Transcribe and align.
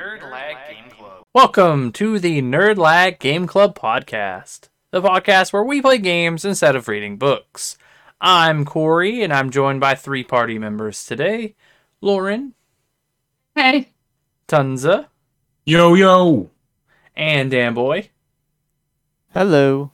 Nerd 0.00 0.22
Lag 0.30 0.56
Game 0.70 0.90
Club. 0.90 1.24
Welcome 1.34 1.92
to 1.92 2.18
the 2.18 2.40
Nerd 2.40 2.78
Lag 2.78 3.18
Game 3.18 3.46
Club 3.46 3.78
podcast, 3.78 4.70
the 4.92 5.02
podcast 5.02 5.52
where 5.52 5.62
we 5.62 5.82
play 5.82 5.98
games 5.98 6.42
instead 6.42 6.74
of 6.74 6.88
reading 6.88 7.18
books. 7.18 7.76
I'm 8.18 8.64
Corey, 8.64 9.22
and 9.22 9.30
I'm 9.30 9.50
joined 9.50 9.78
by 9.78 9.94
three 9.94 10.24
party 10.24 10.58
members 10.58 11.04
today 11.04 11.54
Lauren, 12.00 12.54
Hey. 13.54 13.90
Tonsa, 14.48 15.08
Yo 15.66 15.92
yo. 15.92 16.48
and 17.14 17.52
Danboy. 17.52 18.08
Hello. 19.34 19.90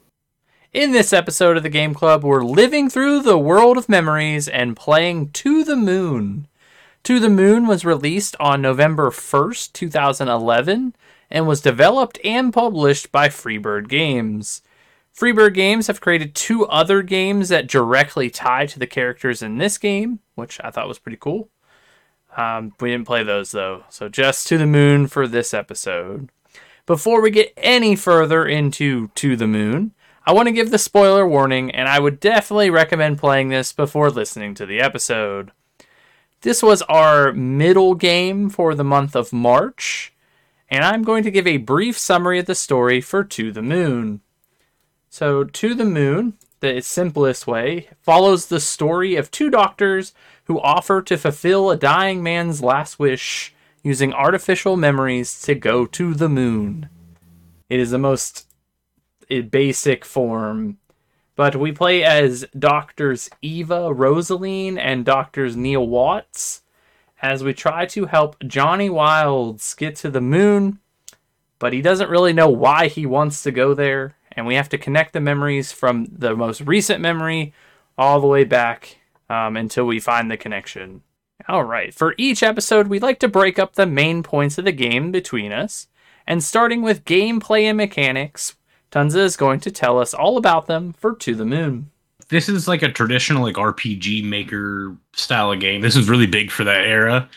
In 0.73 0.93
this 0.93 1.12
episode 1.12 1.57
of 1.57 1.64
the 1.64 1.68
Game 1.68 1.95
Club, 1.95 2.23
we're 2.23 2.45
living 2.45 2.88
through 2.88 3.23
the 3.23 3.38
world 3.38 3.77
of 3.77 3.88
memories 3.88 4.46
and 4.46 4.77
playing 4.77 5.30
To 5.30 5.64
the 5.64 5.75
Moon. 5.75 6.46
To 7.06 7.20
the 7.20 7.30
Moon 7.30 7.69
was 7.69 7.84
released 7.84 8.34
on 8.41 8.60
November 8.60 9.10
1st, 9.10 9.73
2011, 9.74 10.96
and 11.30 11.46
was 11.46 11.60
developed 11.60 12.19
and 12.24 12.52
published 12.52 13.12
by 13.12 13.29
Freebird 13.29 13.87
Games. 13.87 14.60
Freebird 15.16 15.55
Games 15.55 15.87
have 15.87 16.01
created 16.01 16.34
two 16.34 16.66
other 16.66 17.02
games 17.02 17.48
that 17.48 17.69
directly 17.69 18.29
tie 18.29 18.66
to 18.66 18.80
the 18.80 18.88
characters 18.88 19.41
in 19.41 19.59
this 19.59 19.79
game, 19.79 20.19
which 20.34 20.60
I 20.65 20.73
thought 20.73 20.88
was 20.88 20.98
pretty 20.98 21.16
cool. 21.16 21.48
Um, 22.37 22.73
we 22.80 22.91
didn't 22.91 23.07
play 23.07 23.23
those 23.23 23.52
though, 23.52 23.84
so 23.88 24.09
just 24.09 24.48
To 24.48 24.59
the 24.59 24.66
Moon 24.66 25.07
for 25.07 25.29
this 25.29 25.54
episode. 25.54 26.30
Before 26.87 27.23
we 27.23 27.30
get 27.30 27.54
any 27.57 27.95
further 27.95 28.45
into 28.45 29.12
To 29.15 29.37
the 29.37 29.46
Moon, 29.46 29.95
I 30.27 30.32
want 30.32 30.48
to 30.48 30.52
give 30.52 30.73
the 30.73 30.77
spoiler 30.77 31.24
warning, 31.24 31.70
and 31.70 31.88
I 31.88 32.01
would 32.01 32.18
definitely 32.18 32.68
recommend 32.68 33.18
playing 33.18 33.51
this 33.51 33.73
before 33.73 34.10
listening 34.10 34.54
to 34.57 34.66
the 34.66 34.80
episode. 34.80 35.52
This 36.46 36.62
was 36.62 36.80
our 36.82 37.32
middle 37.32 37.96
game 37.96 38.50
for 38.50 38.76
the 38.76 38.84
month 38.84 39.16
of 39.16 39.32
March, 39.32 40.12
and 40.68 40.84
I'm 40.84 41.02
going 41.02 41.24
to 41.24 41.30
give 41.32 41.45
a 41.45 41.57
brief 41.57 41.98
summary 41.98 42.38
of 42.38 42.46
the 42.46 42.54
story 42.54 43.01
for 43.01 43.24
To 43.24 43.51
the 43.51 43.62
Moon. 43.62 44.21
So, 45.10 45.43
To 45.43 45.74
the 45.74 45.84
Moon, 45.84 46.34
the 46.60 46.80
simplest 46.82 47.48
way, 47.48 47.88
follows 48.01 48.46
the 48.46 48.60
story 48.60 49.16
of 49.16 49.32
two 49.32 49.51
doctors 49.51 50.15
who 50.45 50.60
offer 50.60 51.02
to 51.02 51.18
fulfill 51.18 51.68
a 51.68 51.76
dying 51.76 52.23
man's 52.23 52.62
last 52.62 53.01
wish 53.01 53.52
using 53.82 54.12
artificial 54.12 54.76
memories 54.76 55.43
to 55.43 55.56
go 55.56 55.84
to 55.84 56.15
the 56.15 56.28
moon. 56.28 56.88
It 57.68 57.80
is 57.80 57.90
the 57.90 57.99
most 57.99 58.46
eh, 59.28 59.40
basic 59.40 60.04
form, 60.04 60.78
but 61.37 61.54
we 61.54 61.70
play 61.70 62.02
as 62.02 62.46
Doctors 62.59 63.30
Eva 63.42 63.95
Rosalene 63.95 64.78
and 64.78 65.04
Doctors 65.04 65.54
Neil 65.54 65.87
Watts 65.87 66.62
as 67.22 67.44
we 67.44 67.54
try 67.54 67.87
to 67.87 68.06
help 68.06 68.37
Johnny 68.47 68.91
Wyles 68.91 69.75
get 69.75 69.97
to 69.97 70.10
the 70.10 70.20
moon, 70.20 70.81
but 71.59 71.72
he 71.72 71.81
doesn't 71.81 72.10
really 72.10 72.32
know 72.32 72.48
why 72.48 72.88
he 72.88 73.06
wants 73.06 73.43
to 73.43 73.50
go 73.50 73.75
there, 73.75 74.16
and 74.32 74.47
we 74.47 74.54
have 74.54 74.69
to 74.70 74.78
connect 74.78 75.12
the 75.12 75.20
memories 75.20 75.72
from 75.72 76.06
the 76.06 76.34
most 76.34 76.60
recent 76.62 77.00
memory 77.00 77.53
all 77.97 78.21
the 78.21 78.26
way 78.26 78.44
back 78.44 78.98
um, 79.31 79.56
until 79.56 79.84
we 79.87 80.00
find 80.00 80.31
the 80.31 80.37
connection. 80.37 81.03
All 81.48 81.65
right, 81.65 81.94
for 81.94 82.15
each 82.19 82.43
episode, 82.43 82.88
we 82.88 82.98
like 82.98 83.19
to 83.21 83.28
break 83.28 83.59
up 83.59 83.75
the 83.75 83.87
main 83.87 84.22
points 84.22 84.59
of 84.59 84.65
the 84.65 84.72
game 84.72 85.12
between 85.12 85.53
us, 85.53 85.88
and 86.26 86.43
starting 86.43 86.82
with 86.82 87.04
gameplay 87.04 87.62
and 87.62 87.76
mechanics, 87.76 88.56
Tonsa 88.92 89.19
is 89.19 89.37
going 89.37 89.60
to 89.60 89.70
tell 89.70 89.98
us 89.98 90.15
all 90.15 90.37
about 90.37 90.66
them 90.66 90.92
for 90.94 91.15
To 91.16 91.34
the 91.34 91.44
Moon. 91.44 91.91
This 92.28 92.48
is 92.48 92.66
like 92.66 92.82
a 92.82 92.91
traditional 92.91 93.43
like 93.43 93.54
RPG 93.54 94.25
maker 94.25 94.97
style 95.12 95.53
of 95.53 95.60
game. 95.60 95.81
This 95.81 95.97
is 95.97 96.09
really 96.09 96.26
big 96.26 96.50
for 96.50 96.65
that 96.65 96.84
era. 96.84 97.28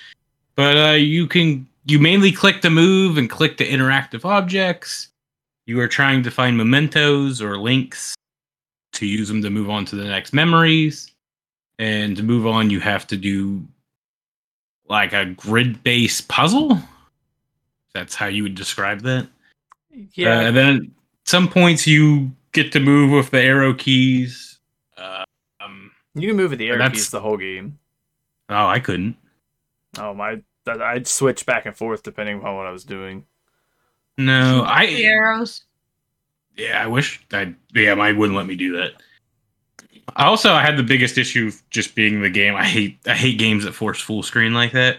But 0.55 0.77
uh 0.77 0.93
you 0.93 1.27
can 1.27 1.67
you 1.85 1.99
mainly 1.99 2.31
click 2.31 2.61
to 2.61 2.69
move 2.69 3.17
and 3.17 3.29
click 3.29 3.57
to 3.57 3.67
interactive 3.67 4.25
objects. 4.25 5.09
You 5.65 5.79
are 5.79 5.87
trying 5.87 6.23
to 6.23 6.31
find 6.31 6.57
mementos 6.57 7.41
or 7.41 7.57
links 7.57 8.15
to 8.93 9.05
use 9.05 9.27
them 9.27 9.41
to 9.43 9.49
move 9.51 9.69
on 9.69 9.85
to 9.85 9.95
the 9.95 10.05
next 10.05 10.33
memories. 10.33 11.11
And 11.77 12.17
to 12.17 12.23
move 12.23 12.47
on 12.47 12.69
you 12.71 12.79
have 12.79 13.05
to 13.07 13.17
do 13.17 13.63
like 14.87 15.13
a 15.13 15.25
grid-based 15.25 16.27
puzzle. 16.27 16.79
That's 17.93 18.15
how 18.15 18.25
you 18.25 18.41
would 18.43 18.55
describe 18.55 19.01
that. 19.01 19.27
Yeah, 20.13 20.39
Uh, 20.39 20.41
and 20.41 20.57
then 20.57 20.91
some 21.29 21.47
points 21.47 21.85
you 21.85 22.31
get 22.51 22.71
to 22.71 22.79
move 22.79 23.11
with 23.11 23.29
the 23.29 23.39
arrow 23.41 23.73
keys. 23.73 24.59
Uh, 24.97 25.23
um, 25.61 25.91
you 26.15 26.27
can 26.27 26.35
move 26.37 26.49
with 26.49 26.59
the 26.59 26.67
arrow 26.69 26.79
that's- 26.79 26.97
keys 26.97 27.09
the 27.11 27.19
whole 27.21 27.37
game. 27.37 27.77
oh, 28.49 28.65
I 28.67 28.79
couldn't. 28.79 29.15
Oh 29.97 30.13
my, 30.13 30.41
I'd 30.67 31.07
switch 31.07 31.45
back 31.45 31.65
and 31.65 31.75
forth 31.77 32.03
depending 32.03 32.39
upon 32.39 32.55
what 32.55 32.65
I 32.67 32.71
was 32.71 32.83
doing. 32.83 33.25
No, 34.17 34.57
The 34.63 34.63
I 34.69 34.85
arrows. 34.87 35.63
yeah, 36.57 36.83
I 36.83 36.87
wish 36.87 37.21
I 37.31 37.53
yeah, 37.73 37.93
mine 37.95 38.17
wouldn't 38.17 38.37
let 38.37 38.45
me 38.47 38.55
do 38.55 38.75
that. 38.77 38.91
I 40.15 40.25
also 40.25 40.51
I 40.53 40.61
had 40.61 40.77
the 40.77 40.83
biggest 40.83 41.17
issue 41.17 41.51
just 41.69 41.95
being 41.95 42.21
the 42.21 42.29
game. 42.29 42.55
I 42.55 42.65
hate 42.65 42.97
I 43.05 43.13
hate 43.15 43.37
games 43.39 43.63
that 43.63 43.73
force 43.73 43.99
full 44.01 44.23
screen 44.23 44.53
like 44.53 44.71
that, 44.73 44.97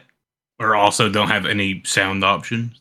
or 0.59 0.75
also 0.77 1.09
don't 1.09 1.29
have 1.29 1.47
any 1.47 1.83
sound 1.85 2.25
options. 2.25 2.81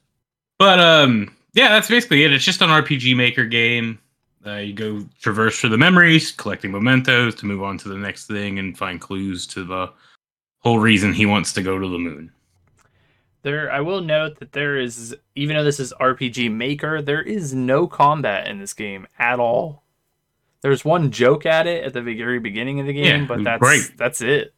But 0.59 0.79
um, 0.79 1.35
yeah, 1.53 1.69
that's 1.69 1.87
basically 1.89 2.23
it. 2.23 2.33
It's 2.33 2.45
just 2.45 2.61
an 2.61 2.69
RPG 2.69 3.15
Maker 3.15 3.45
game. 3.45 3.99
Uh, 4.45 4.55
you 4.55 4.73
go 4.73 5.05
traverse 5.21 5.59
through 5.59 5.69
the 5.71 5.77
memories, 5.77 6.31
collecting 6.31 6.71
mementos 6.71 7.35
to 7.35 7.45
move 7.45 7.61
on 7.61 7.77
to 7.77 7.89
the 7.89 7.97
next 7.97 8.27
thing 8.27 8.57
and 8.59 8.77
find 8.77 9.01
clues 9.01 9.45
to 9.47 9.63
the 9.65 9.91
whole 10.59 10.79
reason 10.79 11.11
he 11.13 11.25
wants 11.25 11.51
to 11.53 11.61
go 11.61 11.77
to 11.77 11.88
the 11.88 11.97
moon. 11.97 12.31
There, 13.41 13.71
I 13.71 13.79
will 13.81 14.01
note 14.01 14.39
that 14.39 14.51
there 14.51 14.77
is, 14.77 15.15
even 15.35 15.55
though 15.55 15.63
this 15.63 15.79
is 15.79 15.93
RPG 15.99 16.51
Maker, 16.51 17.01
there 17.01 17.21
is 17.21 17.53
no 17.53 17.88
combat 17.88 18.47
in 18.47 18.59
this 18.59 18.73
game 18.73 19.07
at 19.17 19.39
all. 19.39 19.83
There's 20.61 20.83
one 20.83 21.09
joke 21.11 21.45
at 21.45 21.65
it 21.67 21.85
at 21.85 21.93
the 21.93 22.01
very 22.01 22.39
beginning 22.39 22.81
of 22.81 22.85
the 22.85 22.93
game, 22.93 23.21
Yeah, 23.21 23.27
but 23.27 23.43
that's 23.43 23.61
great. 23.61 23.91
that's 23.97 24.21
it. 24.21 24.53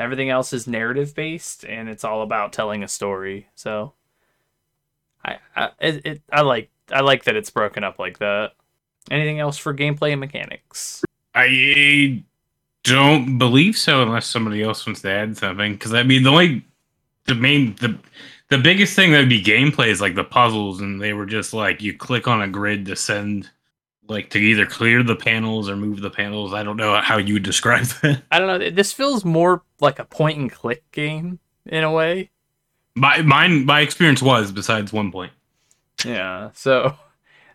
Everything 0.00 0.30
else 0.30 0.52
is 0.52 0.66
narrative 0.68 1.14
based, 1.14 1.64
and 1.64 1.88
it's 1.88 2.04
all 2.04 2.22
about 2.22 2.52
telling 2.52 2.82
a 2.84 2.88
story. 2.88 3.48
So, 3.54 3.94
I, 5.28 5.38
I 5.56 5.70
it, 5.80 6.22
I 6.32 6.40
like 6.42 6.70
I 6.90 7.00
like 7.00 7.24
that 7.24 7.36
it's 7.36 7.50
broken 7.50 7.84
up 7.84 7.98
like 7.98 8.18
that. 8.18 8.52
Anything 9.10 9.40
else 9.40 9.56
for 9.56 9.74
gameplay 9.74 10.12
and 10.12 10.20
mechanics? 10.20 11.02
I 11.34 12.22
don't 12.84 13.38
believe 13.38 13.76
so, 13.76 14.02
unless 14.02 14.26
somebody 14.26 14.62
else 14.62 14.86
wants 14.86 15.02
to 15.02 15.10
add 15.10 15.36
something. 15.36 15.72
Because 15.72 15.94
I 15.94 16.02
mean, 16.02 16.22
the 16.22 16.30
only 16.30 16.64
the 17.24 17.34
main 17.34 17.74
the 17.76 17.98
the 18.48 18.58
biggest 18.58 18.96
thing 18.96 19.12
that 19.12 19.18
would 19.18 19.28
be 19.28 19.42
gameplay 19.42 19.88
is 19.88 20.00
like 20.00 20.14
the 20.14 20.24
puzzles, 20.24 20.80
and 20.80 21.00
they 21.00 21.12
were 21.12 21.26
just 21.26 21.52
like 21.52 21.82
you 21.82 21.96
click 21.96 22.26
on 22.26 22.42
a 22.42 22.48
grid 22.48 22.86
to 22.86 22.96
send 22.96 23.50
like 24.08 24.30
to 24.30 24.38
either 24.38 24.66
clear 24.66 25.02
the 25.02 25.16
panels 25.16 25.68
or 25.68 25.76
move 25.76 26.00
the 26.00 26.10
panels. 26.10 26.54
I 26.54 26.62
don't 26.62 26.76
know 26.76 27.00
how 27.00 27.18
you 27.18 27.34
would 27.34 27.42
describe 27.42 27.84
that. 28.02 28.22
I 28.30 28.38
don't 28.38 28.48
know. 28.48 28.70
This 28.70 28.92
feels 28.92 29.24
more 29.24 29.62
like 29.80 29.98
a 29.98 30.04
point 30.04 30.38
and 30.38 30.50
click 30.50 30.90
game 30.92 31.38
in 31.66 31.84
a 31.84 31.92
way. 31.92 32.30
My 32.98 33.22
mine 33.22 33.64
my 33.64 33.80
experience 33.80 34.22
was 34.22 34.52
besides 34.52 34.92
one 34.92 35.12
point. 35.12 35.32
Yeah, 36.04 36.50
so 36.54 36.96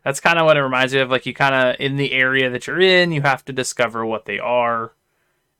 that's 0.03 0.19
kind 0.19 0.39
of 0.39 0.45
what 0.45 0.57
it 0.57 0.61
reminds 0.63 0.93
me 0.93 0.99
of. 0.99 1.09
Like 1.09 1.25
you 1.25 1.33
kind 1.33 1.55
of 1.55 1.75
in 1.79 1.95
the 1.97 2.11
area 2.11 2.49
that 2.49 2.67
you're 2.67 2.79
in, 2.79 3.11
you 3.11 3.21
have 3.21 3.45
to 3.45 3.53
discover 3.53 4.05
what 4.05 4.25
they 4.25 4.39
are, 4.39 4.93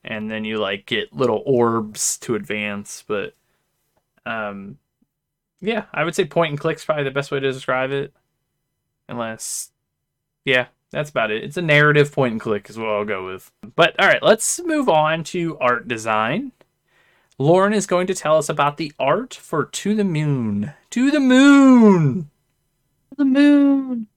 and 0.03 0.29
then 0.29 0.45
you 0.45 0.57
like 0.57 0.85
get 0.85 1.13
little 1.13 1.43
orbs 1.45 2.17
to 2.19 2.35
advance. 2.35 3.03
But 3.07 3.35
um, 4.25 4.77
yeah, 5.61 5.85
I 5.93 6.03
would 6.03 6.15
say 6.15 6.25
point 6.25 6.51
and 6.51 6.59
click's 6.59 6.85
probably 6.85 7.05
the 7.05 7.11
best 7.11 7.31
way 7.31 7.39
to 7.39 7.51
describe 7.51 7.91
it. 7.91 8.13
Unless, 9.09 9.71
yeah, 10.45 10.67
that's 10.91 11.09
about 11.09 11.31
it. 11.31 11.43
It's 11.43 11.57
a 11.57 11.61
narrative 11.61 12.11
point 12.11 12.33
and 12.33 12.41
click 12.41 12.69
is 12.69 12.77
what 12.77 12.89
I'll 12.89 13.05
go 13.05 13.25
with. 13.25 13.51
But 13.75 13.99
all 13.99 14.07
right, 14.07 14.23
let's 14.23 14.61
move 14.63 14.89
on 14.89 15.23
to 15.25 15.57
art 15.59 15.87
design. 15.87 16.51
Lauren 17.43 17.73
is 17.73 17.85
going 17.85 18.07
to 18.07 18.15
tell 18.15 18.37
us 18.37 18.47
about 18.47 18.77
the 18.77 18.93
art 18.97 19.33
for 19.33 19.65
To 19.65 19.93
the 19.93 20.05
Moon. 20.05 20.71
To 20.91 21.11
the 21.11 21.19
Moon. 21.19 22.29
The 23.17 23.25
moon. 23.25 24.07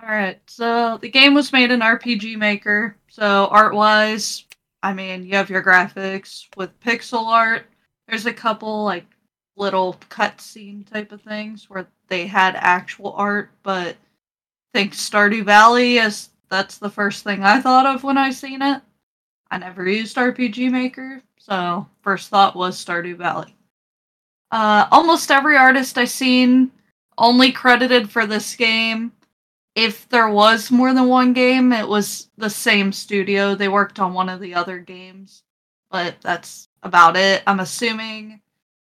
All 0.00 0.08
right. 0.10 0.38
So 0.46 0.98
the 0.98 1.08
game 1.08 1.32
was 1.32 1.50
made 1.50 1.70
in 1.70 1.80
RPG 1.80 2.36
Maker. 2.36 2.94
So 3.08 3.48
art 3.50 3.74
wise, 3.74 4.44
I 4.82 4.92
mean, 4.92 5.24
you 5.24 5.34
have 5.34 5.48
your 5.48 5.64
graphics 5.64 6.46
with 6.58 6.78
pixel 6.80 7.24
art. 7.26 7.64
There's 8.06 8.26
a 8.26 8.34
couple 8.34 8.84
like 8.84 9.06
little 9.56 9.96
cutscene 10.10 10.86
type 10.86 11.10
of 11.10 11.22
things 11.22 11.70
where 11.70 11.88
they 12.08 12.26
had 12.26 12.54
actual 12.54 13.14
art, 13.14 13.48
but 13.62 13.96
I 13.96 14.78
think 14.78 14.92
Stardew 14.92 15.44
Valley 15.44 15.96
is 15.96 16.28
that's 16.50 16.76
the 16.76 16.90
first 16.90 17.24
thing 17.24 17.44
I 17.44 17.62
thought 17.62 17.86
of 17.86 18.04
when 18.04 18.18
I 18.18 18.30
seen 18.30 18.60
it. 18.60 18.82
I 19.50 19.56
never 19.56 19.88
used 19.88 20.16
RPG 20.16 20.70
Maker, 20.70 21.22
so 21.44 21.86
first 22.00 22.30
thought 22.30 22.56
was 22.56 22.82
Stardew 22.82 23.16
Valley. 23.16 23.54
Uh, 24.50 24.86
almost 24.90 25.30
every 25.30 25.56
artist 25.56 25.98
I 25.98 26.06
seen 26.06 26.70
only 27.18 27.52
credited 27.52 28.10
for 28.10 28.26
this 28.26 28.56
game. 28.56 29.12
If 29.74 30.08
there 30.08 30.28
was 30.28 30.70
more 30.70 30.94
than 30.94 31.08
one 31.08 31.32
game, 31.32 31.72
it 31.72 31.86
was 31.86 32.30
the 32.38 32.48
same 32.48 32.92
studio. 32.92 33.54
They 33.54 33.68
worked 33.68 33.98
on 33.98 34.14
one 34.14 34.28
of 34.28 34.40
the 34.40 34.54
other 34.54 34.78
games, 34.78 35.42
but 35.90 36.14
that's 36.22 36.68
about 36.82 37.16
it. 37.16 37.42
I'm 37.46 37.60
assuming 37.60 38.40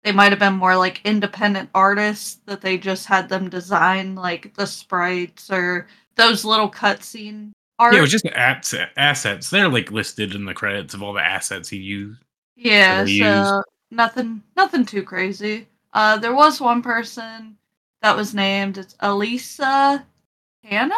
they 0.03 0.11
might 0.11 0.31
have 0.31 0.39
been 0.39 0.53
more 0.53 0.77
like 0.77 1.01
independent 1.03 1.71
artists 1.73 2.39
that 2.45 2.61
they 2.61 2.77
just 2.77 3.07
had 3.07 3.27
them 3.27 3.49
design 3.49 4.15
like 4.15 4.53
the 4.53 4.67
sprites 4.67 5.51
or 5.51 5.87
those 6.15 6.45
little 6.45 6.69
cutscene 6.69 7.51
art. 7.79 7.93
Yeah, 7.93 7.99
it 7.99 8.03
was 8.03 8.11
just 8.11 8.27
asset, 8.27 8.91
assets. 8.95 9.49
They're 9.49 9.67
like 9.67 9.91
listed 9.91 10.35
in 10.35 10.45
the 10.45 10.53
credits 10.53 10.93
of 10.93 11.03
all 11.03 11.11
the 11.11 11.25
assets 11.25 11.67
he 11.67 11.77
used. 11.77 12.21
Yeah, 12.55 13.05
so 13.05 13.63
nothing 13.91 14.43
nothing 14.55 14.85
too 14.85 15.03
crazy. 15.03 15.67
Uh 15.93 16.17
there 16.17 16.33
was 16.33 16.59
one 16.59 16.81
person 16.81 17.57
that 18.01 18.15
was 18.15 18.33
named 18.33 18.77
it's 18.77 18.95
Elisa 18.99 20.05
Hannah? 20.63 20.95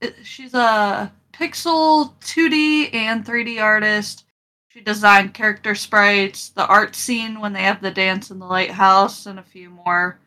It- 0.00 0.26
She's 0.26 0.54
a 0.54 1.12
pixel 1.32 2.18
2D 2.20 2.90
and 2.92 3.24
3D 3.24 3.60
artist. 3.60 4.24
She 4.68 4.80
designed 4.80 5.34
character 5.34 5.74
sprites, 5.76 6.48
the 6.50 6.66
art 6.66 6.94
scene 6.96 7.38
when 7.40 7.52
they 7.52 7.62
have 7.62 7.80
the 7.80 7.90
dance 7.92 8.30
in 8.30 8.38
the 8.40 8.46
lighthouse, 8.46 9.24
and 9.26 9.38
a 9.38 9.42
few 9.44 9.70
more. 9.70 10.18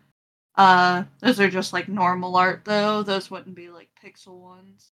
Uh, 0.56 1.06
those 1.22 1.40
are 1.40 1.50
just 1.50 1.74
like 1.74 1.90
normal 1.90 2.36
art 2.38 2.66
though. 2.66 3.04
Those 3.04 3.32
wouldn't 3.32 3.56
be 3.56 3.70
like 3.70 3.90
pixel 4.04 4.40
ones. 4.42 4.92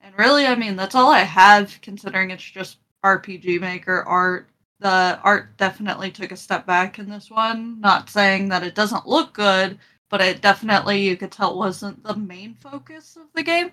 And 0.00 0.18
really, 0.18 0.46
I 0.46 0.54
mean, 0.56 0.76
that's 0.76 0.94
all 0.96 1.10
I 1.12 1.20
have 1.20 1.80
considering 1.82 2.30
it's 2.30 2.44
just 2.44 2.78
RPG 3.04 3.60
Maker 3.60 4.02
art. 4.02 4.48
The 4.80 5.20
art 5.22 5.56
definitely 5.56 6.10
took 6.10 6.32
a 6.32 6.36
step 6.36 6.66
back 6.66 6.98
in 6.98 7.08
this 7.08 7.30
one. 7.30 7.80
Not 7.80 8.10
saying 8.10 8.48
that 8.48 8.64
it 8.64 8.74
doesn't 8.74 9.06
look 9.06 9.34
good, 9.34 9.78
but 10.08 10.20
it 10.20 10.40
definitely 10.40 11.00
you 11.00 11.16
could 11.16 11.30
tell 11.32 11.56
wasn't 11.56 12.02
the 12.02 12.16
main 12.16 12.54
focus 12.54 13.16
of 13.16 13.24
the 13.34 13.42
game. 13.42 13.72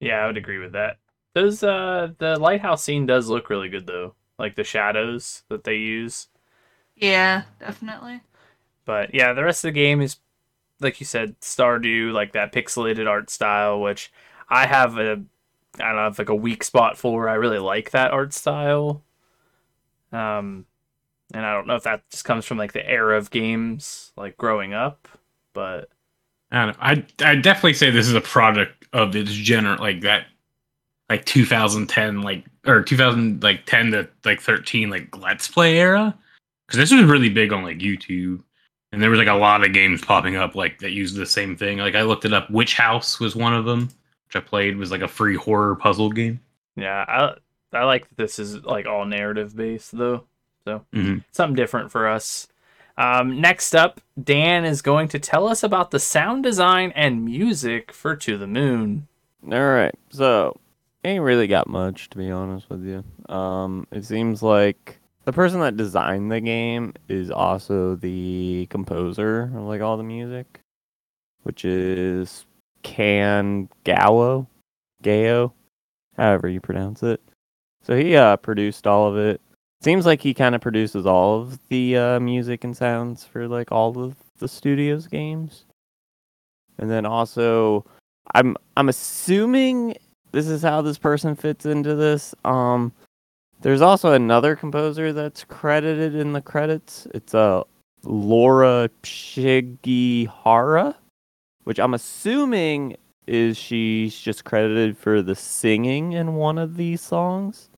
Yeah, 0.00 0.16
I 0.16 0.26
would 0.26 0.36
agree 0.36 0.58
with 0.58 0.72
that. 0.72 0.96
Those 1.34 1.62
uh 1.62 2.08
the 2.18 2.38
lighthouse 2.38 2.82
scene 2.82 3.06
does 3.06 3.28
look 3.28 3.50
really 3.50 3.68
good 3.68 3.86
though. 3.86 4.14
Like 4.38 4.56
the 4.56 4.64
shadows 4.64 5.42
that 5.48 5.64
they 5.64 5.76
use. 5.76 6.28
Yeah, 6.96 7.42
definitely. 7.60 8.20
But 8.84 9.14
yeah, 9.14 9.32
the 9.32 9.44
rest 9.44 9.64
of 9.64 9.68
the 9.68 9.80
game 9.80 10.00
is 10.00 10.16
like 10.80 10.98
you 11.00 11.06
said, 11.06 11.38
Stardew, 11.40 12.12
like 12.12 12.32
that 12.32 12.52
pixelated 12.52 13.06
art 13.06 13.30
style, 13.30 13.80
which 13.80 14.10
I 14.48 14.66
have 14.66 14.98
a 14.98 15.22
I 15.78 15.88
don't 15.92 15.98
have 15.98 16.18
like 16.18 16.28
a 16.28 16.34
weak 16.34 16.64
spot 16.64 16.96
for. 16.96 17.28
I 17.28 17.34
really 17.34 17.58
like 17.58 17.90
that 17.92 18.10
art 18.10 18.32
style. 18.32 19.02
Um 20.12 20.66
and 21.32 21.46
I 21.46 21.52
don't 21.52 21.66
know 21.66 21.76
if 21.76 21.84
that 21.84 22.08
just 22.10 22.24
comes 22.24 22.44
from 22.44 22.58
like 22.58 22.72
the 22.72 22.88
era 22.88 23.16
of 23.16 23.30
games 23.30 24.12
like 24.16 24.36
growing 24.36 24.74
up, 24.74 25.08
but 25.52 25.88
I. 26.50 26.74
I 26.80 27.04
I 27.24 27.34
definitely 27.36 27.74
say 27.74 27.90
this 27.90 28.08
is 28.08 28.14
a 28.14 28.20
product 28.20 28.86
of 28.92 29.14
its 29.14 29.30
general 29.30 29.78
like 29.78 30.00
that 30.00 30.26
like 31.08 31.24
2010 31.24 32.22
like 32.22 32.44
or 32.66 32.82
2000 32.82 33.42
like 33.42 33.66
10 33.66 33.92
to 33.92 34.08
like 34.24 34.40
13 34.40 34.90
like 34.90 35.16
let's 35.18 35.48
play 35.48 35.78
era 35.78 36.16
because 36.66 36.78
this 36.78 36.92
was 36.92 37.04
really 37.04 37.28
big 37.28 37.52
on 37.52 37.62
like 37.62 37.78
YouTube 37.78 38.42
and 38.92 39.02
there 39.02 39.10
was 39.10 39.18
like 39.18 39.28
a 39.28 39.34
lot 39.34 39.64
of 39.64 39.72
games 39.72 40.00
popping 40.00 40.36
up 40.36 40.54
like 40.54 40.78
that 40.78 40.90
used 40.90 41.16
the 41.16 41.26
same 41.26 41.56
thing 41.56 41.78
like 41.78 41.94
I 41.94 42.02
looked 42.02 42.24
it 42.24 42.32
up 42.32 42.50
Witch 42.50 42.74
House 42.74 43.20
was 43.20 43.36
one 43.36 43.54
of 43.54 43.64
them 43.64 43.88
which 44.30 44.42
I 44.42 44.46
played 44.46 44.76
was 44.76 44.90
like 44.90 45.02
a 45.02 45.08
free 45.08 45.36
horror 45.36 45.74
puzzle 45.74 46.10
game 46.10 46.40
yeah, 46.76 47.04
I 47.06 47.76
I 47.76 47.84
like 47.84 48.08
that 48.08 48.16
this 48.16 48.38
is 48.38 48.64
like 48.64 48.86
all 48.86 49.04
narrative 49.04 49.54
based 49.54 49.96
though. 49.96 50.24
So 50.64 50.84
mm-hmm. 50.92 51.18
something 51.30 51.56
different 51.56 51.90
for 51.90 52.08
us. 52.08 52.48
Um, 52.98 53.40
next 53.40 53.74
up, 53.74 54.00
Dan 54.22 54.64
is 54.64 54.82
going 54.82 55.08
to 55.08 55.18
tell 55.18 55.48
us 55.48 55.62
about 55.62 55.90
the 55.90 55.98
sound 55.98 56.42
design 56.42 56.92
and 56.94 57.24
music 57.24 57.92
for 57.92 58.14
To 58.16 58.36
the 58.36 58.46
Moon. 58.46 59.06
All 59.44 59.70
right. 59.70 59.94
So, 60.10 60.60
ain't 61.02 61.22
really 61.22 61.46
got 61.46 61.66
much 61.66 62.10
to 62.10 62.18
be 62.18 62.30
honest 62.30 62.68
with 62.68 62.84
you. 62.84 63.02
Um, 63.34 63.86
it 63.90 64.04
seems 64.04 64.42
like 64.42 64.98
the 65.24 65.32
person 65.32 65.60
that 65.60 65.78
designed 65.78 66.30
the 66.30 66.40
game 66.40 66.92
is 67.08 67.30
also 67.30 67.94
the 67.94 68.66
composer 68.68 69.44
of 69.44 69.62
like 69.62 69.80
all 69.80 69.96
the 69.96 70.02
music, 70.02 70.60
which 71.44 71.64
is 71.64 72.44
Kan 72.82 73.68
Gao, 73.84 74.46
Gao, 75.02 75.52
however 76.16 76.48
you 76.48 76.60
pronounce 76.60 77.02
it. 77.02 77.20
So 77.82 77.96
he 77.96 78.16
uh 78.16 78.36
produced 78.36 78.86
all 78.86 79.08
of 79.08 79.16
it. 79.16 79.40
Seems 79.82 80.04
like 80.04 80.20
he 80.20 80.34
kind 80.34 80.54
of 80.54 80.60
produces 80.60 81.06
all 81.06 81.40
of 81.40 81.58
the 81.68 81.96
uh, 81.96 82.20
music 82.20 82.64
and 82.64 82.76
sounds 82.76 83.24
for 83.24 83.48
like 83.48 83.72
all 83.72 83.98
of 83.98 84.14
the 84.38 84.48
studio's 84.48 85.06
games. 85.06 85.64
And 86.78 86.90
then 86.90 87.06
also 87.06 87.86
I'm 88.34 88.56
I'm 88.76 88.88
assuming 88.88 89.96
this 90.32 90.48
is 90.48 90.62
how 90.62 90.82
this 90.82 90.98
person 90.98 91.34
fits 91.34 91.66
into 91.66 91.94
this. 91.94 92.34
Um 92.44 92.92
there's 93.62 93.82
also 93.82 94.12
another 94.12 94.56
composer 94.56 95.12
that's 95.12 95.44
credited 95.44 96.14
in 96.14 96.32
the 96.32 96.40
credits. 96.40 97.06
It's 97.14 97.34
uh 97.34 97.64
Laura 98.02 98.88
Shigihara, 99.02 100.94
which 101.70 101.78
I'm 101.78 101.94
assuming 101.94 102.96
is 103.28 103.56
she's 103.56 104.18
just 104.18 104.44
credited 104.44 104.98
for 104.98 105.22
the 105.22 105.36
singing 105.36 106.14
in 106.14 106.34
one 106.34 106.58
of 106.58 106.76
these 106.76 107.00
songs. 107.00 107.70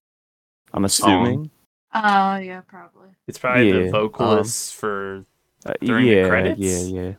I'm 0.72 0.86
assuming. 0.86 1.50
Oh 1.94 2.36
yeah, 2.36 2.62
probably. 2.66 3.10
It's 3.28 3.36
probably 3.38 3.68
Yeah, 3.68 3.80
the 3.84 3.90
vocalists 3.90 4.72
for 4.72 5.26
Uh, 5.66 5.74
During 5.82 6.06
the 6.06 6.26
credits? 6.26 6.58
yeah, 6.58 7.12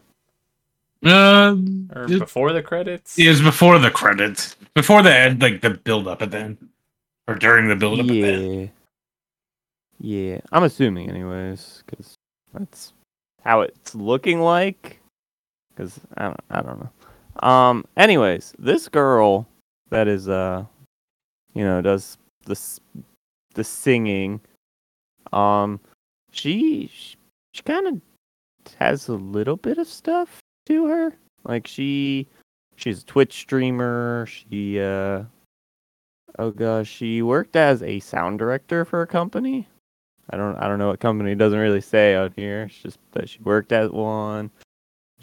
yeah. 1.04 1.14
uh, 1.14 1.56
or 1.96 2.06
it, 2.12 2.18
before 2.18 2.52
the 2.54 2.64
credits. 2.64 3.20
it 3.20 3.30
was 3.30 3.40
before 3.40 3.78
the 3.78 3.92
credits 3.92 4.56
before 4.74 5.04
the 5.04 5.16
end 5.16 5.44
like 5.44 5.62
the 5.62 5.70
build 5.70 6.08
up 6.08 6.24
at 6.24 6.32
the 6.32 6.40
end. 6.40 6.58
or 7.28 7.36
during 7.36 7.68
the 7.68 7.76
build 7.76 8.00
up 8.00 8.08
at 8.08 8.14
then 8.20 8.50
Yeah. 10.00 10.32
Yeah. 10.34 10.40
I'm 10.52 10.64
assuming, 10.64 11.12
anyways, 11.12 11.84
because 11.86 12.16
that's 12.52 12.94
how 13.44 13.62
it's 13.62 13.94
looking 13.94 14.42
like. 14.42 15.00
Because 15.76 16.00
I 16.18 16.26
don't, 16.26 16.40
I 16.50 16.62
don't 16.62 16.80
know. 16.80 16.90
Um. 17.48 17.86
Anyways, 17.98 18.54
this 18.60 18.88
girl 18.88 19.48
that 19.90 20.08
is, 20.08 20.30
uh, 20.30 20.66
you 21.54 21.64
know, 21.64 21.82
does 21.82 22.18
the 22.46 22.52
s- 22.52 22.80
the 23.56 23.64
singing. 23.64 24.40
Um, 25.32 25.80
she 26.32 26.90
she, 26.94 27.16
she 27.54 27.64
kind 27.64 27.88
of 27.88 28.02
has 28.78 29.08
a 29.08 29.14
little 29.16 29.58
bit 29.58 29.78
of 29.78 29.88
stuff 29.88 30.40
to 30.68 30.86
her. 30.88 31.14
Like 31.44 31.66
she 31.68 32.28
she's 32.76 33.02
a 33.02 33.06
Twitch 33.06 33.34
streamer. 33.34 34.28
She 34.28 34.80
uh 34.80 35.24
oh 36.40 36.52
gosh, 36.52 36.88
she 36.88 37.22
worked 37.24 37.56
as 37.56 37.82
a 37.82 38.00
sound 38.00 38.40
director 38.40 38.86
for 38.86 39.02
a 39.02 39.08
company. 39.08 39.68
I 40.30 40.38
don't 40.38 40.56
I 40.58 40.68
don't 40.68 40.80
know 40.80 40.88
what 40.90 41.00
company 41.00 41.32
it 41.32 41.38
doesn't 41.38 41.60
really 41.60 41.82
say 41.82 42.16
out 42.16 42.34
here. 42.36 42.64
It's 42.64 42.78
just 42.78 43.00
that 43.14 43.28
she 43.30 43.40
worked 43.40 43.72
at 43.72 43.94
one. 43.94 44.52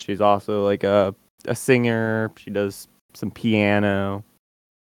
She's 0.03 0.21
also 0.21 0.65
like 0.65 0.85
a 0.85 1.15
a 1.47 1.55
singer. 1.55 2.31
She 2.37 2.51
does 2.51 2.89
some 3.15 3.31
piano. 3.31 4.25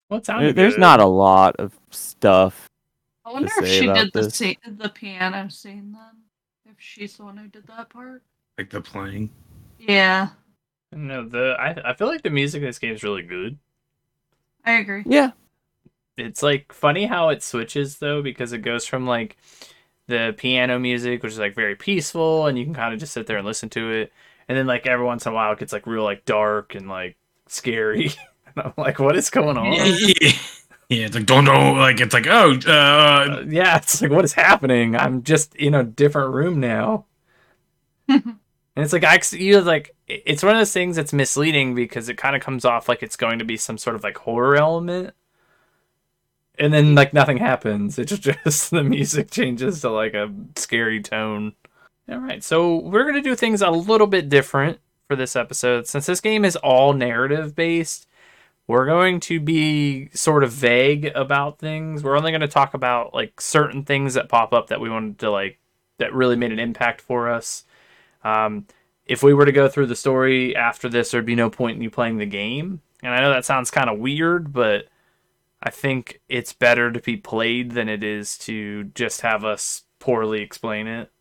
Well, 0.09 0.19
it 0.19 0.25
There- 0.25 0.35
sounded 0.35 0.55
there's 0.55 0.77
not 0.77 0.99
a 0.99 1.05
lot 1.05 1.55
of 1.57 1.77
stuff. 1.91 2.67
I 3.25 3.31
wonder 3.33 3.49
if 3.57 3.65
say 3.65 3.79
she 3.81 3.87
did 3.87 4.11
the 4.13 4.31
scene, 4.31 4.55
the 4.65 4.89
piano 4.89 5.49
scene 5.49 5.91
then. 5.91 6.21
If 6.71 6.75
she's 6.79 7.17
the 7.17 7.23
one 7.25 7.37
who 7.37 7.47
did 7.47 7.67
that 7.67 7.89
part. 7.89 8.23
like 8.57 8.69
the 8.69 8.81
playing 8.81 9.29
Yeah, 9.79 10.29
No, 10.91 11.27
the 11.27 11.55
I 11.59 11.91
I 11.91 11.93
feel 11.93 12.07
like 12.07 12.23
the 12.23 12.29
music 12.29 12.61
in 12.61 12.67
this 12.67 12.79
game 12.79 12.93
is 12.95 13.03
really 13.03 13.21
good. 13.23 13.57
I 14.65 14.73
agree. 14.79 15.03
Yeah. 15.05 15.31
It's 16.17 16.41
like 16.41 16.73
funny 16.73 17.05
how 17.05 17.29
it 17.29 17.43
switches 17.43 17.97
though 17.99 18.21
because 18.21 18.51
it 18.53 18.59
goes 18.59 18.85
from 18.85 19.05
like 19.05 19.37
the 20.07 20.33
piano 20.37 20.79
music, 20.79 21.21
which 21.21 21.33
is 21.33 21.39
like 21.39 21.53
very 21.53 21.75
peaceful, 21.75 22.47
and 22.47 22.57
you 22.57 22.63
can 22.63 22.73
kind 22.73 22.93
of 22.93 22.99
just 22.99 23.13
sit 23.13 23.27
there 23.27 23.37
and 23.37 23.45
listen 23.45 23.69
to 23.71 23.91
it, 23.91 24.13
and 24.47 24.57
then 24.57 24.67
like 24.67 24.87
every 24.87 25.05
once 25.05 25.25
in 25.25 25.31
a 25.31 25.35
while 25.35 25.53
it 25.53 25.59
gets 25.59 25.73
like 25.73 25.87
real 25.87 26.03
like 26.03 26.25
dark 26.25 26.75
and 26.75 26.87
like 26.89 27.17
scary. 27.47 28.11
and 28.55 28.65
I'm 28.67 28.73
like, 28.77 28.99
what 28.99 29.15
is 29.17 29.29
going 29.29 29.57
on? 29.57 29.73
yeah, 29.73 29.85
yeah. 30.21 30.31
yeah 30.89 31.05
it's 31.05 31.15
like 31.15 31.25
don't 31.25 31.45
know 31.45 31.73
like 31.73 31.99
it's 32.01 32.13
like 32.13 32.27
oh 32.27 32.57
uh 32.67 33.39
Uh, 33.39 33.43
yeah, 33.47 33.77
it's 33.77 34.01
like 34.01 34.11
what 34.11 34.25
is 34.25 34.33
happening? 34.33 34.95
I'm 34.95 35.23
just 35.23 35.55
in 35.55 35.73
a 35.73 35.83
different 35.83 36.33
room 36.33 36.59
now. 36.59 37.05
And 38.75 38.83
it's 38.83 38.93
like 38.93 39.03
I 39.03 39.19
you 39.35 39.59
like 39.61 39.95
it's 40.07 40.43
one 40.43 40.53
of 40.53 40.59
those 40.59 40.71
things 40.71 40.95
that's 40.95 41.11
misleading 41.13 41.73
because 41.75 42.09
it 42.09 42.17
kind 42.17 42.35
of 42.35 42.41
comes 42.43 42.63
off 42.63 42.87
like 42.87 43.01
it's 43.01 43.15
going 43.15 43.39
to 43.39 43.45
be 43.45 43.57
some 43.57 43.77
sort 43.77 43.95
of 43.95 44.03
like 44.03 44.17
horror 44.19 44.55
element. 44.55 45.13
And 46.59 46.73
then 46.73 46.95
like 46.95 47.13
nothing 47.13 47.37
happens. 47.37 47.99
It's 47.99 48.17
just 48.17 48.71
the 48.71 48.83
music 48.83 49.31
changes 49.31 49.81
to 49.81 49.89
like 49.89 50.13
a 50.13 50.33
scary 50.55 51.01
tone. 51.01 51.53
All 52.09 52.19
right. 52.19 52.43
So 52.43 52.77
we're 52.77 53.03
going 53.03 53.15
to 53.15 53.21
do 53.21 53.35
things 53.35 53.61
a 53.61 53.69
little 53.69 54.07
bit 54.07 54.29
different 54.29 54.79
for 55.07 55.15
this 55.15 55.35
episode 55.35 55.87
since 55.87 56.05
this 56.05 56.21
game 56.21 56.45
is 56.45 56.55
all 56.57 56.93
narrative 56.93 57.55
based. 57.55 58.07
We're 58.65 58.85
going 58.85 59.19
to 59.21 59.39
be 59.39 60.09
sort 60.09 60.43
of 60.43 60.51
vague 60.51 61.05
about 61.15 61.59
things. 61.59 62.03
We're 62.03 62.17
only 62.17 62.31
going 62.31 62.41
to 62.41 62.47
talk 62.47 62.73
about 62.73 63.13
like 63.13 63.39
certain 63.39 63.83
things 63.83 64.13
that 64.13 64.29
pop 64.29 64.53
up 64.53 64.67
that 64.67 64.81
we 64.81 64.89
wanted 64.89 65.19
to 65.19 65.31
like 65.31 65.59
that 65.99 66.13
really 66.13 66.35
made 66.35 66.51
an 66.51 66.59
impact 66.59 67.01
for 67.01 67.29
us. 67.29 67.63
Um, 68.23 68.67
if 69.05 69.23
we 69.23 69.33
were 69.33 69.45
to 69.45 69.53
go 69.53 69.69
through 69.69 69.87
the 69.87 69.95
story 69.95 70.55
after 70.55 70.89
this, 70.89 71.11
there'd 71.11 71.25
be 71.25 71.35
no 71.35 71.49
point 71.49 71.77
in 71.77 71.81
you 71.81 71.89
playing 71.89 72.17
the 72.17 72.25
game. 72.25 72.81
And 73.01 73.13
I 73.13 73.21
know 73.21 73.29
that 73.31 73.45
sounds 73.45 73.71
kind 73.71 73.89
of 73.89 73.99
weird, 73.99 74.51
but 74.51 74.87
I 75.63 75.69
think 75.69 76.21
it's 76.27 76.53
better 76.53 76.91
to 76.91 76.99
be 76.99 77.17
played 77.17 77.71
than 77.71 77.87
it 77.87 78.03
is 78.03 78.37
to 78.39 78.85
just 78.95 79.21
have 79.21 79.45
us 79.45 79.83
poorly 79.99 80.41
explain 80.41 80.87
it. 80.87 81.11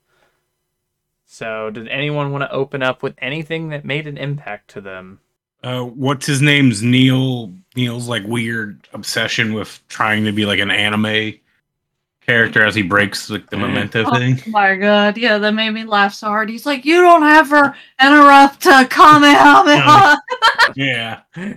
So, 1.26 1.70
did 1.70 1.88
anyone 1.88 2.32
want 2.32 2.42
to 2.42 2.52
open 2.52 2.82
up 2.82 3.02
with 3.02 3.14
anything 3.18 3.68
that 3.70 3.84
made 3.84 4.06
an 4.06 4.16
impact 4.16 4.70
to 4.70 4.80
them? 4.80 5.20
Uh, 5.62 5.82
what's 5.82 6.26
his 6.26 6.40
name's 6.40 6.82
Neil? 6.82 7.52
Neil's 7.74 8.08
like 8.08 8.22
weird 8.24 8.86
obsession 8.92 9.52
with 9.52 9.80
trying 9.88 10.24
to 10.24 10.32
be 10.32 10.46
like 10.46 10.60
an 10.60 10.70
anime 10.70 11.34
character 12.26 12.64
as 12.64 12.74
he 12.74 12.82
breaks 12.82 13.30
like 13.30 13.50
the 13.50 13.56
memento 13.56 14.04
Oh 14.06 14.14
thing. 14.14 14.40
Oh 14.46 14.50
my 14.50 14.76
god, 14.76 15.16
yeah, 15.16 15.38
that 15.38 15.52
made 15.52 15.70
me 15.70 15.84
laugh 15.84 16.14
so 16.14 16.28
hard. 16.28 16.48
He's 16.48 16.66
like, 16.66 16.84
You 16.84 17.00
don't 17.00 17.24
ever 17.24 17.74
interrupt 18.00 18.66
a 18.66 18.86
Kamehameha. 18.88 20.16
Yeah. 20.74 21.20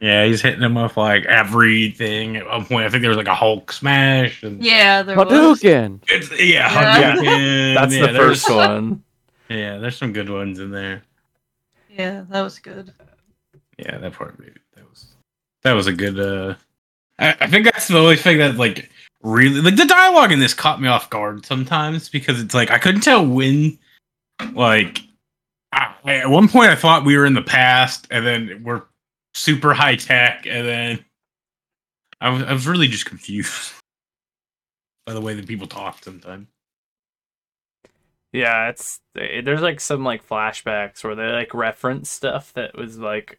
Yeah, 0.00 0.24
he's 0.26 0.40
hitting 0.40 0.62
him 0.62 0.74
with 0.74 0.96
like 0.96 1.24
everything. 1.26 2.36
At 2.36 2.46
one 2.46 2.64
point, 2.66 2.86
I 2.86 2.88
think 2.88 3.00
there 3.02 3.10
was 3.10 3.16
like 3.18 3.26
a 3.26 3.34
Hulk 3.34 3.72
smash. 3.72 4.42
And 4.44 4.62
yeah, 4.62 5.02
there 5.02 5.16
was. 5.16 5.26
Hadouken! 5.28 6.00
It's, 6.08 6.30
yeah, 6.30 6.72
Yeah. 6.72 7.16
Hadouken, 7.16 7.74
That's 7.74 7.94
yeah, 7.94 8.06
the 8.06 8.12
there's- 8.12 8.42
first 8.44 8.50
one. 8.54 9.02
Yeah, 9.48 9.78
there's 9.78 9.96
some 9.96 10.12
good 10.12 10.28
ones 10.30 10.58
in 10.60 10.70
there. 10.70 11.02
Yeah, 11.90 12.24
that 12.28 12.42
was 12.42 12.58
good. 12.58 12.92
Yeah, 13.78 13.98
that 13.98 14.12
part 14.12 14.36
that 14.76 14.88
was 14.88 15.06
that 15.62 15.72
was 15.72 15.86
a 15.86 15.92
good. 15.92 16.18
uh 16.20 16.54
I, 17.18 17.34
I 17.40 17.46
think 17.48 17.64
that's 17.64 17.88
the 17.88 17.98
only 17.98 18.16
thing 18.16 18.38
that 18.38 18.56
like 18.56 18.90
really 19.22 19.60
like 19.60 19.76
the 19.76 19.86
dialogue 19.86 20.30
in 20.32 20.38
this 20.38 20.54
caught 20.54 20.80
me 20.80 20.86
off 20.88 21.10
guard 21.10 21.44
sometimes 21.46 22.08
because 22.08 22.40
it's 22.40 22.54
like 22.54 22.70
I 22.70 22.78
couldn't 22.78 23.00
tell 23.00 23.26
when 23.26 23.78
like 24.52 25.00
I, 25.72 25.92
at 26.06 26.30
one 26.30 26.48
point 26.48 26.70
I 26.70 26.76
thought 26.76 27.04
we 27.04 27.16
were 27.16 27.26
in 27.26 27.34
the 27.34 27.42
past 27.42 28.06
and 28.10 28.24
then 28.26 28.60
we're 28.64 28.82
super 29.34 29.74
high 29.74 29.96
tech 29.96 30.46
and 30.46 30.66
then 30.66 31.04
I 32.20 32.30
was 32.30 32.42
I 32.42 32.52
was 32.52 32.66
really 32.66 32.88
just 32.88 33.06
confused 33.06 33.72
by 35.06 35.12
the 35.12 35.20
way 35.20 35.34
that 35.34 35.46
people 35.46 35.66
talk 35.66 36.02
sometimes. 36.02 36.48
Yeah, 38.32 38.68
it's 38.68 39.00
eh, 39.18 39.40
there's 39.40 39.62
like 39.62 39.80
some 39.80 40.04
like 40.04 40.26
flashbacks 40.26 41.02
where 41.02 41.14
they 41.14 41.30
like 41.30 41.54
reference 41.54 42.10
stuff 42.10 42.52
that 42.54 42.76
was 42.76 42.98
like, 42.98 43.38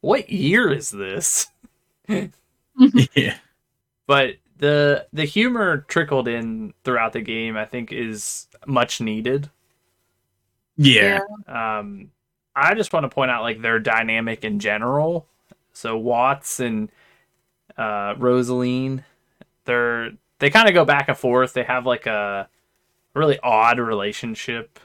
what 0.00 0.28
year 0.28 0.72
is 0.72 0.90
this? 0.90 1.46
yeah. 2.08 3.36
But 4.06 4.36
the 4.58 5.06
the 5.12 5.24
humor 5.24 5.78
trickled 5.88 6.28
in 6.28 6.74
throughout 6.84 7.12
the 7.12 7.20
game. 7.20 7.56
I 7.56 7.64
think 7.64 7.92
is 7.92 8.48
much 8.66 9.00
needed. 9.00 9.50
Yeah. 10.76 11.20
Um, 11.46 12.10
I 12.56 12.74
just 12.74 12.92
want 12.92 13.04
to 13.04 13.08
point 13.08 13.30
out 13.30 13.42
like 13.42 13.60
their 13.60 13.78
dynamic 13.78 14.44
in 14.44 14.58
general. 14.58 15.26
So 15.72 15.96
Watts 15.96 16.60
and 16.60 16.90
uh, 17.76 18.14
Rosalene, 18.14 19.04
they're 19.64 20.12
they 20.38 20.50
kind 20.50 20.68
of 20.68 20.74
go 20.74 20.84
back 20.84 21.08
and 21.08 21.16
forth. 21.16 21.52
They 21.52 21.64
have 21.64 21.86
like 21.86 22.06
a 22.06 22.48
really 23.14 23.38
odd 23.42 23.78
relationship, 23.78 24.78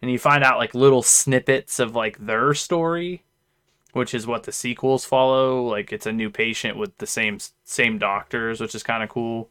and 0.00 0.10
you 0.10 0.18
find 0.18 0.44
out 0.44 0.58
like 0.58 0.74
little 0.74 1.02
snippets 1.02 1.78
of 1.78 1.94
like 1.94 2.18
their 2.24 2.54
story, 2.54 3.22
which 3.92 4.14
is 4.14 4.26
what 4.26 4.44
the 4.44 4.52
sequels 4.52 5.04
follow. 5.04 5.62
Like 5.62 5.92
it's 5.92 6.06
a 6.06 6.12
new 6.12 6.30
patient 6.30 6.76
with 6.76 6.96
the 6.98 7.06
same 7.06 7.38
same 7.64 7.98
doctors, 7.98 8.60
which 8.60 8.74
is 8.74 8.82
kind 8.82 9.02
of 9.02 9.08
cool. 9.08 9.50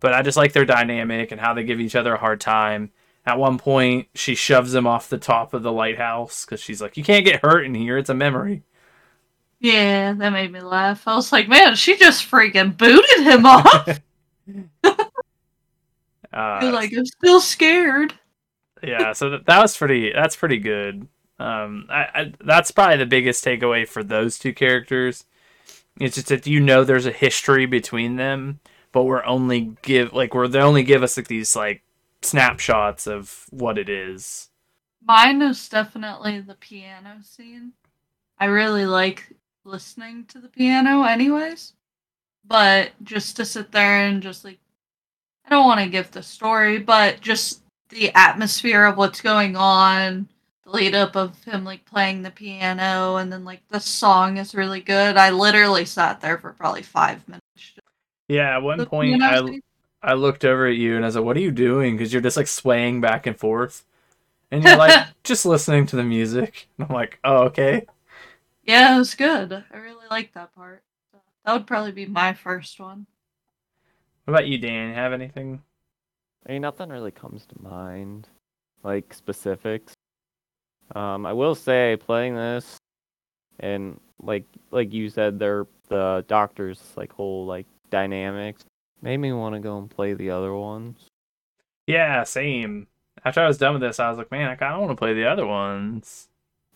But 0.00 0.12
I 0.12 0.22
just 0.22 0.36
like 0.36 0.52
their 0.52 0.66
dynamic 0.66 1.32
and 1.32 1.40
how 1.40 1.54
they 1.54 1.64
give 1.64 1.80
each 1.80 1.96
other 1.96 2.14
a 2.14 2.18
hard 2.18 2.40
time. 2.40 2.90
At 3.28 3.38
one 3.38 3.58
point, 3.58 4.08
she 4.14 4.34
shoves 4.34 4.74
him 4.74 4.86
off 4.86 5.10
the 5.10 5.18
top 5.18 5.52
of 5.52 5.62
the 5.62 5.70
lighthouse 5.70 6.46
because 6.46 6.60
she's 6.60 6.80
like, 6.80 6.96
"You 6.96 7.04
can't 7.04 7.26
get 7.26 7.42
hurt 7.42 7.66
in 7.66 7.74
here. 7.74 7.98
It's 7.98 8.08
a 8.08 8.14
memory." 8.14 8.62
Yeah, 9.60 10.14
that 10.14 10.30
made 10.30 10.50
me 10.50 10.60
laugh. 10.60 11.06
I 11.06 11.14
was 11.14 11.30
like, 11.30 11.46
Man, 11.46 11.74
she 11.74 11.98
just 11.98 12.28
freaking 12.30 12.74
booted 12.74 13.20
him 13.26 13.44
off. 13.44 14.00
Uh, 16.30 16.70
like, 16.74 16.92
I'm 16.92 17.06
still 17.06 17.40
scared. 17.40 18.12
yeah, 18.82 19.12
so 19.14 19.30
that, 19.30 19.46
that 19.46 19.62
was 19.62 19.74
pretty. 19.76 20.12
That's 20.12 20.36
pretty 20.36 20.58
good. 20.58 21.08
Um, 21.38 21.86
I, 21.88 22.02
I 22.14 22.32
that's 22.44 22.70
probably 22.70 22.98
the 22.98 23.06
biggest 23.06 23.42
takeaway 23.44 23.88
for 23.88 24.04
those 24.04 24.38
two 24.38 24.52
characters. 24.52 25.24
It's 25.98 26.16
just 26.16 26.28
that 26.28 26.46
you 26.46 26.60
know 26.60 26.84
there's 26.84 27.06
a 27.06 27.12
history 27.12 27.64
between 27.64 28.16
them, 28.16 28.60
but 28.92 29.04
we're 29.04 29.24
only 29.24 29.72
give 29.80 30.12
like 30.12 30.34
we're 30.34 30.48
they 30.48 30.60
only 30.60 30.82
give 30.82 31.02
us 31.02 31.16
like 31.16 31.28
these 31.28 31.56
like 31.56 31.82
snapshots 32.22 33.06
of 33.06 33.46
what 33.50 33.78
it 33.78 33.88
is. 33.88 34.50
Mine 35.02 35.42
is 35.42 35.68
definitely 35.68 36.40
the 36.40 36.54
piano 36.54 37.18
scene. 37.22 37.72
I 38.38 38.46
really 38.46 38.86
like 38.86 39.32
listening 39.64 40.24
to 40.26 40.38
the 40.38 40.48
piano, 40.48 41.02
anyways. 41.02 41.74
But 42.46 42.92
just 43.02 43.36
to 43.36 43.44
sit 43.44 43.72
there 43.72 44.06
and 44.06 44.22
just 44.22 44.44
like, 44.44 44.58
I 45.44 45.50
don't 45.50 45.66
want 45.66 45.80
to 45.80 45.88
give 45.88 46.10
the 46.10 46.22
story, 46.22 46.78
but 46.78 47.20
just 47.20 47.62
the 47.90 48.10
atmosphere 48.14 48.84
of 48.84 48.96
what's 48.96 49.20
going 49.20 49.56
on, 49.56 50.28
the 50.64 50.70
lead 50.70 50.94
up 50.94 51.16
of 51.16 51.42
him 51.44 51.64
like 51.64 51.84
playing 51.84 52.22
the 52.22 52.30
piano, 52.30 53.16
and 53.16 53.32
then 53.32 53.44
like 53.44 53.62
the 53.68 53.80
song 53.80 54.36
is 54.38 54.54
really 54.54 54.80
good. 54.80 55.16
I 55.16 55.30
literally 55.30 55.84
sat 55.84 56.20
there 56.20 56.38
for 56.38 56.52
probably 56.52 56.82
five 56.82 57.26
minutes. 57.28 57.44
Yeah, 58.28 58.56
at 58.56 58.62
one 58.62 58.78
The 58.78 58.86
point 58.86 59.22
I 59.22 59.38
scene. 59.38 59.62
I 60.02 60.14
looked 60.14 60.44
over 60.44 60.66
at 60.66 60.76
you 60.76 60.96
and 60.96 61.04
I 61.04 61.08
was 61.08 61.16
like, 61.16 61.24
"What 61.24 61.36
are 61.36 61.40
you 61.40 61.50
doing?" 61.50 61.96
Because 61.96 62.12
you're 62.12 62.22
just 62.22 62.36
like 62.36 62.46
swaying 62.46 63.00
back 63.00 63.26
and 63.26 63.36
forth, 63.36 63.84
and 64.50 64.62
you're 64.62 64.76
like 64.76 65.08
just 65.24 65.44
listening 65.44 65.86
to 65.86 65.96
the 65.96 66.04
music. 66.04 66.68
And 66.78 66.88
I'm 66.88 66.94
like, 66.94 67.18
"Oh, 67.24 67.44
okay." 67.44 67.86
Yeah, 68.62 68.94
it 68.94 68.98
was 68.98 69.14
good. 69.14 69.52
I 69.52 69.76
really 69.78 70.06
liked 70.10 70.34
that 70.34 70.54
part. 70.54 70.82
That 71.44 71.52
would 71.52 71.66
probably 71.66 71.92
be 71.92 72.06
my 72.06 72.34
first 72.34 72.78
one. 72.78 73.06
What 74.24 74.34
about 74.34 74.46
you, 74.46 74.58
Dan? 74.58 74.94
Have 74.94 75.12
anything? 75.12 75.62
I 76.46 76.52
mean, 76.52 76.62
nothing 76.62 76.90
really 76.90 77.10
comes 77.10 77.46
to 77.46 77.62
mind, 77.62 78.28
like 78.82 79.14
specifics. 79.14 79.94
Um, 80.94 81.26
I 81.26 81.32
will 81.32 81.54
say, 81.54 81.96
playing 81.96 82.36
this, 82.36 82.76
and 83.60 83.98
like 84.22 84.44
like 84.70 84.92
you 84.92 85.08
said, 85.08 85.38
they're 85.38 85.66
the 85.88 86.24
doctor's 86.28 86.80
like 86.96 87.12
whole 87.12 87.46
like 87.46 87.66
dynamics 87.90 88.64
made 89.02 89.18
me 89.18 89.32
want 89.32 89.54
to 89.54 89.60
go 89.60 89.78
and 89.78 89.90
play 89.90 90.14
the 90.14 90.30
other 90.30 90.54
ones. 90.54 91.08
Yeah, 91.86 92.22
same. 92.24 92.86
After 93.24 93.40
I 93.40 93.46
was 93.48 93.58
done 93.58 93.72
with 93.74 93.82
this, 93.82 93.98
I 93.98 94.08
was 94.08 94.18
like, 94.18 94.30
"Man, 94.30 94.48
I 94.48 94.54
kind 94.54 94.74
of 94.74 94.80
want 94.80 94.92
to 94.92 94.96
play 94.96 95.14
the 95.14 95.24
other 95.24 95.46
ones." 95.46 96.28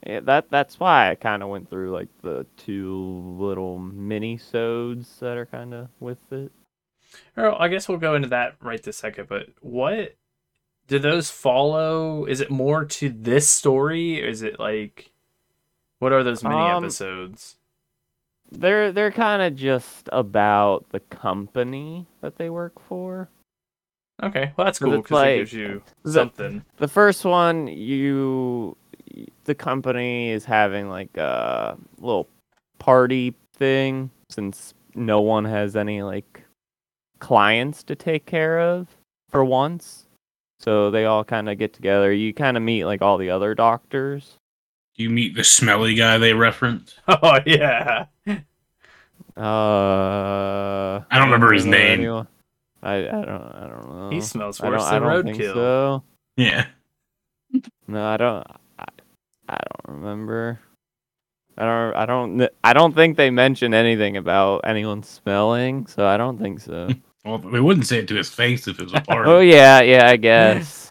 Yeah, 0.07 0.21
that 0.21 0.51
that's 0.51 0.81
why 0.81 1.11
I 1.11 1.15
kind 1.15 1.43
of 1.43 1.49
went 1.49 1.71
through 1.71 1.93
like 1.93 2.09
the 2.23 2.47
two 2.57 3.37
little 3.39 3.79
mini 3.79 4.37
sodes 4.37 5.19
that 5.21 5.37
are 5.37 5.47
kind 5.47 5.73
of 5.75 5.89
with 6.01 6.19
it. 6.33 6.51
Or 7.37 7.61
I 7.61 7.69
guess 7.69 7.89
we'll 7.89 7.99
go 7.99 8.15
into 8.15 8.29
that 8.29 8.57
right 8.61 8.83
this 8.83 8.97
second. 8.97 9.29
But 9.29 9.49
what 9.61 10.17
do 10.89 10.99
those 10.99 11.31
follow? 11.31 12.25
Is 12.25 12.41
it 12.41 12.51
more 12.51 12.85
to 12.85 13.11
this 13.11 13.49
story? 13.49 14.25
Or 14.25 14.29
is 14.29 14.43
it 14.43 14.59
like 14.59 15.11
what 16.01 16.13
are 16.13 16.25
those 16.25 16.43
mini 16.43 16.57
Um, 16.57 16.83
episodes? 16.85 17.57
They're 18.59 18.93
they're 18.93 19.11
kind 19.11 19.43
of 19.43 19.57
just 19.57 20.09
about 20.13 20.87
the 20.91 21.01
company 21.01 22.07
that 22.21 22.37
they 22.37 22.51
work 22.51 22.81
for. 22.81 23.29
Okay, 24.23 24.53
well 24.57 24.67
that's 24.67 24.79
cool 24.79 25.03
because 25.03 25.27
it 25.27 25.37
gives 25.39 25.53
you 25.53 25.83
the- 26.03 26.13
something. 26.13 26.65
The 26.77 26.89
first 26.89 27.25
one, 27.25 27.67
you 27.67 28.77
the 29.45 29.55
company 29.55 30.31
is 30.31 30.45
having 30.45 30.89
like 30.89 31.17
a 31.17 31.77
little 31.99 32.29
party 32.79 33.35
thing 33.55 34.11
since 34.31 34.75
no 34.95 35.21
one 35.21 35.45
has 35.45 35.77
any 35.77 36.03
like 36.03 36.45
clients 37.19 37.83
to 37.85 37.97
take 37.97 38.27
care 38.27 38.61
of 38.61 38.89
for 39.31 39.45
once. 39.45 40.07
So 40.61 40.91
they 40.91 41.07
all 41.07 41.25
kind 41.25 41.49
of 41.49 41.59
get 41.59 41.73
together. 41.73 42.13
You 42.13 42.33
kind 42.33 42.57
of 42.57 42.63
meet 42.63 42.85
like 42.85 43.03
all 43.03 43.19
the 43.19 43.31
other 43.31 43.55
doctors. 43.55 44.37
Do 44.97 45.03
you 45.03 45.11
meet 45.11 45.35
the 45.35 45.45
smelly 45.45 45.95
guy 45.95 46.19
they 46.19 46.33
reference. 46.35 46.95
Oh 47.09 47.39
yeah, 47.47 48.07
Uh, 49.37 51.01
I 51.11 51.19
don't 51.19 51.27
remember 51.31 51.53
his 51.53 51.65
name. 51.67 52.01
anyone. 52.01 52.29
I 52.83 52.97
I 52.97 53.03
don't 53.25 53.29
I 53.55 53.67
don't 53.69 53.89
know. 53.89 54.11
he 54.11 54.21
smells 54.21 54.61
worse 54.61 54.83
I 54.83 54.99
than 54.99 55.03
don't 55.09 55.25
think 55.25 55.39
roadkill. 55.39 55.55
so. 55.55 56.03
Yeah. 56.37 56.67
No, 57.87 58.05
I 58.07 58.17
don't. 58.17 58.47
I, 58.79 58.85
I 59.49 59.57
don't 59.59 59.97
remember. 59.97 60.59
I 61.57 61.65
don't. 61.65 61.97
I 61.97 62.07
don't. 62.07 62.49
I 62.65 62.73
don't 62.73 62.95
think 62.95 63.17
they 63.17 63.31
mention 63.31 63.73
anything 63.75 64.17
about 64.17 64.63
anyone 64.65 65.03
smelling, 65.03 65.87
so 65.87 66.07
I 66.07 66.17
don't 66.17 66.39
think 66.39 66.61
so. 66.61 66.89
Well, 67.25 67.39
they 67.39 67.61
wouldn't 67.61 67.87
say 67.87 67.99
it 68.01 68.09
to 68.09 68.17
his 68.17 68.31
face 68.31 68.67
if 68.67 68.81
it 68.81 68.83
was 68.83 68.95
a 68.95 69.01
party. 69.07 69.31
oh 69.31 69.39
yeah, 69.39 69.81
yeah, 69.81 70.09
I 70.09 70.17
guess. 70.17 70.91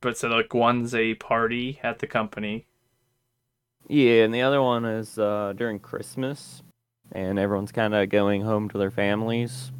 But 0.00 0.18
so 0.18 0.26
like 0.26 0.52
one's 0.52 0.96
a 0.96 1.14
party 1.14 1.78
at 1.84 2.00
the 2.00 2.08
company. 2.08 2.66
Yeah, 3.90 4.24
and 4.24 4.32
the 4.32 4.42
other 4.42 4.62
one 4.62 4.84
is 4.84 5.18
uh, 5.18 5.52
during 5.56 5.80
Christmas, 5.80 6.62
and 7.12 7.38
everyone's 7.38 7.72
kind 7.72 7.94
of 7.94 8.08
going 8.08 8.42
home 8.42 8.68
to 8.68 8.78
their 8.78 8.90
families 8.90 9.72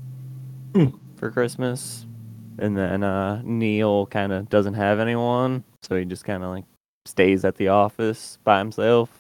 for 1.17 1.31
Christmas, 1.31 2.07
and 2.59 2.77
then 2.77 3.05
uh, 3.05 3.41
Neil 3.45 4.07
kind 4.07 4.33
of 4.33 4.49
doesn't 4.49 4.75
have 4.75 4.99
anyone, 4.99 5.63
so 5.83 5.97
he 5.97 6.05
just 6.05 6.25
kind 6.25 6.43
of 6.43 6.51
like 6.51 6.65
stays 7.07 7.45
at 7.45 7.55
the 7.57 7.69
office 7.69 8.39
by 8.43 8.59
himself. 8.59 9.11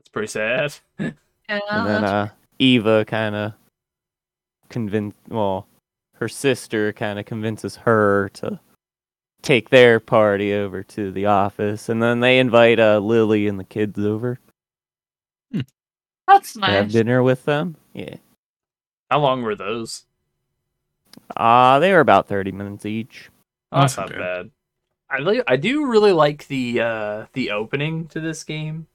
It's 0.00 0.08
pretty 0.08 0.28
sad. 0.28 0.74
Yeah, 1.48 1.60
and 1.70 1.86
then 1.86 2.02
uh, 2.02 2.28
Eva 2.58 3.04
kind 3.04 3.36
of 3.36 3.52
convince 4.68 5.14
well, 5.28 5.68
her 6.14 6.28
sister 6.28 6.92
kind 6.92 7.20
of 7.20 7.24
convinces 7.24 7.76
her 7.76 8.30
to 8.30 8.58
take 9.46 9.70
their 9.70 10.00
party 10.00 10.52
over 10.52 10.82
to 10.82 11.12
the 11.12 11.26
office, 11.26 11.88
and 11.88 12.02
then 12.02 12.20
they 12.20 12.38
invite 12.38 12.80
uh, 12.80 12.98
Lily 12.98 13.46
and 13.46 13.58
the 13.58 13.64
kids 13.64 13.98
over 13.98 14.38
That's 16.26 16.54
to 16.54 16.60
have 16.60 16.90
dinner 16.90 17.22
with 17.22 17.44
them. 17.44 17.76
Yeah. 17.92 18.16
How 19.10 19.20
long 19.20 19.42
were 19.42 19.54
those? 19.54 20.04
Uh, 21.36 21.78
they 21.78 21.92
were 21.92 22.00
about 22.00 22.26
30 22.26 22.52
minutes 22.52 22.84
each. 22.84 23.30
Oh, 23.70 23.80
that's 23.80 23.94
That's 23.94 24.10
not 24.10 24.16
okay. 24.16 24.18
bad. 24.18 24.50
I 25.08 25.18
li- 25.20 25.42
I 25.46 25.54
do 25.56 25.86
really 25.86 26.12
like 26.12 26.48
the 26.48 26.80
uh 26.80 27.26
the 27.32 27.52
opening 27.52 28.08
to 28.08 28.18
this 28.18 28.42
game 28.42 28.88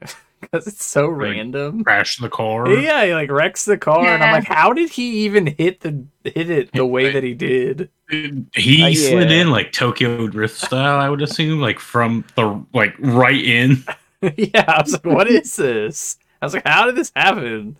because 0.40 0.66
it's 0.66 0.84
so 0.84 1.06
Really? 1.08 1.36
random. 1.36 1.84
Crash 1.84 2.16
the 2.18 2.28
car. 2.28 2.68
Yeah, 2.70 3.04
he 3.04 3.12
like 3.14 3.30
wrecks 3.30 3.64
the 3.64 3.78
car, 3.78 4.06
and 4.06 4.22
I'm 4.22 4.32
like, 4.32 4.44
how 4.44 4.72
did 4.72 4.90
he 4.90 5.24
even 5.24 5.46
hit 5.46 5.80
the 5.80 6.04
hit 6.24 6.50
it 6.50 6.72
the 6.72 6.86
way 6.86 7.04
Right. 7.06 7.12
that 7.14 7.24
he 7.24 7.34
did? 7.34 7.90
He 8.10 8.82
Uh, 8.82 8.94
slid 8.94 9.30
yeah. 9.30 9.42
in 9.42 9.50
like 9.50 9.72
Tokyo 9.72 10.26
Drift 10.28 10.56
style, 10.58 10.98
I 10.98 11.08
would 11.10 11.22
assume, 11.22 11.60
like 11.60 11.78
from 11.78 12.24
the 12.36 12.64
like 12.72 12.94
right 12.98 13.42
in. 13.44 13.84
yeah, 14.36 14.64
I 14.66 14.82
was 14.82 14.92
like, 14.92 15.04
what 15.04 15.28
is 15.28 15.54
this? 15.56 16.16
I 16.40 16.46
was 16.46 16.54
like, 16.54 16.66
how 16.66 16.86
did 16.86 16.96
this 16.96 17.12
happen? 17.14 17.76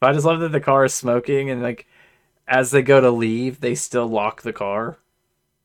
But 0.00 0.10
I 0.10 0.12
just 0.12 0.24
love 0.26 0.40
that 0.40 0.52
the 0.52 0.60
car 0.60 0.84
is 0.84 0.94
smoking, 0.94 1.50
and 1.50 1.62
like 1.62 1.86
as 2.48 2.70
they 2.72 2.82
go 2.82 3.00
to 3.00 3.10
leave, 3.10 3.60
they 3.60 3.74
still 3.74 4.08
lock 4.08 4.42
the 4.42 4.52
car. 4.52 4.98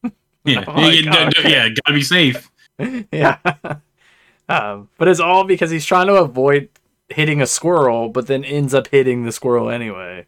Yeah, 0.45 0.63
Oh 0.67 0.87
yeah, 0.89 1.11
God. 1.11 1.33
d- 1.33 1.49
yeah, 1.49 1.69
gotta 1.69 1.93
be 1.93 2.03
safe. 2.03 2.51
yeah. 3.11 3.37
Um, 4.47 4.89
but 4.97 5.07
it's 5.07 5.19
all 5.19 5.43
because 5.43 5.71
he's 5.71 5.85
trying 5.85 6.07
to 6.07 6.15
avoid 6.15 6.69
hitting 7.09 7.41
a 7.41 7.47
squirrel, 7.47 8.09
but 8.09 8.27
then 8.27 8.43
ends 8.43 8.73
up 8.73 8.87
hitting 8.87 9.23
the 9.23 9.31
squirrel 9.31 9.69
anyway. 9.69 10.27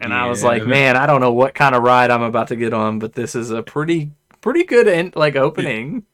And 0.00 0.12
I 0.12 0.28
was 0.28 0.44
like, 0.44 0.66
man, 0.66 0.96
I 0.96 1.06
don't 1.06 1.20
know 1.20 1.32
what 1.32 1.54
kind 1.54 1.74
of 1.74 1.82
ride 1.82 2.10
I'm 2.10 2.22
about 2.22 2.48
to 2.48 2.56
get 2.56 2.74
on, 2.74 2.98
but 2.98 3.14
this 3.14 3.34
is 3.34 3.50
a 3.50 3.62
pretty, 3.62 4.10
pretty 4.40 4.64
good 4.64 4.88
end, 4.88 5.16
like 5.16 5.36
opening. 5.36 6.04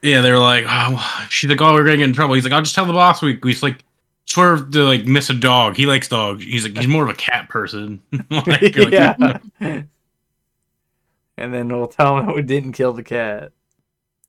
Yeah, 0.00 0.20
they're 0.20 0.38
like, 0.38 0.64
oh, 0.68 1.26
she's 1.28 1.50
like, 1.50 1.60
oh, 1.60 1.72
we're 1.72 1.84
gonna 1.84 1.96
get 1.96 2.08
in 2.08 2.12
trouble. 2.12 2.34
He's 2.34 2.44
like, 2.44 2.52
I'll 2.52 2.62
just 2.62 2.74
tell 2.74 2.86
the 2.86 2.92
boss 2.92 3.22
we 3.22 3.38
we 3.42 3.54
like 3.56 3.84
swerve 4.26 4.70
to 4.72 4.84
like 4.84 5.06
miss 5.06 5.30
a 5.30 5.34
dog. 5.34 5.76
He 5.76 5.86
likes 5.86 6.08
dogs. 6.08 6.44
He's 6.44 6.64
like, 6.64 6.76
he's 6.76 6.88
more 6.88 7.04
of 7.04 7.08
a 7.08 7.14
cat 7.14 7.48
person. 7.48 8.00
like, 8.30 8.74
you're 8.74 8.90
like, 8.90 8.92
yeah. 9.60 9.82
and 11.36 11.54
then 11.54 11.68
we'll 11.68 11.88
tell 11.88 12.18
him 12.18 12.26
that 12.26 12.34
we 12.34 12.42
didn't 12.42 12.72
kill 12.72 12.92
the 12.92 13.02
cat. 13.02 13.52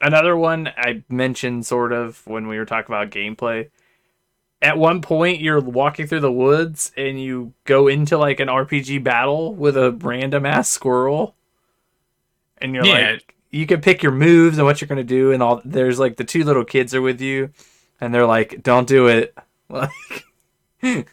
Another 0.03 0.35
one 0.35 0.69
I 0.75 1.01
mentioned 1.09 1.65
sort 1.65 1.93
of 1.93 2.25
when 2.27 2.47
we 2.47 2.57
were 2.57 2.65
talking 2.65 2.93
about 2.93 3.09
gameplay. 3.09 3.69
At 4.61 4.77
one 4.77 5.01
point, 5.01 5.39
you're 5.41 5.59
walking 5.61 6.07
through 6.07 6.19
the 6.21 6.31
woods 6.31 6.91
and 6.97 7.21
you 7.21 7.53
go 7.65 7.87
into 7.87 8.17
like 8.17 8.39
an 8.39 8.49
RPG 8.49 9.03
battle 9.03 9.53
with 9.55 9.77
a 9.77 9.91
random 9.91 10.45
ass 10.45 10.69
squirrel. 10.69 11.35
And 12.59 12.75
you're 12.75 12.85
Yeah. 12.85 13.11
like, 13.11 13.35
you 13.49 13.65
can 13.65 13.81
pick 13.81 14.03
your 14.03 14.11
moves 14.11 14.57
and 14.57 14.65
what 14.65 14.81
you're 14.81 14.87
gonna 14.87 15.03
do, 15.03 15.31
and 15.31 15.41
all. 15.43 15.61
There's 15.63 15.99
like 15.99 16.17
the 16.17 16.23
two 16.23 16.43
little 16.43 16.65
kids 16.65 16.93
are 16.95 17.01
with 17.01 17.21
you, 17.21 17.51
and 18.01 18.13
they're 18.13 18.25
like, 18.25 18.61
"Don't 18.63 18.87
do 18.87 19.07
it." 19.07 19.35
Like, 19.69 20.25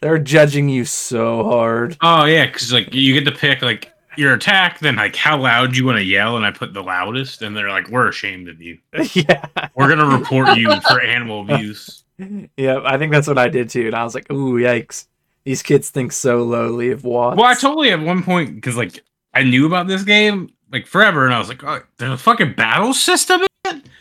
they're 0.00 0.18
judging 0.18 0.68
you 0.68 0.84
so 0.84 1.42
hard. 1.44 1.96
Oh 2.02 2.24
yeah, 2.26 2.46
because 2.46 2.72
like 2.72 2.94
you 2.94 3.14
get 3.14 3.24
to 3.30 3.36
pick 3.36 3.62
like 3.62 3.92
your 4.18 4.34
attack, 4.34 4.78
then 4.80 4.96
like 4.96 5.16
how 5.16 5.38
loud 5.38 5.76
you 5.76 5.84
want 5.86 5.98
to 5.98 6.04
yell, 6.04 6.36
and 6.36 6.44
I 6.46 6.50
put 6.50 6.72
the 6.74 6.82
loudest, 6.82 7.42
and 7.42 7.56
they're 7.56 7.68
like, 7.70 7.88
we're 7.88 8.08
ashamed 8.08 8.48
of 8.48 8.60
you. 8.60 8.78
yeah. 9.14 9.46
We're 9.74 9.88
gonna 9.94 10.18
report 10.18 10.56
you 10.56 10.70
for 10.88 11.00
animal 11.00 11.42
abuse. 11.42 12.02
Yeah, 12.56 12.80
I 12.82 12.96
think 12.96 13.12
that's 13.12 13.28
what 13.28 13.36
I 13.36 13.48
did 13.50 13.68
too. 13.68 13.88
And 13.88 13.94
I 13.94 14.02
was 14.02 14.14
like, 14.14 14.32
ooh, 14.32 14.54
yikes. 14.54 15.06
These 15.44 15.62
kids 15.62 15.90
think 15.90 16.12
so 16.12 16.44
lowly 16.44 16.90
of 16.90 17.04
Watts. 17.04 17.36
Well, 17.36 17.44
I 17.44 17.52
totally 17.52 17.90
at 17.90 18.00
one 18.00 18.22
point 18.22 18.54
because 18.54 18.74
like 18.74 19.04
I 19.34 19.42
knew 19.42 19.66
about 19.66 19.86
this 19.86 20.02
game 20.02 20.48
like 20.72 20.86
forever, 20.86 21.26
and 21.26 21.34
I 21.34 21.38
was 21.38 21.48
like, 21.50 21.62
oh, 21.62 21.82
there's 21.98 22.12
a 22.12 22.16
fucking 22.16 22.54
battle 22.54 22.94
system 22.94 23.42
in 23.42 23.76
it. 23.76 23.82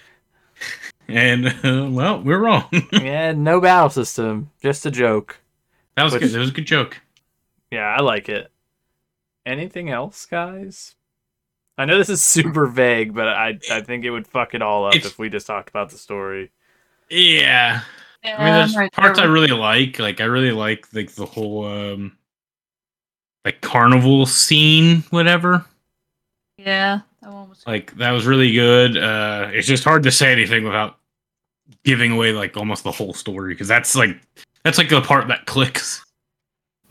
And 1.10 1.48
uh, 1.48 1.88
well, 1.92 2.22
we're 2.22 2.40
wrong. 2.40 2.66
yeah, 2.94 3.34
no 3.34 3.60
battle 3.62 3.90
system. 3.90 4.50
Just 4.62 4.86
a 4.86 4.92
joke. 4.92 5.38
that 5.98 6.04
was 6.04 6.14
Which- 6.14 6.22
good. 6.24 6.32
That 6.32 6.40
was 6.40 6.50
a 6.50 6.54
good 6.54 6.66
joke. 6.66 7.00
Yeah, 7.70 7.82
I 7.98 8.02
like 8.02 8.30
it. 8.30 8.50
Anything 9.46 9.90
else, 9.90 10.26
guys? 10.26 10.96
I 11.78 11.86
know 11.86 11.98
this 11.98 12.10
is 12.10 12.22
super 12.26 12.66
vague, 12.68 13.14
but 13.14 13.28
I 13.28 13.60
I 13.72 13.82
think 13.82 14.06
it 14.06 14.12
would 14.12 14.28
fuck 14.28 14.54
it 14.56 14.62
all 14.62 14.86
up 14.88 14.96
It's- 14.96 15.12
if 15.12 15.20
we 15.20 15.30
just 15.30 15.48
talked 15.48 15.70
about 15.70 15.90
the 15.90 15.98
story. 15.98 16.52
Yeah, 17.10 17.82
Yeah, 18.24 18.42
I 18.42 18.46
mean, 18.46 18.54
there's 18.56 18.76
right 18.76 18.92
parts 18.92 19.20
I 19.20 19.24
there 19.24 19.32
with- 19.32 19.42
really 19.42 19.60
like. 19.60 20.00
Like 20.00 20.22
I 20.22 20.26
really 20.26 20.52
like 20.52 20.88
like 20.94 21.12
the 21.12 21.26
whole 21.28 21.66
um 21.66 22.18
like 23.44 23.62
carnival 23.62 24.26
scene, 24.26 25.04
whatever. 25.12 25.64
Yeah, 26.58 27.02
that 27.22 27.32
one 27.32 27.50
was. 27.50 27.64
Like 27.68 27.96
that 27.98 28.12
was 28.12 28.26
really 28.26 28.52
good. 28.54 28.98
Uh 28.98 29.50
It's 29.54 29.68
just 29.68 29.84
hard 29.84 30.02
to 30.04 30.12
say 30.12 30.32
anything 30.32 30.64
without 30.64 30.98
giving 31.84 32.12
away 32.12 32.32
like 32.32 32.58
almost 32.58 32.84
the 32.84 32.92
whole 32.92 33.14
story 33.14 33.54
because 33.54 33.68
that's 33.68 33.96
like 33.96 34.18
that's 34.64 34.80
like 34.80 34.90
the 34.90 35.02
part 35.02 35.28
that 35.28 35.46
clicks. 35.46 36.04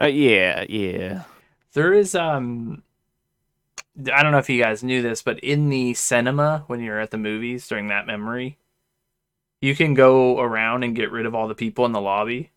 Uh, 0.01 0.07
yeah, 0.07 0.65
yeah. 0.69 1.23
There 1.75 1.93
is 1.93 2.15
um 2.15 2.83
I 4.13 4.23
don't 4.23 4.33
know 4.33 4.39
if 4.39 4.49
you 4.51 4.61
guys 4.63 4.83
knew 4.83 5.03
this, 5.03 5.23
but 5.23 5.39
in 5.41 5.69
the 5.69 5.95
cinema 5.95 6.65
when 6.67 6.81
you're 6.81 6.99
at 7.01 7.11
the 7.11 7.19
movies 7.19 7.69
during 7.69 7.89
that 7.89 8.07
memory, 8.07 8.59
you 9.61 9.75
can 9.77 9.95
go 9.95 10.41
around 10.41 10.83
and 10.83 10.97
get 10.97 11.13
rid 11.13 11.27
of 11.27 11.35
all 11.35 11.47
the 11.49 11.55
people 11.55 11.85
in 11.87 11.93
the 11.93 12.01
lobby. 12.01 12.51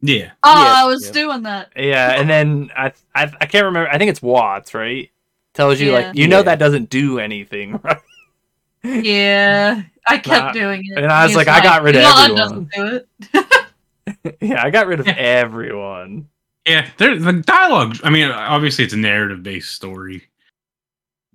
Yeah. 0.00 0.30
Oh, 0.42 0.64
Yeah, 0.64 0.72
I 0.76 0.84
was 0.86 1.06
yeah. 1.06 1.12
doing 1.12 1.42
that. 1.42 1.70
Yeah, 1.76 2.18
and 2.18 2.28
then 2.30 2.70
I, 2.76 2.92
I 3.14 3.24
I 3.40 3.46
can't 3.46 3.66
remember. 3.66 3.90
I 3.90 3.98
think 3.98 4.10
it's 4.10 4.22
Watts, 4.22 4.72
right? 4.72 5.10
Tells 5.52 5.80
you 5.80 5.88
Yeah. 5.92 5.98
like 5.98 6.16
you 6.16 6.28
know 6.28 6.38
Yeah. 6.38 6.42
that 6.44 6.58
doesn't 6.58 6.88
do 6.90 7.18
anything, 7.18 7.78
right? 7.84 7.98
Yeah, 8.82 9.82
I 10.06 10.16
kept 10.18 10.26
Nah, 10.26 10.52
doing 10.52 10.82
it. 10.86 10.96
and 10.96 11.12
I 11.12 11.24
was 11.24 11.32
He's 11.32 11.36
like, 11.36 11.48
I 11.48 11.60
got 11.62 11.82
rid 11.82 11.96
of 11.96 12.02
everyone." 12.02 12.36
doesn't 12.36 12.70
do 12.72 13.04
it. 14.24 14.36
yeah, 14.40 14.62
I 14.64 14.70
got 14.70 14.86
rid 14.86 15.00
of 15.00 15.08
everyone. 15.08 16.28
Yeah, 16.66 16.88
there 16.98 17.18
the 17.18 17.32
dialogue. 17.32 17.96
I 18.04 18.10
mean, 18.10 18.30
obviously 18.30 18.84
it's 18.84 18.92
a 18.94 18.98
narrative 18.98 19.42
based 19.42 19.74
story, 19.74 20.24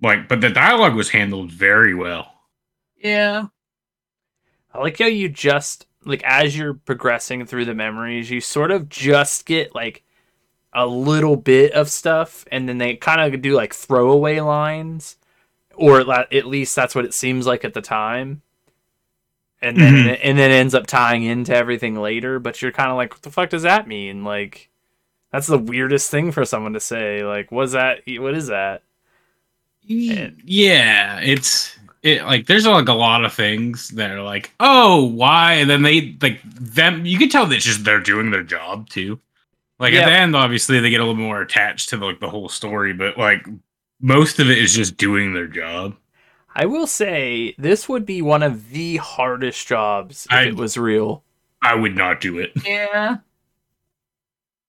like, 0.00 0.28
but 0.28 0.40
the 0.40 0.50
dialogue 0.50 0.94
was 0.94 1.10
handled 1.10 1.50
very 1.50 1.94
well. 1.94 2.32
Yeah, 2.96 3.46
I 4.72 4.78
like 4.80 4.98
how 4.98 5.06
you 5.06 5.28
just 5.28 5.86
like 6.04 6.22
as 6.24 6.56
you're 6.56 6.74
progressing 6.74 7.44
through 7.46 7.64
the 7.64 7.74
memories, 7.74 8.30
you 8.30 8.40
sort 8.40 8.70
of 8.70 8.88
just 8.88 9.46
get 9.46 9.74
like 9.74 10.04
a 10.72 10.86
little 10.86 11.36
bit 11.36 11.72
of 11.72 11.90
stuff, 11.90 12.44
and 12.52 12.68
then 12.68 12.78
they 12.78 12.94
kind 12.96 13.34
of 13.34 13.42
do 13.42 13.54
like 13.54 13.74
throwaway 13.74 14.38
lines, 14.40 15.16
or 15.74 16.00
at 16.12 16.46
least 16.46 16.76
that's 16.76 16.94
what 16.94 17.04
it 17.04 17.14
seems 17.14 17.46
like 17.46 17.64
at 17.64 17.74
the 17.74 17.80
time. 17.82 18.42
And 19.62 19.76
then 19.76 19.94
Mhm. 19.94 20.20
and 20.22 20.38
then 20.38 20.50
ends 20.50 20.74
up 20.74 20.86
tying 20.86 21.24
into 21.24 21.54
everything 21.54 21.96
later, 21.96 22.38
but 22.38 22.62
you're 22.62 22.72
kind 22.72 22.90
of 22.90 22.96
like, 22.96 23.12
what 23.12 23.22
the 23.22 23.30
fuck 23.30 23.50
does 23.50 23.62
that 23.62 23.88
mean? 23.88 24.22
Like, 24.22 24.68
that's 25.36 25.46
the 25.48 25.58
weirdest 25.58 26.10
thing 26.10 26.32
for 26.32 26.44
someone 26.46 26.72
to 26.72 26.80
say. 26.80 27.22
Like, 27.22 27.52
what's 27.52 27.72
that? 27.72 28.00
What 28.06 28.34
is 28.34 28.46
that? 28.46 28.82
And- 29.88 30.40
Yeah, 30.44 31.20
it's 31.20 31.76
it 32.02 32.22
like 32.24 32.46
there's 32.46 32.66
like 32.66 32.88
a 32.88 32.92
lot 32.94 33.24
of 33.24 33.32
things 33.32 33.90
that 33.90 34.10
are 34.10 34.22
like, 34.22 34.52
oh, 34.60 35.04
why? 35.04 35.54
And 35.54 35.68
then 35.70 35.82
they 35.82 36.16
like 36.22 36.40
them. 36.44 37.04
You 37.04 37.18
can 37.18 37.28
tell 37.28 37.46
that 37.46 37.54
it's 37.56 37.64
just 37.64 37.84
they're 37.84 38.00
doing 38.00 38.30
their 38.30 38.42
job 38.42 38.88
too. 38.88 39.20
Like 39.78 39.92
Yeah. 39.92 40.00
at 40.00 40.06
the 40.06 40.12
end, 40.12 40.34
obviously 40.34 40.80
they 40.80 40.90
get 40.90 41.00
a 41.00 41.04
little 41.04 41.14
more 41.20 41.42
attached 41.42 41.90
to 41.90 41.96
like 41.98 42.18
the 42.20 42.30
whole 42.30 42.48
story, 42.48 42.92
but 42.94 43.18
like 43.18 43.46
most 44.00 44.38
of 44.40 44.48
it 44.50 44.58
is 44.58 44.74
just 44.74 44.96
doing 44.96 45.34
their 45.34 45.46
job. 45.46 45.94
I 46.54 46.64
will 46.66 46.86
say 46.86 47.54
this 47.58 47.86
would 47.88 48.06
be 48.06 48.22
one 48.22 48.42
of 48.42 48.70
the 48.70 48.96
hardest 48.96 49.66
jobs 49.68 50.26
if 50.26 50.32
I- 50.32 50.44
it 50.44 50.56
was 50.56 50.76
real. 50.78 51.22
I 51.62 51.74
would 51.74 51.94
not 51.96 52.20
do 52.20 52.38
it. 52.38 52.52
yeah. 52.64 53.16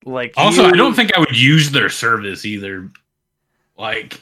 Like 0.07 0.33
Also, 0.37 0.63
I 0.65 0.71
don't 0.71 0.93
think 0.93 1.13
I 1.15 1.19
would 1.19 1.37
use 1.37 1.71
their 1.71 1.89
service 1.89 2.45
either. 2.45 2.89
Like, 3.77 4.21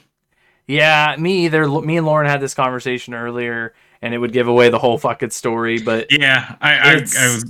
Yeah, 0.66 1.14
me 1.18 1.44
either. 1.46 1.68
Me 1.80 1.96
and 1.96 2.06
Lauren 2.06 2.26
had 2.28 2.40
this 2.40 2.54
conversation 2.54 3.14
earlier, 3.14 3.72
and 4.02 4.12
it 4.12 4.18
would 4.18 4.32
give 4.32 4.48
away 4.48 4.68
the 4.68 4.78
whole 4.78 4.98
fucking 4.98 5.30
story. 5.30 5.78
But 5.80 6.08
yeah, 6.10 6.56
I, 6.60 6.74
I, 6.74 6.92
It's- 6.94 7.16
I 7.16 7.26
was 7.34 7.44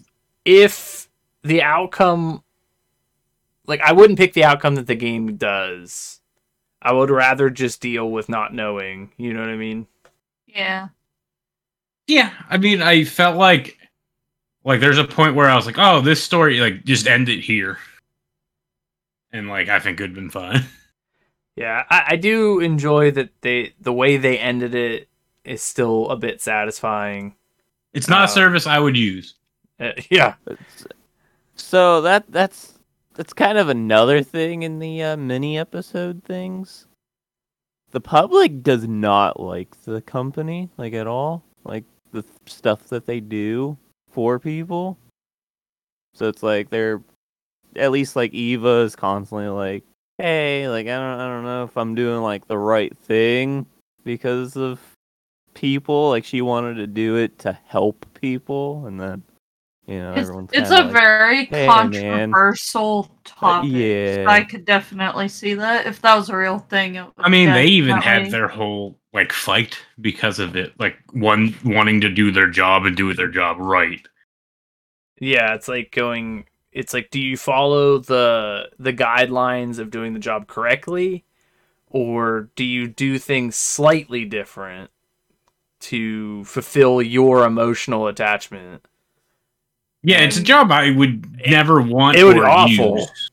if 0.44 1.08
the 1.42 1.62
outcome, 1.62 2.42
like, 3.66 3.80
I 3.80 3.92
wouldn't 3.92 4.18
pick 4.18 4.32
the 4.34 4.44
outcome 4.44 4.74
that 4.76 4.86
the 4.86 4.94
game 4.94 5.36
does. 5.36 6.20
I 6.82 6.92
would 6.92 7.10
rather 7.10 7.50
just 7.50 7.80
deal 7.80 8.08
with 8.10 8.28
not 8.28 8.54
knowing. 8.54 9.10
You 9.16 9.32
know 9.32 9.40
what 9.40 9.48
I 9.48 9.56
mean? 9.56 9.86
Yeah. 10.46 10.88
Yeah, 12.06 12.32
I 12.48 12.58
mean, 12.58 12.80
I 12.82 13.02
felt 13.04 13.36
like 13.36 13.76
like 14.62 14.78
there's 14.80 14.98
a 14.98 15.04
point 15.04 15.34
where 15.34 15.48
I 15.50 15.56
was 15.56 15.66
like, 15.66 15.78
oh, 15.78 16.00
this 16.00 16.22
story 16.22 16.60
like 16.60 16.84
just 16.84 17.08
end 17.08 17.28
it 17.28 17.40
here, 17.40 17.78
and 19.32 19.48
like 19.48 19.68
I 19.68 19.80
think 19.80 20.00
it'd 20.00 20.14
been 20.14 20.30
fine. 20.30 20.64
Yeah, 21.58 21.84
I, 21.88 22.04
I 22.08 22.16
do 22.16 22.60
enjoy 22.60 23.12
that 23.12 23.30
they 23.40 23.72
the 23.80 23.92
way 23.92 24.18
they 24.18 24.38
ended 24.38 24.74
it 24.74 25.08
is 25.42 25.62
still 25.62 26.10
a 26.10 26.16
bit 26.16 26.42
satisfying. 26.42 27.34
It's 27.94 28.08
not 28.08 28.20
Uh, 28.20 28.24
a 28.24 28.28
service 28.28 28.66
I 28.66 28.78
would 28.78 28.94
use. 28.94 29.36
Uh, 29.80 29.92
yeah, 30.10 30.34
so 31.54 32.02
that 32.02 32.24
that's 32.30 32.74
that's 33.14 33.32
kind 33.32 33.56
of 33.56 33.70
another 33.70 34.22
thing 34.22 34.64
in 34.64 34.78
the 34.80 35.02
uh, 35.02 35.16
mini 35.16 35.58
episode 35.58 36.22
things. 36.24 36.86
the 37.90 38.00
public 38.02 38.62
does 38.62 38.86
not 38.86 39.40
like 39.40 39.80
the 39.84 40.02
company 40.02 40.68
like 40.76 40.92
at 40.92 41.06
all. 41.06 41.42
Like 41.64 41.84
the 42.12 42.22
stuff 42.44 42.84
that 42.88 43.06
they 43.06 43.20
do 43.20 43.78
for 44.10 44.38
people. 44.38 44.98
So 46.12 46.28
it's 46.28 46.42
like 46.42 46.68
they're 46.68 47.02
at 47.76 47.90
least 47.90 48.16
like 48.16 48.32
Eva 48.34 48.80
is 48.80 48.96
constantly 48.96 49.48
like, 49.48 49.84
"Hey, 50.18 50.68
like 50.68 50.86
I 50.86 50.96
don't 50.98 51.20
I 51.20 51.28
don't 51.28 51.44
know 51.44 51.64
if 51.64 51.76
I'm 51.76 51.94
doing 51.94 52.20
like 52.22 52.46
the 52.46 52.58
right 52.58 52.96
thing 52.98 53.66
because 54.04 54.56
of 54.56 54.80
people. 55.54 56.10
Like 56.10 56.24
she 56.24 56.42
wanted 56.42 56.74
to 56.74 56.86
do 56.86 57.16
it 57.16 57.38
to 57.40 57.58
help 57.66 58.06
people 58.20 58.86
and 58.86 59.00
then 59.00 59.22
you 59.86 60.00
know 60.00 60.12
It's, 60.12 60.20
everyone's 60.22 60.50
it's 60.52 60.70
a 60.70 60.84
like, 60.84 60.92
very 60.92 61.44
"Hey, 61.46 61.66
man." 61.66 62.30
controversial 62.32 63.10
uh, 63.10 63.20
topic. 63.24 63.70
so 63.70 63.76
yeah. 63.76 64.24
I 64.28 64.42
could 64.42 64.64
definitely 64.64 65.28
see 65.28 65.54
that. 65.54 65.86
If 65.86 66.00
that 66.02 66.14
was 66.16 66.28
a 66.28 66.36
real 66.36 66.58
thing, 66.58 66.96
it 66.96 67.04
would 67.04 67.12
I 67.18 67.28
mean, 67.28 67.50
they 67.50 67.66
even 67.66 67.96
had 67.96 68.30
their 68.30 68.48
whole 68.48 68.96
like 69.12 69.32
fight 69.32 69.78
because 70.00 70.38
of 70.38 70.56
it, 70.56 70.72
like 70.78 70.96
one 71.12 71.54
wanting 71.64 72.00
to 72.02 72.08
do 72.08 72.30
their 72.30 72.48
job 72.48 72.84
and 72.84 72.96
do 72.96 73.12
their 73.14 73.28
job 73.28 73.56
right. 73.58 74.06
Yeah, 75.18 75.54
it's 75.54 75.68
like 75.68 75.92
going 75.92 76.44
it's 76.76 76.92
like 76.92 77.10
do 77.10 77.18
you 77.18 77.36
follow 77.36 77.98
the 77.98 78.68
the 78.78 78.92
guidelines 78.92 79.78
of 79.78 79.90
doing 79.90 80.12
the 80.12 80.20
job 80.20 80.46
correctly 80.46 81.24
or 81.88 82.50
do 82.54 82.64
you 82.64 82.86
do 82.86 83.18
things 83.18 83.56
slightly 83.56 84.26
different 84.26 84.90
to 85.80 86.44
fulfill 86.44 87.00
your 87.00 87.44
emotional 87.44 88.06
attachment? 88.06 88.84
Yeah, 90.02 90.20
it's 90.20 90.36
a 90.36 90.42
job 90.42 90.70
I 90.70 90.90
would 90.90 91.40
never 91.48 91.80
want. 91.80 92.16
To 92.16 92.20
do. 92.22 92.30
It 92.30 92.34
would 92.34 92.42
be 92.42 92.46
awful. 92.46 92.98
use. 92.98 93.30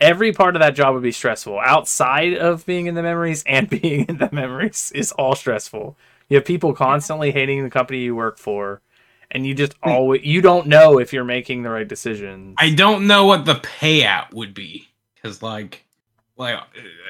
Every 0.00 0.32
part 0.32 0.56
of 0.56 0.60
that 0.60 0.74
job 0.74 0.94
would 0.94 1.02
be 1.02 1.12
stressful. 1.12 1.60
Outside 1.60 2.34
of 2.34 2.66
being 2.66 2.86
in 2.86 2.94
the 2.94 3.02
memories 3.02 3.44
and 3.46 3.70
being 3.82 4.06
in 4.06 4.18
the 4.18 4.30
memories 4.32 4.90
is 4.94 5.12
all 5.12 5.34
stressful. 5.36 5.96
You 6.28 6.36
have 6.36 6.44
people 6.44 6.74
constantly 6.74 7.30
hating 7.30 7.62
the 7.62 7.70
company 7.70 8.00
you 8.00 8.16
work 8.16 8.38
for 8.38 8.82
and 9.30 9.46
you 9.46 9.54
just 9.54 9.74
always 9.82 10.24
you 10.24 10.40
don't 10.40 10.66
know 10.66 10.98
if 10.98 11.12
you're 11.12 11.24
making 11.24 11.62
the 11.62 11.70
right 11.70 11.86
decision. 11.86 12.54
I 12.58 12.70
don't 12.70 13.06
know 13.06 13.26
what 13.26 13.44
the 13.44 13.54
payout 13.54 14.32
would 14.32 14.54
be 14.54 14.88
because, 15.14 15.42
like, 15.42 15.84
like 16.36 16.58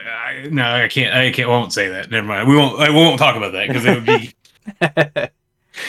I, 0.06 0.48
no, 0.50 0.64
I 0.64 0.88
can't. 0.88 1.14
I 1.14 1.30
can't. 1.30 1.48
Won't 1.48 1.72
say 1.72 1.88
that. 1.88 2.11
Never 2.11 2.26
mind. 2.26 2.48
We 2.48 2.56
won't. 2.56 2.80
I 2.80 2.90
won't 2.90 3.18
talk 3.18 3.37
about 3.37 3.52
that 3.52 3.68
because 3.68 3.85
it 3.85 3.94
would 3.94 4.06
be. 4.06 4.35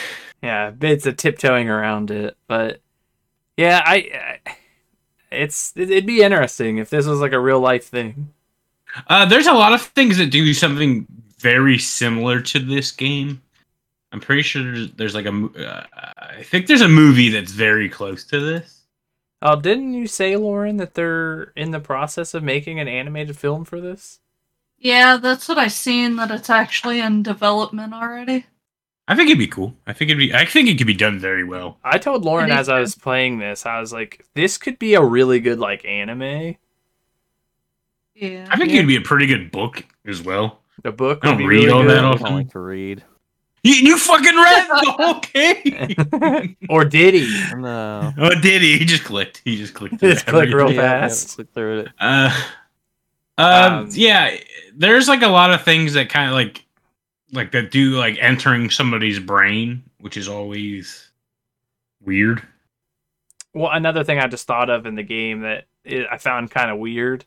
yeah, 0.42 0.70
bits 0.70 1.06
of 1.06 1.16
tiptoeing 1.16 1.68
around 1.68 2.10
it, 2.10 2.36
but 2.46 2.80
yeah, 3.56 3.82
I, 3.84 4.38
I 4.46 4.56
it's 5.30 5.72
it'd 5.76 6.06
be 6.06 6.22
interesting 6.22 6.78
if 6.78 6.90
this 6.90 7.06
was 7.06 7.20
like 7.20 7.32
a 7.32 7.40
real 7.40 7.60
life 7.60 7.86
thing. 7.86 8.32
Uh, 9.08 9.24
there's 9.24 9.46
a 9.46 9.52
lot 9.52 9.72
of 9.72 9.80
things 9.80 10.18
that 10.18 10.30
do 10.30 10.52
something 10.52 11.06
very 11.38 11.78
similar 11.78 12.40
to 12.40 12.58
this 12.58 12.90
game. 12.90 13.42
I'm 14.12 14.20
pretty 14.20 14.42
sure 14.42 14.62
there's, 14.62 14.92
there's 14.92 15.14
like 15.14 15.26
a. 15.26 15.44
Uh, 15.56 15.86
I 16.18 16.42
think 16.42 16.66
there's 16.66 16.82
a 16.82 16.88
movie 16.88 17.30
that's 17.30 17.52
very 17.52 17.88
close 17.88 18.24
to 18.24 18.40
this. 18.40 18.80
Oh, 19.40 19.60
didn't 19.60 19.94
you 19.94 20.06
say, 20.06 20.36
Lauren, 20.36 20.76
that 20.76 20.94
they're 20.94 21.52
in 21.56 21.70
the 21.72 21.80
process 21.80 22.34
of 22.34 22.42
making 22.44 22.78
an 22.78 22.88
animated 22.88 23.36
film 23.36 23.64
for 23.64 23.80
this? 23.80 24.20
Yeah, 24.78 25.16
that's 25.16 25.48
what 25.48 25.58
I've 25.58 25.72
seen. 25.72 26.16
That 26.16 26.30
it's 26.30 26.50
actually 26.50 27.00
in 27.00 27.22
development 27.22 27.94
already. 27.94 28.46
I 29.08 29.16
think 29.16 29.28
it'd 29.30 29.38
be 29.38 29.48
cool. 29.48 29.74
I 29.86 29.92
think 29.92 30.10
it'd 30.10 30.18
be. 30.18 30.32
I 30.34 30.44
think 30.44 30.68
it 30.68 30.78
could 30.78 30.86
be 30.86 30.94
done 30.94 31.18
very 31.18 31.42
well. 31.44 31.78
I 31.82 31.98
told 31.98 32.24
Lauren 32.24 32.48
think 32.48 32.58
as 32.60 32.68
I 32.68 32.80
was 32.80 32.94
playing 32.94 33.38
this, 33.38 33.66
I 33.66 33.80
was 33.80 33.92
like, 33.92 34.24
this 34.34 34.58
could 34.58 34.78
be 34.78 34.94
a 34.94 35.02
really 35.02 35.40
good 35.40 35.58
like 35.58 35.84
anime. 35.84 36.56
Yeah. 38.14 38.46
I 38.50 38.56
think 38.56 38.70
Yeah. 38.70 38.76
it'd 38.76 38.88
be 38.88 38.96
a 38.96 39.00
pretty 39.00 39.26
good 39.26 39.50
book 39.50 39.84
as 40.06 40.22
well. 40.22 40.60
The 40.82 40.92
book 40.92 41.20
I 41.22 41.32
don't 41.32 41.38
read 41.44 41.64
really 41.64 41.70
all 41.70 41.80
that 41.82 41.86
good. 41.88 41.98
I 41.98 42.08
often. 42.08 42.24
don't 42.26 42.34
like 42.36 42.50
to 42.52 42.58
read. 42.60 43.02
You, 43.64 43.74
you 43.74 43.96
fucking 43.98 44.34
read 44.34 44.68
the 44.68 44.90
whole 44.98 45.20
game. 46.42 46.56
or 46.68 46.84
did 46.84 47.14
he? 47.14 47.54
No. 47.54 48.12
oh, 48.18 48.34
did 48.40 48.60
he? 48.60 48.78
He 48.78 48.84
just 48.84 49.04
clicked. 49.04 49.40
He 49.44 49.56
just 49.56 49.72
clicked. 49.74 50.00
through 50.00 50.14
Just 50.14 50.26
click 50.26 50.48
real 50.48 50.62
everything. 50.62 50.76
Yeah, 50.76 50.82
yeah, 50.82 51.00
fast. 51.00 51.34
click 51.36 51.48
through 51.54 51.80
it. 51.80 51.88
Uh, 52.00 52.42
um, 53.38 53.72
Um, 53.72 53.88
yeah, 53.92 54.36
there's 54.74 55.06
like 55.08 55.22
a 55.22 55.28
lot 55.28 55.52
of 55.52 55.62
things 55.62 55.92
that 55.94 56.08
kind 56.08 56.28
of 56.28 56.34
like, 56.34 56.64
like 57.32 57.52
that 57.52 57.70
do 57.70 57.92
like 57.92 58.18
entering 58.20 58.68
somebody's 58.68 59.18
brain, 59.20 59.82
which 60.00 60.16
is 60.16 60.28
always 60.28 61.10
weird. 62.04 62.42
Well, 63.54 63.70
another 63.70 64.02
thing 64.02 64.18
I 64.18 64.26
just 64.26 64.46
thought 64.46 64.70
of 64.70 64.86
in 64.86 64.94
the 64.96 65.02
game 65.02 65.42
that 65.42 65.66
i 65.86 66.06
I 66.10 66.18
found 66.18 66.50
kind 66.50 66.70
of 66.70 66.78
weird. 66.78 67.24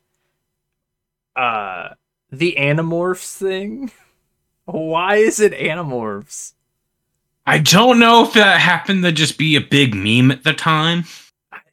Uh, 1.35 1.89
the 2.31 2.55
Animorphs 2.59 3.37
thing. 3.37 3.91
Why 4.65 5.17
is 5.17 5.39
it 5.39 5.53
Animorphs? 5.53 6.53
I 7.45 7.59
don't 7.59 7.99
know 7.99 8.23
if 8.23 8.33
that 8.33 8.59
happened 8.59 9.03
to 9.03 9.11
just 9.11 9.37
be 9.37 9.55
a 9.55 9.61
big 9.61 9.93
meme 9.93 10.31
at 10.31 10.43
the 10.43 10.53
time. 10.53 11.03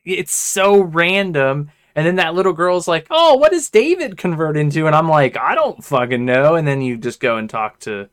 It's 0.05 0.35
so 0.35 0.81
random. 0.81 1.71
And 1.95 2.07
then 2.07 2.17
that 2.17 2.35
little 2.35 2.53
girl's 2.53 2.89
like, 2.89 3.07
"Oh, 3.11 3.37
what 3.37 3.53
does 3.53 3.69
David 3.71 4.17
convert 4.17 4.57
into?" 4.57 4.87
And 4.87 4.97
I'm 4.97 5.09
like, 5.09 5.37
"I 5.37 5.55
don't 5.55 5.83
fucking 5.85 6.25
know." 6.25 6.55
And 6.55 6.67
then 6.67 6.81
you 6.83 6.97
just 6.97 7.21
go 7.21 7.37
and 7.37 7.49
talk 7.49 7.79
to, 7.81 8.09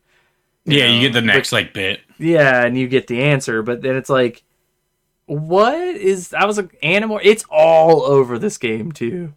Yeah, 0.64 0.86
you 0.86 1.00
get 1.00 1.12
the 1.14 1.22
next 1.22 1.50
like 1.52 1.72
bit. 1.74 2.00
yeah, 2.18 2.64
and 2.64 2.76
you 2.78 2.88
get 2.88 3.06
the 3.06 3.22
answer. 3.22 3.62
But 3.62 3.80
then 3.82 3.96
it's 3.96 4.10
like, 4.10 4.42
what 5.26 5.76
is? 5.78 6.34
I 6.34 6.44
was 6.44 6.56
like, 6.58 6.78
Animorph. 6.82 7.20
It's 7.22 7.44
all 7.50 8.02
over 8.02 8.38
this 8.38 8.58
game 8.58 8.92
too. 8.92 9.32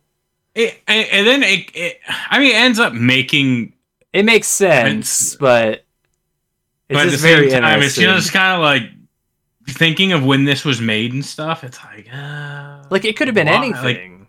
It, 0.55 0.79
and, 0.87 1.07
and 1.11 1.27
then 1.27 1.43
it, 1.43 1.71
it, 1.73 1.99
I 2.29 2.39
mean, 2.39 2.51
it 2.51 2.55
ends 2.55 2.79
up 2.79 2.93
making 2.93 3.73
It 4.13 4.23
makes 4.25 4.47
sense, 4.47 5.33
It's- 5.33 5.35
but 5.39 5.85
it's 6.87 6.97
but 6.99 7.07
at 7.07 7.11
the 7.11 7.17
very 7.17 7.49
same 7.49 7.61
time, 7.63 7.81
it's 7.81 7.95
just 7.95 8.31
kind 8.31 8.55
of 8.55 8.61
like 8.61 8.83
thinking 9.67 10.11
of 10.11 10.23
when 10.23 10.45
this 10.45 10.63
was 10.63 10.79
made 10.79 11.13
and 11.13 11.25
stuff. 11.25 11.63
It's 11.63 11.79
like, 11.83 12.07
uh, 12.13 12.83
like 12.91 13.05
it 13.05 13.17
could 13.17 13.27
have 13.27 13.33
been 13.35 13.47
why? 13.47 13.55
anything. 13.55 14.19
Like, 14.19 14.27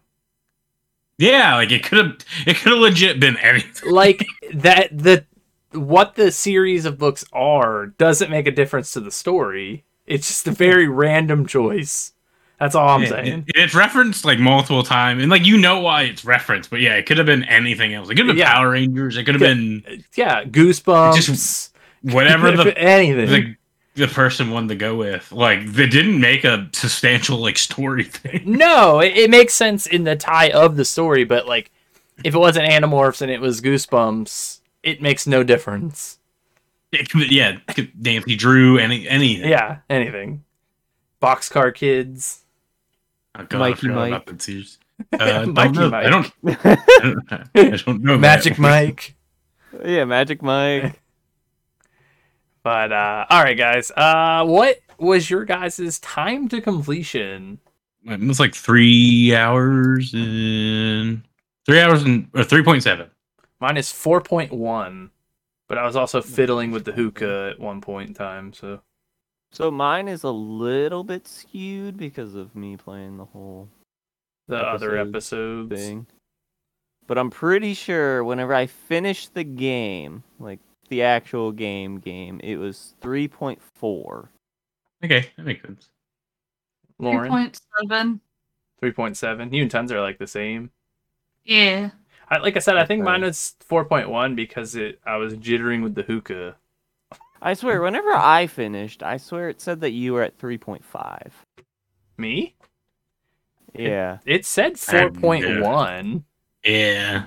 yeah, 1.18 1.54
like 1.56 1.70
it 1.70 1.84
could 1.84 1.98
have, 1.98 2.16
it 2.46 2.56
could 2.56 2.72
have 2.72 2.80
legit 2.80 3.20
been 3.20 3.36
anything. 3.36 3.92
like 3.92 4.26
that 4.54 4.88
the 4.96 5.26
what 5.72 6.14
the 6.14 6.30
series 6.32 6.86
of 6.86 6.96
books 6.98 7.24
are 7.32 7.86
doesn't 7.86 8.30
make 8.30 8.46
a 8.46 8.52
difference 8.52 8.92
to 8.92 9.00
the 9.00 9.10
story. 9.10 9.84
It's 10.06 10.28
just 10.28 10.48
a 10.48 10.52
very 10.52 10.88
random 10.88 11.46
choice. 11.46 12.13
That's 12.60 12.74
all 12.74 12.88
I'm 12.88 13.06
saying. 13.06 13.44
it- 13.48 13.56
it's 13.56 13.74
referenced 13.74 14.24
like 14.24 14.38
multiple 14.38 14.82
times, 14.82 15.22
and 15.22 15.30
like 15.30 15.44
you 15.44 15.58
know 15.58 15.80
why 15.80 16.02
it's 16.02 16.24
referenced, 16.24 16.70
but 16.70 16.80
yeah, 16.80 16.94
it 16.94 17.04
could 17.06 17.18
have 17.18 17.26
been 17.26 17.44
anything 17.44 17.94
else. 17.94 18.08
It 18.08 18.14
could 18.14 18.26
have 18.26 18.36
been 18.36 18.38
Yeah. 18.38 18.54
Power 18.54 18.70
Rangers. 18.70 19.16
It 19.16 19.24
could 19.24 19.34
have 19.34 19.40
been 19.40 20.04
Yeah, 20.14 20.44
goosebumps. 20.44 21.16
Just 21.16 21.74
whatever 22.02 22.52
the 22.56 22.76
anything. 22.78 23.56
the, 23.96 24.06
the 24.06 24.12
person 24.12 24.50
wanted 24.50 24.68
to 24.68 24.76
go 24.76 24.94
with. 24.94 25.30
Like 25.32 25.66
they 25.72 25.86
didn't 25.86 26.20
make 26.20 26.44
a 26.44 26.68
substantial 26.72 27.38
like 27.38 27.58
story 27.58 28.04
thing. 28.04 28.42
no, 28.44 29.00
it, 29.00 29.16
it 29.16 29.30
makes 29.30 29.54
sense 29.54 29.86
in 29.86 30.04
the 30.04 30.16
tie 30.16 30.50
of 30.50 30.76
the 30.76 30.84
story, 30.84 31.24
but 31.24 31.46
like 31.48 31.70
if 32.22 32.34
it 32.34 32.38
wasn't 32.38 32.68
Animorphs 32.68 33.20
and 33.20 33.30
it 33.30 33.40
was 33.40 33.60
Goosebumps, 33.60 34.60
it 34.84 35.02
makes 35.02 35.26
no 35.26 35.42
difference. 35.42 36.18
It 36.92 37.10
could, 37.10 37.32
yeah, 37.32 37.58
Nancy 37.98 38.36
Drew, 38.36 38.78
any 38.78 39.08
anything. 39.08 39.48
Yeah, 39.50 39.78
anything. 39.90 40.44
Boxcar 41.20 41.74
Kids. 41.74 42.43
Oh, 43.36 43.44
God, 43.44 43.52
I 43.54 43.58
Mikey 43.70 43.88
Mike. 43.88 44.08
about 44.12 44.26
that 44.26 44.42
series. 44.42 44.78
Uh, 45.12 45.16
I 45.20 45.26
don't 45.44 45.54
Mikey 45.54 45.78
know- 45.78 45.90
Mike. 45.90 46.06
I 46.06 46.10
don't. 46.10 46.32
I 46.44 47.00
don't, 47.00 47.32
I 47.72 47.76
don't 47.76 48.02
know. 48.02 48.18
Magic. 48.18 48.58
Mike. 48.58 49.14
yeah, 49.84 50.04
Magic 50.04 50.42
Mike. 50.42 51.00
But 52.62 52.92
uh 52.92 53.26
all 53.28 53.42
right 53.42 53.58
guys. 53.58 53.90
Uh 53.96 54.44
what 54.46 54.78
was 54.98 55.28
your 55.28 55.44
guys' 55.44 55.98
time 55.98 56.48
to 56.48 56.60
completion? 56.60 57.58
It 58.06 58.20
was 58.20 58.40
like 58.40 58.54
three 58.54 59.34
hours 59.34 60.14
and 60.14 61.22
three 61.66 61.80
hours 61.80 62.02
and 62.04 62.28
or 62.34 62.44
three 62.44 62.62
point 62.62 62.82
seven. 62.82 63.10
Mine 63.60 63.76
is 63.76 63.88
4.1. 63.90 65.10
But 65.68 65.78
I 65.78 65.84
was 65.86 65.96
also 65.96 66.20
fiddling 66.20 66.70
with 66.70 66.84
the 66.84 66.92
hookah 66.92 67.52
at 67.54 67.60
one 67.60 67.80
point 67.80 68.08
in 68.08 68.14
time, 68.14 68.52
so 68.52 68.80
So 69.54 69.70
mine 69.70 70.08
is 70.08 70.24
a 70.24 70.30
little 70.30 71.04
bit 71.04 71.28
skewed 71.28 71.96
because 71.96 72.34
of 72.34 72.56
me 72.56 72.76
playing 72.76 73.18
the 73.18 73.24
whole 73.24 73.68
the 74.48 74.56
other 74.56 74.98
Episodes 74.98 75.70
episodes. 75.70 75.80
thing. 75.80 76.06
But 77.06 77.18
I'm 77.18 77.30
pretty 77.30 77.72
sure 77.74 78.24
whenever 78.24 78.52
I 78.52 78.66
finished 78.66 79.32
the 79.32 79.44
game, 79.44 80.24
like 80.40 80.58
the 80.88 81.02
actual 81.02 81.52
game 81.52 82.00
game, 82.00 82.40
it 82.42 82.56
was 82.56 82.94
3.4. 83.00 84.28
Okay, 85.04 85.30
that 85.36 85.46
makes 85.46 85.62
sense. 85.62 85.88
Lauren, 86.98 87.30
3.7. 87.30 88.20
3.7. 88.82 89.52
You 89.52 89.62
and 89.62 89.70
Tons 89.70 89.92
are 89.92 90.00
like 90.00 90.18
the 90.18 90.26
same. 90.26 90.70
Yeah. 91.44 91.90
I, 92.28 92.38
like 92.38 92.56
I 92.56 92.60
said, 92.60 92.76
I 92.76 92.86
think 92.86 93.02
Okay. 93.02 93.10
mine 93.10 93.22
was 93.22 93.54
4.1 93.70 94.34
because 94.34 94.74
it 94.74 94.98
I 95.06 95.16
was 95.16 95.34
jittering 95.34 95.84
with 95.84 95.94
the 95.94 96.02
hookah. 96.02 96.56
I 97.42 97.54
swear, 97.54 97.82
whenever 97.82 98.12
I 98.14 98.46
finished, 98.46 99.02
I 99.02 99.18
swear 99.18 99.48
it 99.50 99.60
said 99.60 99.80
that 99.80 99.90
you 99.90 100.14
were 100.14 100.22
at 100.22 100.38
3.5. 100.38 101.30
Me? 102.16 102.54
Yeah. 103.74 104.18
It 104.24 104.46
said 104.46 104.78
I 104.88 104.96
have 104.96 105.12
4.1. 105.14 106.22
Yeah. 106.64 107.26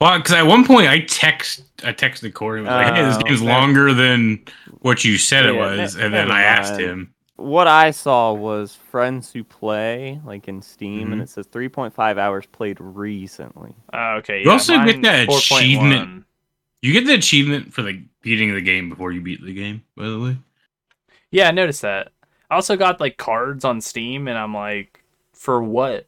Well, 0.00 0.18
because 0.18 0.32
at 0.34 0.46
one 0.46 0.66
point 0.66 0.88
I 0.88 1.00
text, 1.00 1.62
I 1.82 1.92
texted 1.92 2.34
Corey 2.34 2.58
and 2.60 2.68
was 2.68 2.74
like, 2.74 2.94
"Hey, 2.94 3.02
this 3.04 3.16
Oh, 3.16 3.20
game's 3.20 3.40
okay. 3.40 3.48
longer 3.50 3.94
than 3.94 4.40
what 4.80 5.04
you 5.04 5.16
said 5.16 5.46
it 5.46 5.54
was," 5.56 5.96
ne- 5.96 6.04
and 6.04 6.12
then 6.12 6.30
I 6.30 6.42
asked 6.42 6.78
him. 6.78 7.14
What 7.36 7.66
I 7.68 7.90
saw 7.92 8.32
was 8.32 8.74
friends 8.74 9.32
who 9.32 9.42
play 9.44 10.20
like 10.24 10.46
in 10.48 10.60
Steam, 10.60 11.12
and 11.12 11.20
Mhm. 11.20 11.24
it 11.24 11.28
says 11.30 11.46
3.5 11.46 12.18
hours 12.18 12.44
played 12.46 12.76
recently. 12.80 13.74
Uh, 13.92 14.16
okay. 14.18 14.42
You 14.42 14.50
also 14.50 14.84
get 14.84 15.00
that 15.02 15.26
4.1. 15.28 15.58
achievement. 15.60 16.24
You 16.84 16.92
get 16.92 17.06
the 17.06 17.14
achievement 17.14 17.72
for 17.72 17.80
the 17.82 18.04
beating 18.20 18.52
the 18.54 18.60
game 18.60 18.90
before 18.90 19.10
you 19.10 19.22
beat 19.22 19.42
the 19.42 19.54
game. 19.54 19.82
By 19.96 20.04
the 20.08 20.20
way, 20.20 20.36
Yeah, 21.30 21.48
I 21.48 21.50
noticed 21.50 21.80
that. 21.80 22.12
I 22.50 22.56
also 22.56 22.76
got 22.76 23.00
like 23.00 23.16
cards 23.16 23.64
on 23.64 23.80
Steam, 23.80 24.28
and 24.28 24.36
I'm 24.36 24.52
like, 24.52 25.02
for 25.32 25.62
what? 25.62 26.06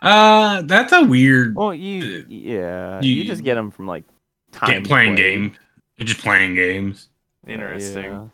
uh, 0.00 0.62
that's 0.62 0.92
a 0.92 1.02
weird 1.02 1.56
Well, 1.56 1.74
you 1.74 2.24
yeah, 2.28 3.00
you- 3.00 3.14
you, 3.14 3.24
just 3.24 3.42
get 3.42 3.56
them 3.56 3.70
from 3.72 3.86
like 3.88 4.04
time 4.52 4.70
game 4.70 4.84
playing 4.84 5.14
played. 5.16 5.22
game. 5.34 5.56
You're 5.96 6.06
just 6.06 6.20
playing 6.20 6.54
games. 6.54 7.08
Interesting. 7.46 8.04
Yeah. 8.04 8.26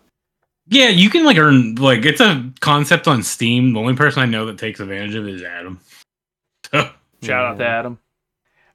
Yeah, 0.70 0.88
you 0.90 1.08
can 1.08 1.24
like 1.24 1.38
earn 1.38 1.76
like 1.76 2.04
it's 2.04 2.20
a 2.20 2.50
concept 2.60 3.08
on 3.08 3.22
Steam. 3.22 3.72
The 3.72 3.80
only 3.80 3.94
person 3.96 4.22
I 4.22 4.26
know 4.26 4.44
that 4.44 4.58
takes 4.58 4.78
advantage 4.80 5.14
of 5.14 5.26
it 5.26 5.36
is 5.36 5.42
Adam. 5.42 5.80
So, 6.70 6.90
Shout 7.26 7.46
out 7.46 7.58
to 7.58 7.66
Adam. 7.66 7.98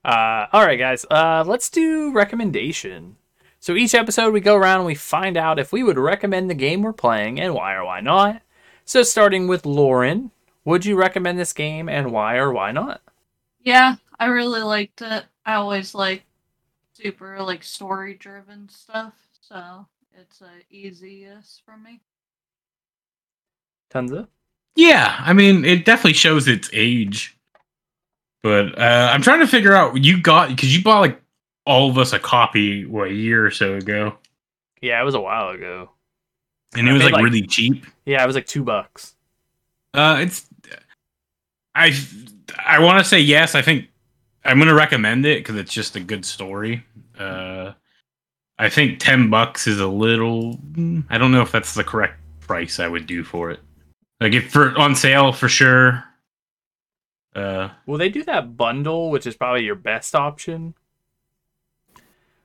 Uh, 0.03 0.47
all 0.51 0.65
right, 0.65 0.79
guys. 0.79 1.05
Uh, 1.09 1.43
let's 1.45 1.69
do 1.69 2.11
recommendation. 2.11 3.15
So 3.59 3.75
each 3.75 3.95
episode 3.95 4.33
we 4.33 4.41
go 4.41 4.55
around 4.55 4.79
and 4.79 4.85
we 4.85 4.95
find 4.95 5.37
out 5.37 5.59
if 5.59 5.71
we 5.71 5.83
would 5.83 5.97
recommend 5.97 6.49
the 6.49 6.55
game 6.55 6.81
we're 6.81 6.91
playing 6.91 7.39
and 7.39 7.53
why 7.53 7.73
or 7.75 7.85
why 7.85 8.01
not. 8.01 8.41
So 8.83 9.03
starting 9.03 9.47
with 9.47 9.65
Lauren, 9.65 10.31
would 10.65 10.85
you 10.85 10.97
recommend 10.97 11.39
this 11.39 11.53
game 11.53 11.87
and 11.87 12.11
why 12.11 12.35
or 12.35 12.51
why 12.51 12.71
not? 12.73 13.01
Yeah, 13.61 13.95
I 14.19 14.25
really 14.25 14.61
liked 14.61 15.01
it. 15.01 15.23
I 15.45 15.53
always 15.53 15.95
like 15.95 16.23
super 16.93 17.41
like 17.41 17.63
story 17.63 18.15
driven 18.15 18.67
stuff, 18.69 19.13
so 19.39 19.85
it's 20.13 20.41
a 20.41 20.51
easy 20.69 21.25
yes 21.27 21.61
for 21.65 21.77
me. 21.77 22.01
Tonsa? 23.89 24.27
yeah, 24.75 25.17
I 25.19 25.33
mean, 25.33 25.65
it 25.65 25.85
definitely 25.85 26.13
shows 26.13 26.47
its 26.47 26.69
age. 26.73 27.37
But 28.43 28.77
uh, 28.77 29.09
I'm 29.11 29.21
trying 29.21 29.39
to 29.39 29.47
figure 29.47 29.73
out 29.73 30.03
you 30.03 30.21
got 30.21 30.49
because 30.49 30.75
you 30.75 30.83
bought 30.83 30.99
like 30.99 31.19
all 31.65 31.89
of 31.89 31.97
us 31.97 32.11
a 32.13 32.19
copy 32.19 32.85
what 32.85 33.07
a 33.07 33.13
year 33.13 33.45
or 33.45 33.51
so 33.51 33.75
ago, 33.75 34.17
Yeah, 34.81 35.01
it 35.01 35.05
was 35.05 35.15
a 35.15 35.21
while 35.21 35.49
ago. 35.49 35.89
and 36.75 36.87
it 36.89 36.91
was 36.93 37.03
like, 37.03 37.13
like- 37.13 37.23
really 37.23 37.41
cheap. 37.47 37.85
Yeah, 38.05 38.21
it 38.21 38.27
was 38.27 38.35
like 38.35 38.45
two 38.45 38.63
bucks. 38.63 39.15
Uh, 39.93 40.17
it's 40.19 40.45
I 41.75 41.97
I 42.63 42.79
want 42.79 42.99
to 42.99 43.05
say 43.05 43.19
yes. 43.19 43.55
I 43.55 43.61
think 43.61 43.87
I'm 44.43 44.59
gonna 44.59 44.73
recommend 44.73 45.25
it 45.25 45.39
because 45.39 45.55
it's 45.55 45.71
just 45.73 45.95
a 45.95 45.99
good 46.01 46.25
story. 46.25 46.83
Uh, 47.17 47.71
I 48.59 48.69
think 48.69 48.99
ten 48.99 49.29
bucks 49.29 49.67
is 49.67 49.79
a 49.79 49.87
little. 49.87 50.57
mm, 50.73 51.03
I 51.09 51.17
don't 51.17 51.31
know 51.31 51.41
if 51.41 51.51
that's 51.51 51.73
the 51.75 51.83
correct 51.83 52.19
price 52.41 52.79
I 52.79 52.87
would 52.89 53.07
do 53.07 53.23
for 53.23 53.51
it. 53.51 53.59
Like 54.19 54.33
if 54.33 54.51
for 54.51 54.77
on 54.77 54.95
sale 54.95 55.31
for 55.31 55.47
sure. 55.47 56.03
Uh, 57.35 57.69
Will 57.85 57.97
they 57.97 58.09
do 58.09 58.23
that 58.23 58.55
bundle, 58.57 59.09
which 59.09 59.25
is 59.25 59.35
probably 59.35 59.63
your 59.63 59.75
best 59.75 60.15
option? 60.15 60.75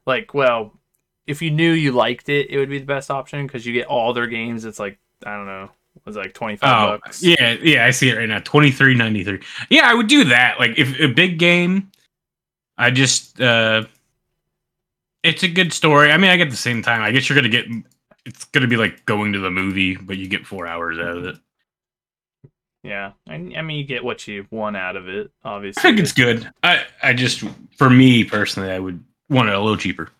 Like, 0.07 0.33
well, 0.33 0.79
if 1.27 1.43
you 1.43 1.51
knew 1.51 1.73
you 1.73 1.93
liked 1.93 2.29
it, 2.31 2.49
it 2.51 2.59
would 2.59 2.71
be 2.71 2.79
the 2.79 2.87
best 2.87 3.11
option 3.11 3.47
because 3.47 3.67
you 3.67 3.73
get 3.75 3.87
all 3.87 4.13
their 4.13 4.27
games. 4.27 4.65
It's 4.65 4.79
like 4.79 4.99
I 5.27 5.37
don't 5.37 5.47
know, 5.47 5.65
it 5.97 6.07
was 6.07 6.17
like 6.17 6.33
twenty 6.33 6.57
five 6.57 6.89
oh 6.89 6.99
bucks. 6.99 7.23
yeah, 7.23 7.53
yeah, 7.63 7.85
I 7.85 7.91
see 7.91 8.09
it 8.09 8.17
right 8.17 8.29
now. 8.29 8.39
Twenty 8.41 8.71
three 8.71 8.95
ninety 8.95 9.25
three. 9.25 9.41
Yeah, 9.69 9.83
I 9.85 9.95
would 9.95 10.07
do 10.07 10.25
that. 10.25 10.59
Like 10.59 10.79
if 10.79 10.99
a 10.99 11.09
big 11.09 11.39
game, 11.39 11.91
I 12.79 12.91
just 12.91 13.41
uh, 13.41 13.85
it's 15.23 15.43
a 15.43 15.49
good 15.49 15.73
story. 15.73 16.11
I 16.11 16.17
mean, 16.17 16.31
I 16.31 16.37
get 16.37 16.51
the 16.51 16.57
same 16.57 16.83
time. 16.83 17.03
I 17.03 17.11
guess 17.11 17.29
you're 17.29 17.37
gonna 17.37 17.49
get. 17.51 17.67
It's 18.25 18.45
gonna 18.47 18.67
be 18.67 18.77
like 18.77 19.05
going 19.05 19.35
to 19.35 19.39
the 19.39 19.51
movie, 19.51 19.97
but 19.97 20.17
you 20.17 20.29
get 20.29 20.47
four 20.47 20.67
hours 20.67 20.99
out 20.99 21.19
of 21.19 21.25
it. 21.25 21.37
Yeah, 22.85 23.13
and 23.27 23.57
I 23.57 23.63
mean, 23.63 23.79
you 23.79 23.85
get 23.85 24.05
what 24.05 24.27
you 24.29 24.47
want 24.51 24.77
out 24.77 24.97
of 24.97 25.09
it. 25.09 25.31
Obviously, 25.45 25.81
I 25.81 25.83
think 25.83 25.99
it's 25.99 26.13
good. 26.13 26.49
I 26.63 26.85
I 27.03 27.13
just 27.13 27.43
for 27.77 27.91
me 27.91 28.23
personally, 28.25 28.71
I 28.71 28.79
would 28.79 29.03
want 29.29 29.49
it 29.49 29.55
a 29.55 29.61
little 29.61 29.77
cheaper. 29.77 30.11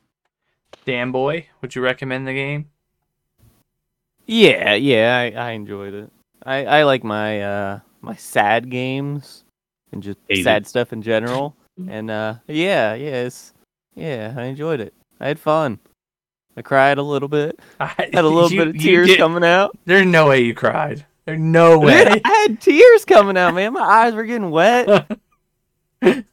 Dan 0.85 1.13
boy, 1.13 1.47
would 1.61 1.75
you 1.75 1.83
recommend 1.83 2.27
the 2.27 2.33
game? 2.35 2.69
Yeah, 4.27 4.75
yeah, 4.75 5.17
I, 5.37 5.49
I 5.49 5.51
enjoyed 5.53 5.95
it. 5.95 6.11
I, 6.45 6.65
I 6.65 6.83
like 6.85 7.05
my 7.05 7.43
uh 7.43 7.81
my 8.01 8.15
sad 8.17 8.71
games 8.71 9.45
and 9.93 10.03
just 10.03 10.19
Hate 10.29 10.45
sad 10.45 10.63
it. 10.63 10.69
stuff 10.69 10.93
in 10.93 11.03
general. 11.03 11.55
And 11.89 12.11
uh 12.11 12.35
yeah, 12.49 12.95
yeah, 12.95 13.23
it's 13.27 13.55
yeah, 13.95 14.35
I 14.37 14.45
enjoyed 14.47 14.81
it. 14.81 14.93
I 15.21 15.29
had 15.29 15.39
fun. 15.39 15.79
I 16.57 16.63
cried 16.63 16.99
a 16.99 17.03
little 17.05 17.29
bit. 17.29 17.61
I, 17.81 17.87
Had 18.13 18.25
a 18.25 18.29
little 18.29 18.51
you- 18.51 18.59
bit 18.59 18.69
of 18.75 18.79
tears 18.79 19.07
did- 19.07 19.19
coming 19.19 19.45
out. 19.45 19.79
There's 19.85 20.05
no 20.05 20.27
way 20.27 20.41
you 20.41 20.55
cried. 20.55 21.07
There's 21.29 21.39
no 21.39 21.79
way. 21.85 22.05
Dude, 22.05 22.23
I 22.25 22.47
had 22.49 22.59
tears 22.59 23.05
coming 23.05 23.37
out, 23.37 23.53
man. 23.53 23.75
My 23.75 23.83
eyes 23.83 24.15
were 24.15 24.25
getting 24.25 24.51
wet. 24.51 25.07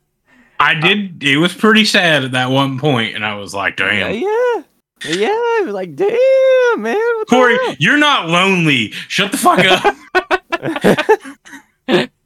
I 0.58 0.74
did. 0.74 1.22
It 1.22 1.36
was 1.36 1.54
pretty 1.54 1.84
sad 1.84 2.24
at 2.24 2.32
that 2.32 2.50
one 2.50 2.80
point, 2.80 3.14
and 3.14 3.26
I 3.26 3.36
was 3.36 3.54
like, 3.54 3.76
"Damn, 3.76 4.14
yeah. 4.14 4.64
Yeah, 5.04 5.28
I 5.28 5.64
was 5.66 5.74
like, 5.74 5.96
damn, 5.96 6.82
man. 6.82 6.96
what 6.96 7.28
Corey, 7.28 7.58
you're 7.78 7.98
not 7.98 8.30
lonely. 8.30 8.92
Shut 8.92 9.34
the 9.34 9.38
fuck 9.38 9.66
up." 9.66 9.96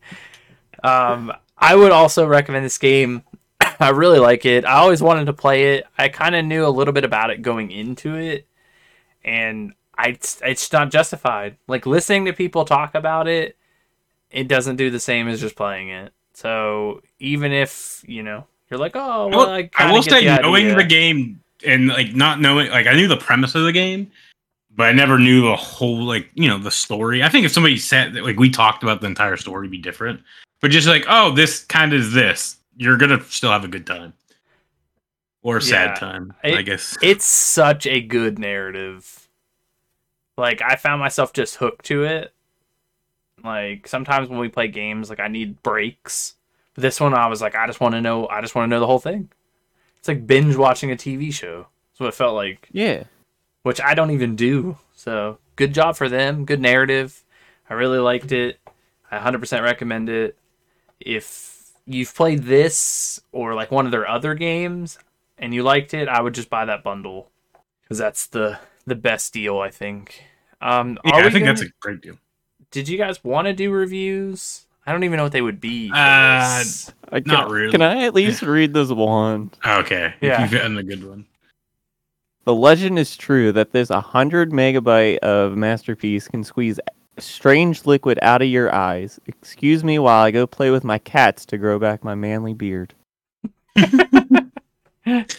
Um, 0.82 1.34
I 1.58 1.76
would 1.76 1.92
also 1.92 2.26
recommend 2.26 2.64
this 2.64 2.78
game. 2.78 3.24
I 3.82 3.90
really 3.90 4.20
like 4.20 4.46
it. 4.46 4.64
I 4.64 4.76
always 4.76 5.02
wanted 5.02 5.26
to 5.26 5.34
play 5.34 5.76
it. 5.76 5.86
I 5.98 6.08
kind 6.08 6.34
of 6.34 6.46
knew 6.46 6.66
a 6.66 6.70
little 6.70 6.94
bit 6.94 7.04
about 7.04 7.32
it 7.32 7.42
going 7.42 7.70
into 7.70 8.16
it, 8.16 8.48
and 9.26 9.74
I 10.00 10.18
it's 10.44 10.72
not 10.72 10.92
justified. 10.92 11.58
Like 11.68 11.86
listening 11.86 12.26
to 12.26 12.34
people 12.34 12.64
talk 12.64 12.96
about 12.96 13.28
it, 13.28 13.58
it 14.32 14.48
doesn't 14.48 14.78
do 14.78 14.90
the 14.90 15.00
same 15.00 15.28
as 15.28 15.42
just 15.42 15.56
playing 15.56 15.90
it. 15.90 16.14
So 16.34 17.02
even 17.20 17.52
if 17.52 18.04
you 18.08 18.24
know 18.24 18.46
you're 18.70 18.80
like, 18.80 18.96
oh, 18.96 19.00
I 19.00 19.26
well, 19.26 19.40
will, 19.46 19.50
I, 19.50 19.70
I 19.78 19.92
will 19.92 20.02
say, 20.02 20.24
the 20.26 20.42
knowing 20.42 20.68
idea." 20.68 20.76
the 20.78 20.84
game 20.86 21.42
and 21.66 21.90
like 21.90 22.16
not 22.16 22.40
knowing, 22.40 22.70
like 22.70 22.88
I 22.88 22.94
knew 22.94 23.08
the 23.08 23.18
premise 23.18 23.56
of 23.56 23.64
the 23.64 23.74
game, 23.74 24.10
but 24.76 24.84
I 24.88 24.92
never 24.94 25.20
knew 25.20 25.42
the 25.42 25.56
whole, 25.56 26.04
like 26.04 26.30
you 26.34 26.48
know, 26.48 26.58
the 26.58 26.72
story. 26.72 27.22
I 27.22 27.30
think 27.30 27.46
if 27.46 27.52
somebody 27.52 27.78
said 27.78 28.14
that, 28.14 28.24
like 28.24 28.38
we 28.38 28.50
talked 28.50 28.84
about 28.84 29.02
the 29.02 29.08
entire 29.08 29.36
story, 29.38 29.64
it'd 29.66 29.72
be 29.72 29.80
different. 29.80 30.22
But 30.62 30.72
just 30.72 30.88
like, 30.88 31.06
oh, 31.10 31.32
this 31.34 31.66
kind 31.66 31.94
of 31.94 32.00
is 32.00 32.14
this, 32.14 32.58
you're 32.78 32.98
gonna 32.98 33.22
still 33.26 33.52
have 33.52 33.66
a 33.66 33.68
good 33.68 33.86
time 33.86 34.14
or 35.42 35.58
a 35.58 35.62
Yeah, 35.62 35.94
sad 35.94 35.96
time, 35.98 36.34
I 36.44 36.62
guess. 36.62 36.98
it's 37.02 37.26
such 37.26 37.86
a 37.88 38.02
good 38.02 38.40
narrative. 38.40 39.28
Like 40.39 40.62
I 40.62 40.75
found 40.78 40.99
myself 41.02 41.34
just 41.34 41.58
hooked 41.58 41.86
to 41.86 42.04
it. 42.06 42.34
Like 43.43 43.88
sometimes 43.88 44.30
when 44.30 44.39
we 44.39 44.47
play 44.47 44.69
games, 44.69 45.10
like 45.10 45.19
I 45.19 45.28
need 45.28 45.62
breaks. 45.62 46.36
But 46.73 46.82
this 46.82 46.99
one, 46.99 47.13
I 47.13 47.28
was 47.28 47.41
like, 47.41 47.56
I 47.56 47.67
just 47.67 47.82
want 47.82 47.93
to 47.95 48.02
know. 48.02 48.28
I 48.28 48.41
just 48.41 48.56
want 48.56 48.65
to 48.65 48.69
know 48.69 48.80
the 48.80 48.88
whole 48.88 48.99
thing. 48.99 49.30
It's 49.97 50.08
like 50.08 50.25
binge 50.25 50.56
watching 50.56 50.91
a 50.91 50.95
TV 50.95 51.34
show. 51.34 51.67
That's 51.91 51.99
what 51.99 52.08
it 52.08 52.15
felt 52.15 52.36
like, 52.36 52.69
yeah. 52.71 53.04
which 53.63 53.82
I 53.82 53.93
don't 53.93 54.12
even 54.12 54.38
do. 54.38 54.78
So 54.95 55.39
good 55.58 55.73
job 55.73 55.97
for 55.97 56.08
them. 56.08 56.45
Good 56.45 56.62
narrative. 56.62 57.23
I 57.69 57.73
really 57.73 57.99
liked 57.99 58.32
it. 58.32 58.60
I 59.12 59.19
100% 59.19 59.62
recommend 59.62 60.08
it. 60.08 60.38
If 60.99 61.71
you've 61.86 62.15
played 62.15 62.43
this 62.43 63.21
or 63.34 63.56
like 63.56 63.71
one 63.71 63.86
of 63.86 63.91
their 63.91 64.08
other 64.08 64.36
games 64.36 64.99
and 65.38 65.54
you 65.54 65.63
liked 65.63 65.93
it, 65.93 66.08
I 66.08 66.21
would 66.21 66.34
just 66.34 66.49
buy 66.49 66.63
that 66.65 66.84
bundle 66.84 67.30
because 67.82 67.97
that's 67.97 68.28
the 68.28 68.60
the 68.86 68.95
best 68.95 69.34
deal 69.34 69.60
I 69.60 69.69
think. 69.69 70.23
Um, 70.62 70.98
yeah, 71.06 71.15
I 71.15 71.22
think 71.24 71.34
gonna- 71.34 71.45
that's 71.45 71.62
a 71.62 71.69
great 71.80 72.02
deal. 72.02 72.17
Did 72.72 72.88
you 72.89 72.98
guys 72.98 73.24
want 73.24 73.45
to 73.48 73.54
do 73.54 73.72
reviews? 73.72 74.65
I 74.86 74.91
don't 74.91 75.04
even 75.04 75.17
know 75.17 75.24
what 75.24 75.32
they 75.32 75.41
would 75.41 75.60
be. 75.62 75.89
for 75.89 75.95
Uh, 75.95 76.58
this. 76.60 76.91
I 77.12 77.19
Not 77.26 77.45
can, 77.45 77.52
really. 77.56 77.72
Can 77.72 77.82
I 77.82 78.04
at 78.06 78.13
least 78.13 78.41
read 78.41 78.74
this 78.74 78.89
one? 78.89 79.52
Okay, 79.65 80.13
Yeah. 80.22 80.41
you've 80.41 80.52
gotten 80.52 80.78
a 80.78 80.84
good 80.84 81.08
one. 81.08 81.26
The 82.45 82.54
legend 82.56 82.98
is 82.98 83.15
true 83.17 83.52
that 83.52 83.72
this 83.72 83.89
100 83.89 84.52
megabyte 84.52 85.17
of 85.19 85.56
masterpiece 85.58 86.28
can 86.28 86.43
squeeze 86.43 86.80
strange 87.19 87.86
liquid 87.86 88.17
out 88.22 88.41
of 88.41 88.48
your 88.48 88.74
eyes. 88.74 89.19
Excuse 89.28 89.84
me 89.84 90.00
while 90.00 90.24
I 90.24 90.32
go 90.32 90.48
play 90.48 90.72
with 90.72 90.84
my 90.84 90.98
cats 91.00 91.45
to 91.48 91.58
grow 91.58 91.78
back 91.80 92.04
my 92.04 92.15
manly 92.15 92.54
beard. 92.54 92.93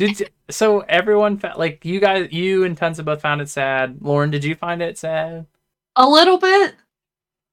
Did 0.00 0.30
so 0.48 0.80
everyone 0.80 1.36
fa- 1.36 1.56
like 1.58 1.84
you 1.84 2.00
guys, 2.00 2.32
you 2.32 2.64
and 2.64 2.74
Tonsa 2.74 3.04
both 3.04 3.20
found 3.20 3.42
it 3.42 3.50
sad. 3.50 3.98
Lauren, 4.00 4.30
did 4.30 4.44
you 4.44 4.54
find 4.54 4.80
it 4.80 4.96
sad? 4.96 5.44
A 5.94 6.08
little 6.08 6.38
bit. 6.38 6.74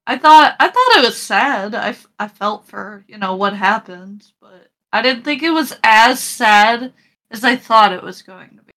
I 0.05 0.17
thought 0.17 0.55
I 0.57 0.69
thought 0.69 0.97
it 0.97 1.05
was 1.05 1.17
sad. 1.17 1.75
I, 1.75 1.93
I 2.17 2.29
felt 2.29 2.65
for 2.65 3.03
you 3.09 3.17
know 3.17 3.35
what 3.35 3.51
happened, 3.51 4.25
but 4.39 4.69
I 4.93 5.01
didn't 5.01 5.23
think 5.23 5.43
it 5.43 5.49
was 5.49 5.75
as 5.83 6.23
sad 6.23 6.93
as 7.31 7.43
I 7.43 7.57
thought 7.57 7.91
it 7.91 8.01
was 8.01 8.21
going 8.21 8.51
to 8.51 8.63
be. 8.63 8.71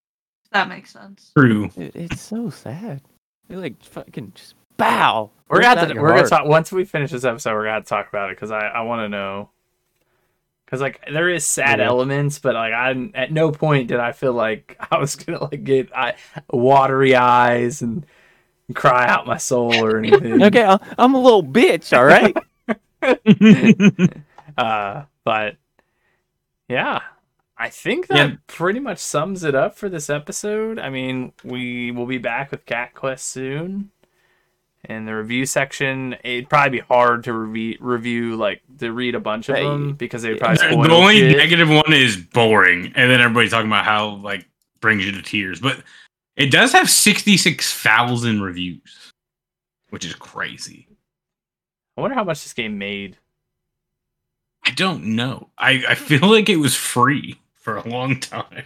If 0.46 0.50
that 0.50 0.68
makes 0.68 0.90
sense. 0.90 1.30
True. 1.38 1.70
It, 1.76 1.94
it's 1.94 2.20
so 2.20 2.50
sad. 2.50 3.02
They 3.46 3.54
like 3.54 3.80
fucking 3.84 4.32
just 4.34 4.56
bow. 4.78 5.30
We're 5.48 5.60
gonna 5.60 5.68
have 5.68 5.78
out 5.78 5.88
to, 5.90 5.94
your 5.94 6.02
we're 6.02 6.16
gonna 6.16 6.28
talk 6.28 6.44
once 6.44 6.72
we 6.72 6.84
finish 6.84 7.12
this 7.12 7.22
episode. 7.22 7.52
We're 7.52 7.66
gonna 7.66 7.74
have 7.74 7.84
to 7.84 7.88
talk 7.88 8.08
about 8.08 8.30
it 8.30 8.36
because 8.36 8.50
I 8.50 8.66
I 8.66 8.80
want 8.80 9.04
to 9.04 9.08
know 9.08 9.50
Because 10.70 10.80
like 10.80 11.00
there 11.12 11.28
is 11.28 11.44
sad 11.44 11.80
Yeah. 11.80 11.86
elements, 11.88 12.38
but 12.38 12.54
like 12.54 12.72
I 12.72 12.92
didn't- 12.92 13.16
at 13.16 13.32
no 13.32 13.50
point 13.50 13.88
did 13.88 13.98
I 13.98 14.12
feel 14.12 14.32
like 14.32 14.76
I 14.90 14.98
was 14.98 15.16
gonna 15.16 15.42
like 15.42 15.64
get 15.64 15.90
I, 15.94 16.14
watery 16.48 17.16
eyes 17.16 17.82
and 17.82 18.06
cry 18.74 19.08
out 19.08 19.26
my 19.26 19.36
soul 19.36 19.74
or 19.84 19.98
anything. 19.98 20.40
Okay, 20.44 20.64
I- 20.64 20.78
I'm 20.96 21.14
a 21.14 21.20
little 21.20 21.42
bitch. 21.42 21.96
All 21.96 22.04
right. 22.04 22.36
Uh, 24.58 25.04
but 25.24 25.56
yeah, 26.68 27.00
I 27.56 27.68
think 27.70 28.08
that 28.08 28.30
Yeah. 28.30 28.36
pretty 28.46 28.80
much 28.80 28.98
sums 28.98 29.42
it 29.44 29.54
up 29.54 29.76
for 29.76 29.88
this 29.88 30.10
episode. 30.10 30.78
I 30.78 30.90
mean, 30.90 31.32
we 31.44 31.92
will 31.92 32.04
be 32.06 32.18
back 32.18 32.50
with 32.50 32.66
Cat 32.66 32.92
Quest 32.94 33.26
soon. 33.26 33.90
In 34.84 35.04
the 35.04 35.14
review 35.14 35.44
section, 35.44 36.16
it'd 36.24 36.48
probably 36.48 36.78
be 36.78 36.84
hard 36.86 37.24
to 37.24 37.34
review, 37.34 37.76
review 37.80 38.36
like 38.36 38.62
to 38.78 38.92
read 38.92 39.14
a 39.14 39.20
bunch 39.20 39.50
of 39.50 39.56
Hey, 39.56 39.64
them 39.64 39.92
because 39.92 40.22
they'd 40.22 40.38
probably 40.38 40.56
spoil 40.56 40.82
the 40.82 40.90
only 40.90 41.18
shit. 41.18 41.36
negative 41.36 41.68
one 41.68 41.92
is 41.92 42.16
boring, 42.16 42.86
and 42.96 43.10
then 43.10 43.20
everybody's 43.20 43.50
talking 43.50 43.66
about 43.66 43.84
how 43.84 44.16
like 44.16 44.46
brings 44.80 45.04
you 45.04 45.12
to 45.12 45.20
tears. 45.20 45.60
But 45.60 45.82
it 46.36 46.50
does 46.50 46.72
have 46.72 46.88
sixty 46.88 47.36
six 47.36 47.74
thousand 47.74 48.40
reviews, 48.40 49.12
which 49.90 50.06
is 50.06 50.14
crazy. 50.14 50.88
I 51.98 52.00
wonder 52.00 52.14
how 52.14 52.24
much 52.24 52.42
this 52.42 52.54
game 52.54 52.78
made. 52.78 53.18
I 54.64 54.70
don't 54.70 55.14
know. 55.14 55.50
I 55.58 55.84
I 55.90 55.94
feel 55.94 56.26
like 56.26 56.48
it 56.48 56.56
was 56.56 56.74
free 56.74 57.38
for 57.52 57.76
a 57.76 57.86
long 57.86 58.18
time, 58.18 58.64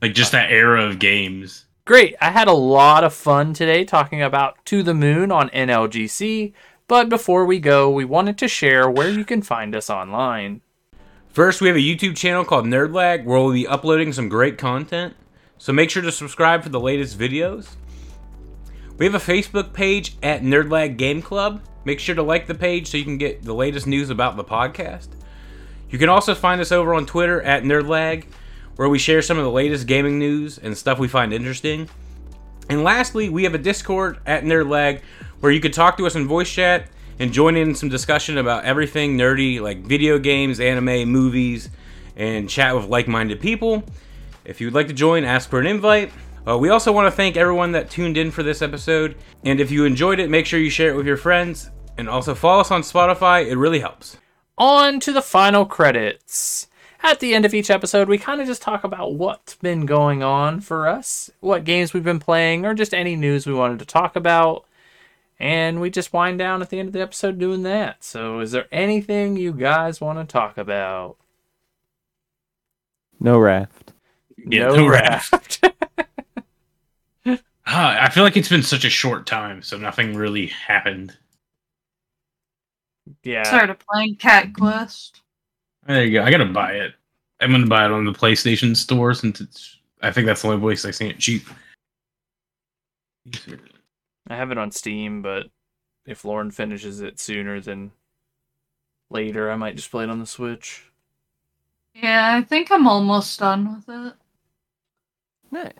like 0.00 0.14
just 0.14 0.34
uh, 0.34 0.38
that 0.38 0.50
era 0.50 0.86
of 0.86 0.98
games. 0.98 1.66
Great. 1.90 2.14
I 2.20 2.30
had 2.30 2.46
a 2.46 2.52
lot 2.52 3.02
of 3.02 3.12
fun 3.12 3.52
today 3.52 3.84
talking 3.84 4.22
about 4.22 4.64
To 4.66 4.84
the 4.84 4.94
Moon 4.94 5.32
on 5.32 5.48
NLGC. 5.48 6.52
But 6.86 7.08
before 7.08 7.44
we 7.44 7.58
go, 7.58 7.90
we 7.90 8.04
wanted 8.04 8.38
to 8.38 8.46
share 8.46 8.88
where 8.88 9.10
you 9.10 9.24
can 9.24 9.42
find 9.42 9.74
us 9.74 9.90
online. 9.90 10.60
First, 11.30 11.60
we 11.60 11.66
have 11.66 11.76
a 11.76 11.80
YouTube 11.80 12.16
channel 12.16 12.44
called 12.44 12.66
Nerdlag 12.66 13.24
where 13.24 13.40
we'll 13.40 13.52
be 13.52 13.66
uploading 13.66 14.12
some 14.12 14.28
great 14.28 14.56
content. 14.56 15.16
So 15.58 15.72
make 15.72 15.90
sure 15.90 16.00
to 16.00 16.12
subscribe 16.12 16.62
for 16.62 16.68
the 16.68 16.78
latest 16.78 17.18
videos. 17.18 17.74
We 18.96 19.04
have 19.04 19.16
a 19.16 19.18
Facebook 19.18 19.72
page 19.72 20.16
at 20.22 20.42
Nerdlag 20.42 20.96
Game 20.96 21.20
Club. 21.20 21.60
Make 21.84 21.98
sure 21.98 22.14
to 22.14 22.22
like 22.22 22.46
the 22.46 22.54
page 22.54 22.86
so 22.88 22.98
you 22.98 23.04
can 23.04 23.18
get 23.18 23.42
the 23.42 23.52
latest 23.52 23.88
news 23.88 24.10
about 24.10 24.36
the 24.36 24.44
podcast. 24.44 25.08
You 25.88 25.98
can 25.98 26.08
also 26.08 26.36
find 26.36 26.60
us 26.60 26.70
over 26.70 26.94
on 26.94 27.04
Twitter 27.04 27.42
at 27.42 27.64
Nerdlag, 27.64 28.26
where 28.80 28.88
we 28.88 28.98
share 28.98 29.20
some 29.20 29.36
of 29.36 29.44
the 29.44 29.50
latest 29.50 29.86
gaming 29.86 30.18
news 30.18 30.56
and 30.56 30.74
stuff 30.74 30.98
we 30.98 31.06
find 31.06 31.34
interesting. 31.34 31.86
And 32.70 32.82
lastly, 32.82 33.28
we 33.28 33.44
have 33.44 33.52
a 33.52 33.58
Discord 33.58 34.20
at 34.24 34.42
Nerdlag 34.42 35.02
where 35.40 35.52
you 35.52 35.60
can 35.60 35.70
talk 35.70 35.98
to 35.98 36.06
us 36.06 36.16
in 36.16 36.26
voice 36.26 36.50
chat 36.50 36.88
and 37.18 37.30
join 37.30 37.58
in 37.58 37.74
some 37.74 37.90
discussion 37.90 38.38
about 38.38 38.64
everything 38.64 39.18
nerdy 39.18 39.60
like 39.60 39.80
video 39.80 40.18
games, 40.18 40.60
anime, 40.60 41.10
movies, 41.10 41.68
and 42.16 42.48
chat 42.48 42.74
with 42.74 42.86
like 42.86 43.06
minded 43.06 43.38
people. 43.38 43.84
If 44.46 44.62
you'd 44.62 44.72
like 44.72 44.88
to 44.88 44.94
join, 44.94 45.24
ask 45.24 45.50
for 45.50 45.60
an 45.60 45.66
invite. 45.66 46.10
Uh, 46.48 46.56
we 46.56 46.70
also 46.70 46.90
want 46.90 47.06
to 47.06 47.14
thank 47.14 47.36
everyone 47.36 47.72
that 47.72 47.90
tuned 47.90 48.16
in 48.16 48.30
for 48.30 48.42
this 48.42 48.62
episode. 48.62 49.14
And 49.44 49.60
if 49.60 49.70
you 49.70 49.84
enjoyed 49.84 50.20
it, 50.20 50.30
make 50.30 50.46
sure 50.46 50.58
you 50.58 50.70
share 50.70 50.88
it 50.88 50.96
with 50.96 51.06
your 51.06 51.18
friends. 51.18 51.68
And 51.98 52.08
also 52.08 52.34
follow 52.34 52.62
us 52.62 52.70
on 52.70 52.80
Spotify, 52.80 53.46
it 53.46 53.58
really 53.58 53.80
helps. 53.80 54.16
On 54.56 54.98
to 55.00 55.12
the 55.12 55.20
final 55.20 55.66
credits. 55.66 56.69
At 57.02 57.20
the 57.20 57.34
end 57.34 57.44
of 57.44 57.54
each 57.54 57.70
episode, 57.70 58.08
we 58.08 58.18
kind 58.18 58.40
of 58.40 58.46
just 58.46 58.60
talk 58.62 58.84
about 58.84 59.14
what's 59.14 59.54
been 59.54 59.86
going 59.86 60.22
on 60.22 60.60
for 60.60 60.86
us, 60.86 61.30
what 61.40 61.64
games 61.64 61.94
we've 61.94 62.04
been 62.04 62.18
playing, 62.20 62.66
or 62.66 62.74
just 62.74 62.92
any 62.92 63.16
news 63.16 63.46
we 63.46 63.54
wanted 63.54 63.78
to 63.78 63.86
talk 63.86 64.16
about. 64.16 64.66
And 65.38 65.80
we 65.80 65.88
just 65.88 66.12
wind 66.12 66.38
down 66.38 66.60
at 66.60 66.68
the 66.68 66.78
end 66.78 66.88
of 66.88 66.92
the 66.92 67.00
episode 67.00 67.38
doing 67.38 67.62
that. 67.62 68.04
So, 68.04 68.40
is 68.40 68.52
there 68.52 68.66
anything 68.70 69.36
you 69.38 69.52
guys 69.52 70.00
want 70.00 70.18
to 70.18 70.30
talk 70.30 70.58
about? 70.58 71.16
No 73.18 73.38
raft. 73.38 73.92
Yeah, 74.36 74.68
no 74.68 74.76
no 74.76 74.86
raft. 74.88 75.64
Uh, 77.72 77.96
I 78.00 78.08
feel 78.08 78.24
like 78.24 78.36
it's 78.36 78.48
been 78.48 78.64
such 78.64 78.84
a 78.84 78.90
short 78.90 79.26
time, 79.26 79.62
so 79.62 79.78
nothing 79.78 80.16
really 80.16 80.46
happened. 80.46 81.16
yeah. 83.22 83.44
Started 83.44 83.76
playing 83.78 84.16
Cat 84.16 84.52
Quest. 84.54 85.20
There 85.86 86.04
you 86.04 86.12
go. 86.12 86.24
I 86.24 86.30
gotta 86.30 86.46
buy 86.46 86.72
it. 86.72 86.94
I'm 87.40 87.50
gonna 87.50 87.66
buy 87.66 87.86
it 87.86 87.90
on 87.90 88.04
the 88.04 88.12
PlayStation 88.12 88.76
Store 88.76 89.14
since 89.14 89.40
it's. 89.40 89.78
I 90.02 90.10
think 90.10 90.26
that's 90.26 90.42
the 90.42 90.48
only 90.48 90.60
place 90.60 90.84
I 90.84 90.90
seen 90.90 91.10
it 91.10 91.18
cheap. 91.18 91.46
I 94.28 94.36
have 94.36 94.50
it 94.50 94.58
on 94.58 94.70
Steam, 94.70 95.22
but 95.22 95.46
if 96.06 96.24
Lauren 96.24 96.50
finishes 96.50 97.00
it 97.00 97.18
sooner 97.18 97.60
than 97.60 97.92
later, 99.10 99.50
I 99.50 99.56
might 99.56 99.76
just 99.76 99.90
play 99.90 100.04
it 100.04 100.10
on 100.10 100.20
the 100.20 100.26
Switch. 100.26 100.84
Yeah, 101.94 102.36
I 102.36 102.42
think 102.42 102.70
I'm 102.70 102.86
almost 102.86 103.38
done 103.40 103.76
with 103.76 103.88
it. 103.88 104.14
Nice. 105.50 105.72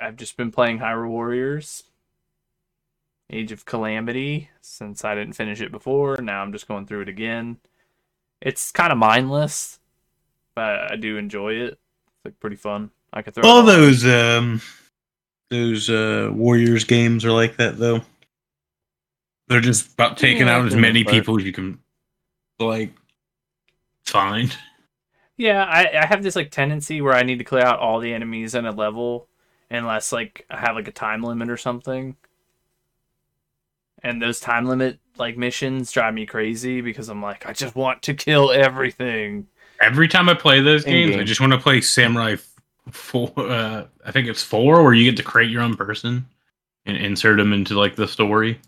I've 0.00 0.16
just 0.16 0.36
been 0.36 0.50
playing 0.50 0.78
Hyrule 0.78 1.10
Warriors, 1.10 1.84
Age 3.30 3.52
of 3.52 3.64
Calamity, 3.64 4.48
since 4.60 5.04
I 5.04 5.14
didn't 5.14 5.34
finish 5.34 5.60
it 5.60 5.70
before. 5.70 6.16
Now 6.16 6.42
I'm 6.42 6.52
just 6.52 6.66
going 6.66 6.86
through 6.86 7.02
it 7.02 7.08
again. 7.08 7.58
It's 8.42 8.72
kind 8.72 8.92
of 8.92 8.98
mindless, 8.98 9.80
but 10.54 10.92
I 10.92 10.96
do 10.96 11.16
enjoy 11.18 11.54
it. 11.54 11.74
It's 11.74 12.26
like 12.26 12.40
pretty 12.40 12.56
fun. 12.56 12.90
I 13.12 13.22
could 13.22 13.34
throw 13.34 13.50
All 13.50 13.62
it 13.62 13.64
those 13.64 14.04
um 14.04 14.60
those 15.50 15.90
uh 15.90 16.30
Warriors 16.32 16.84
games 16.84 17.24
are 17.24 17.32
like 17.32 17.56
that 17.58 17.78
though. 17.78 18.02
They're 19.48 19.60
just 19.60 19.92
about 19.92 20.18
taking 20.18 20.48
Yeah, 20.48 20.48
out 20.48 20.66
as 20.66 20.76
many 20.76 21.04
part. 21.04 21.04
people 21.04 21.38
as 21.38 21.44
you 21.44 21.52
can, 21.52 21.78
like, 22.60 22.92
find. 24.04 24.56
Yeah, 25.36 25.64
I, 25.64 26.02
I 26.02 26.06
have 26.06 26.22
this 26.22 26.36
like 26.36 26.50
tendency 26.50 27.00
where 27.00 27.14
I 27.14 27.22
need 27.22 27.38
to 27.38 27.44
clear 27.44 27.62
out 27.62 27.78
all 27.80 28.00
the 28.00 28.12
enemies 28.14 28.54
in 28.54 28.66
a 28.66 28.72
level 28.72 29.28
unless 29.70 30.12
like 30.12 30.46
I 30.50 30.58
have 30.60 30.76
like 30.76 30.88
a 30.88 30.92
time 30.92 31.22
limit 31.22 31.48
or 31.50 31.56
something. 31.56 32.16
And 34.02 34.20
those 34.20 34.38
time 34.40 34.66
limit 34.66 35.00
like 35.18 35.36
missions 35.36 35.92
drive 35.92 36.14
me 36.14 36.26
crazy 36.26 36.80
because 36.80 37.08
I'm 37.08 37.22
like, 37.22 37.46
I 37.46 37.52
just 37.52 37.74
want 37.74 38.02
to 38.02 38.14
kill 38.14 38.50
everything. 38.50 39.46
Every 39.80 40.08
time 40.08 40.28
I 40.28 40.34
play 40.34 40.60
those 40.60 40.84
games, 40.84 41.16
I 41.16 41.24
just 41.24 41.40
want 41.40 41.52
to 41.52 41.58
play 41.58 41.80
Samurai 41.80 42.36
Four. 42.90 43.32
Uh, 43.36 43.86
I 44.04 44.10
think 44.10 44.26
it's 44.26 44.42
four, 44.42 44.82
where 44.82 44.92
you 44.92 45.08
get 45.08 45.16
to 45.18 45.22
create 45.22 45.50
your 45.50 45.62
own 45.62 45.76
person 45.76 46.26
and 46.84 46.96
insert 46.96 47.36
them 47.38 47.52
into 47.52 47.78
like 47.78 47.94
the 47.94 48.08
story. 48.08 48.58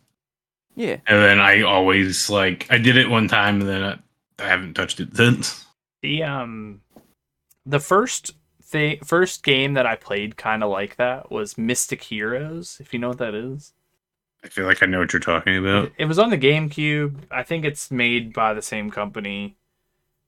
Yeah. 0.77 0.99
And 1.07 1.23
then 1.23 1.41
I 1.41 1.63
always 1.63 2.31
like 2.31 2.67
I 2.71 2.79
did 2.79 2.97
it 2.97 3.11
one 3.11 3.29
time, 3.29 3.61
and 3.61 3.69
then 3.69 3.83
I, 3.83 3.99
I 4.39 4.49
haven't 4.49 4.75
touched 4.75 5.01
it 5.01 5.17
since. 5.17 5.67
The 6.03 6.23
um 6.23 6.81
the 7.67 7.81
first 7.81 8.33
thing 8.63 8.99
first 9.05 9.43
game 9.43 9.75
that 9.75 9.87
I 9.87 9.97
played 9.97 10.37
kind 10.37 10.63
of 10.63 10.71
like 10.71 10.97
that 10.97 11.31
was 11.31 11.59
Mystic 11.59 12.05
Heroes, 12.05 12.79
if 12.81 12.93
you 12.93 12.99
know 12.99 13.09
what 13.09 13.19
that 13.19 13.35
is. 13.35 13.73
I 14.45 14.49
feel 14.49 14.67
like 14.67 14.83
I 14.83 14.87
know 14.87 14.99
what 14.99 15.13
you're 15.13 15.21
talking 15.21 15.57
about. 15.57 15.91
It 15.97 16.05
was 16.05 16.19
on 16.19 16.29
the 16.29 16.37
GameCube. 16.39 17.17
I 17.31 17.43
think 17.43 17.65
it's 17.65 17.91
made 17.91 18.35
by 18.35 18.53
the 18.53 18.61
same 18.63 18.91
company. 18.91 19.57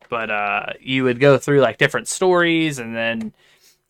But 0.08 0.30
uh, 0.30 0.66
you 0.80 1.04
would 1.04 1.20
go 1.20 1.36
through 1.36 1.60
like 1.60 1.78
different 1.78 2.08
stories, 2.08 2.78
and 2.78 2.96
then 2.96 3.34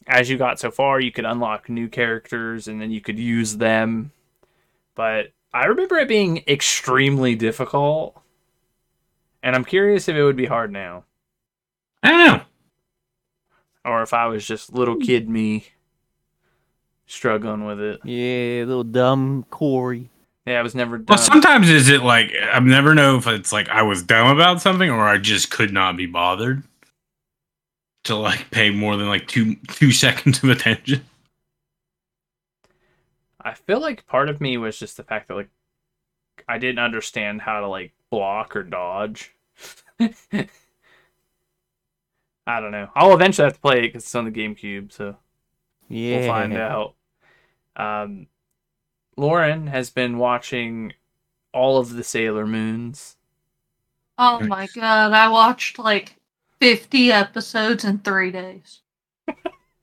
as 0.07 0.29
you 0.29 0.37
got 0.37 0.59
so 0.59 0.71
far, 0.71 0.99
you 0.99 1.13
could 1.13 1.25
unlock 1.27 1.69
new 1.69 1.89
characters, 1.89 2.67
and 2.69 2.81
then 2.81 2.91
you 2.91 3.01
could 3.01 3.19
use 3.19 3.59
them. 3.59 4.11
But 4.95 5.33
I 5.53 5.67
remember 5.67 5.97
it 5.97 6.09
being 6.09 6.43
extremely 6.49 7.35
difficult, 7.35 8.21
and 9.43 9.55
I'm 9.55 9.65
curious 9.65 10.09
if 10.09 10.17
it 10.17 10.25
would 10.25 10.37
be 10.37 10.47
hard 10.47 10.73
now, 10.73 11.05
I 12.03 12.11
don't 12.11 12.27
know. 12.27 12.45
or 13.85 14.03
if 14.03 14.13
I 14.15 14.27
was 14.27 14.47
just 14.47 14.73
little 14.73 14.97
kid 14.97 15.29
me 15.29 15.67
struggling 17.07 17.65
with 17.65 17.79
it. 17.81 18.01
Yeah, 18.05 18.65
little 18.65 18.85
dumb 18.85 19.45
Corey. 19.51 20.11
Yeah, 20.47 20.61
I 20.61 20.63
was 20.63 20.77
never 20.77 20.97
done. 20.99 21.07
Well, 21.09 21.19
sometimes 21.19 21.69
is 21.69 21.89
it 21.89 22.03
like 22.03 22.33
I 22.53 22.61
never 22.61 22.95
know 22.95 23.17
if 23.17 23.27
it's 23.27 23.53
like 23.53 23.69
I 23.69 23.83
was 23.83 24.03
dumb 24.03 24.29
about 24.29 24.63
something 24.63 24.89
or 24.91 25.07
I 25.07 25.19
just 25.19 25.51
could 25.51 25.73
not 25.73 25.97
be 25.97 26.07
bothered 26.07 26.63
to 28.05 28.15
like 28.15 28.51
pay 28.53 28.71
more 28.71 28.97
than 28.97 29.09
like 29.09 29.27
two 29.27 29.57
two 29.69 29.91
seconds 29.93 30.43
of 30.45 30.51
attention. 30.51 31.05
I 33.41 33.55
feel 33.55 33.81
like 33.81 34.07
part 34.07 34.29
of 34.29 34.41
me 34.41 34.57
was 34.57 34.79
just 34.79 34.97
the 34.97 35.03
fact 35.05 35.29
that 35.29 35.35
like 35.35 35.51
I 36.49 36.59
didn't 36.59 36.79
understand 36.79 37.41
how 37.43 37.61
to 37.61 37.69
like 37.69 37.93
block 38.11 38.55
or 38.55 38.63
dodge. 38.63 39.35
I 40.01 40.49
don't 42.61 42.71
know. 42.71 42.89
I'll 42.95 43.15
eventually 43.15 43.47
have 43.47 43.55
to 43.55 43.61
play 43.61 43.79
it 43.79 43.83
because 43.83 44.05
it's 44.05 44.15
on 44.15 44.25
the 44.25 44.31
GameCube, 44.31 44.93
so 44.93 45.17
Yeah. 45.89 46.19
we'll 46.21 46.29
find 46.29 46.57
out. 46.57 46.95
Um, 47.75 48.29
Lauren 49.17 49.67
has 49.69 49.91
been 49.91 50.19
watching 50.19 50.93
all 51.53 51.79
of 51.79 51.95
the 51.95 52.05
Sailor 52.05 52.47
Moons. 52.47 53.17
Oh 54.19 54.41
my 54.41 54.67
god, 54.75 55.13
I 55.13 55.29
watched 55.29 55.79
like 55.79 56.17
50 56.61 57.13
episodes 57.13 57.85
in 57.85 57.99
three 57.99 58.31
days. 58.31 58.81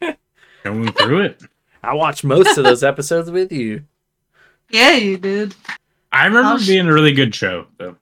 Going 0.64 0.92
through 0.94 1.22
it. 1.22 1.42
I 1.84 1.94
watched 1.94 2.24
most 2.24 2.58
of 2.58 2.64
those 2.64 2.84
episodes 2.84 3.30
with 3.30 3.52
you. 3.52 3.84
Yeah, 4.70 4.94
you 4.96 5.18
did. 5.18 5.56
I 6.12 6.26
remember 6.26 6.50
I'll 6.50 6.56
it 6.58 6.62
sh- 6.62 6.68
being 6.68 6.88
a 6.88 6.94
really 6.94 7.14
good 7.14 7.34
show 7.36 7.68
though. 7.78 7.98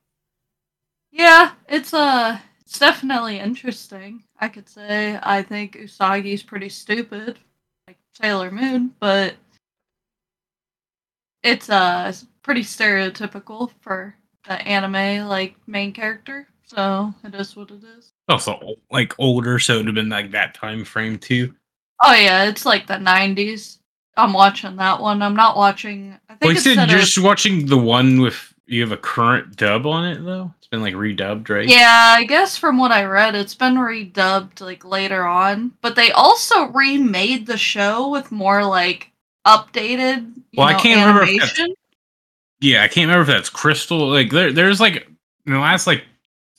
Yeah, 1.11 1.51
it's 1.67 1.93
uh 1.93 2.39
it's 2.61 2.77
definitely 2.79 3.39
interesting. 3.39 4.23
I 4.39 4.47
could 4.47 4.69
say 4.69 5.19
I 5.21 5.41
think 5.41 5.75
Usagi's 5.75 6.43
pretty 6.43 6.69
stupid, 6.69 7.39
like 7.87 7.97
Sailor 8.13 8.51
Moon, 8.51 8.93
but 8.99 9.35
it's 11.43 11.69
uh 11.69 12.13
pretty 12.43 12.61
stereotypical 12.61 13.71
for 13.81 14.15
the 14.47 14.53
anime 14.67 15.27
like 15.27 15.55
main 15.67 15.93
character. 15.93 16.47
So 16.65 17.13
it 17.23 17.35
is 17.35 17.55
what 17.55 17.71
it 17.71 17.83
is. 17.97 18.11
Also, 18.29 18.53
o- 18.53 18.75
like 18.91 19.13
older, 19.19 19.59
so 19.59 19.73
it 19.73 19.77
would 19.77 19.87
have 19.87 19.95
been 19.95 20.09
like 20.09 20.31
that 20.31 20.53
time 20.53 20.85
frame 20.85 21.17
too. 21.17 21.53
Oh 22.03 22.13
yeah, 22.13 22.45
it's 22.45 22.65
like 22.65 22.87
the 22.87 22.93
'90s. 22.95 23.77
I'm 24.17 24.33
watching 24.33 24.75
that 24.77 24.99
one. 25.01 25.21
I'm 25.21 25.35
not 25.35 25.57
watching. 25.57 26.17
I 26.29 26.33
think 26.35 26.41
Well, 26.43 26.53
you 26.53 26.59
said 26.59 26.75
you're 26.89 26.97
up- 26.99 27.03
just 27.05 27.17
watching 27.17 27.65
the 27.65 27.77
one 27.77 28.21
with 28.21 28.53
you 28.67 28.81
have 28.81 28.91
a 28.93 28.97
current 28.97 29.57
dub 29.57 29.85
on 29.85 30.05
it 30.05 30.23
though. 30.23 30.53
It's 30.57 30.67
been 30.67 30.81
like 30.81 30.93
redubbed, 30.93 31.49
right? 31.49 31.67
Yeah, 31.67 32.13
I 32.17 32.23
guess 32.23 32.57
from 32.57 32.77
what 32.77 32.91
I 32.91 33.03
read, 33.03 33.35
it's 33.35 33.55
been 33.55 33.75
redubbed 33.75 34.61
like 34.61 34.85
later 34.85 35.25
on. 35.25 35.73
But 35.81 35.95
they 35.95 36.11
also 36.11 36.67
remade 36.67 37.47
the 37.47 37.57
show 37.57 38.07
with 38.09 38.31
more 38.31 38.63
like 38.63 39.10
updated. 39.45 40.33
You 40.51 40.57
Well, 40.57 40.67
I 40.67 40.73
can't 40.81 40.99
remember 41.05 41.23
if 41.31 41.39
that's- 41.41 41.69
Yeah, 42.59 42.83
I 42.83 42.87
can't 42.87 43.07
remember 43.09 43.21
if 43.23 43.27
that's 43.35 43.49
Crystal. 43.49 44.09
Like 44.09 44.31
there, 44.31 44.51
there's 44.53 44.79
like 44.79 45.07
in 45.45 45.53
the 45.53 45.59
last 45.59 45.87
like 45.87 46.03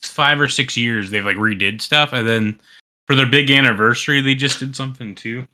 five 0.01 0.39
or 0.41 0.47
six 0.49 0.75
years, 0.75 1.09
they've 1.09 1.25
like 1.25 1.37
redid 1.37 1.81
stuff, 1.81 2.11
and 2.13 2.27
then 2.27 2.59
for 3.07 3.15
their 3.15 3.25
big 3.25 3.49
anniversary, 3.51 4.21
they 4.21 4.35
just 4.35 4.59
did 4.59 4.75
something 4.75 5.15
too. 5.15 5.47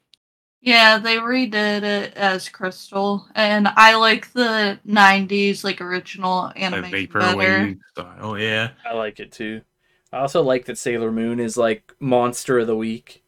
Yeah, 0.61 0.97
they 0.97 1.17
redid 1.17 1.84
it 1.84 2.13
as 2.15 2.49
Crystal, 2.49 3.25
and 3.36 3.67
I 3.67 3.95
like 3.95 4.32
the 4.34 4.77
'90s 4.88 5.63
like 5.63 5.80
original 5.82 6.45
Like 6.47 6.61
animation 6.61 7.11
better. 7.13 7.36
vaporwave 7.38 7.80
style. 7.91 8.38
Yeah. 8.38 8.71
I 8.86 8.93
like 8.93 9.19
it 9.19 9.32
too. 9.32 9.61
I 10.11 10.17
also 10.17 10.41
like 10.41 10.65
that 10.65 10.77
Sailor 10.80 11.11
Moon 11.11 11.39
is 11.39 11.55
like 11.55 11.93
monster 11.99 12.57
of 12.59 12.67
the 12.67 12.75
week. 12.75 13.23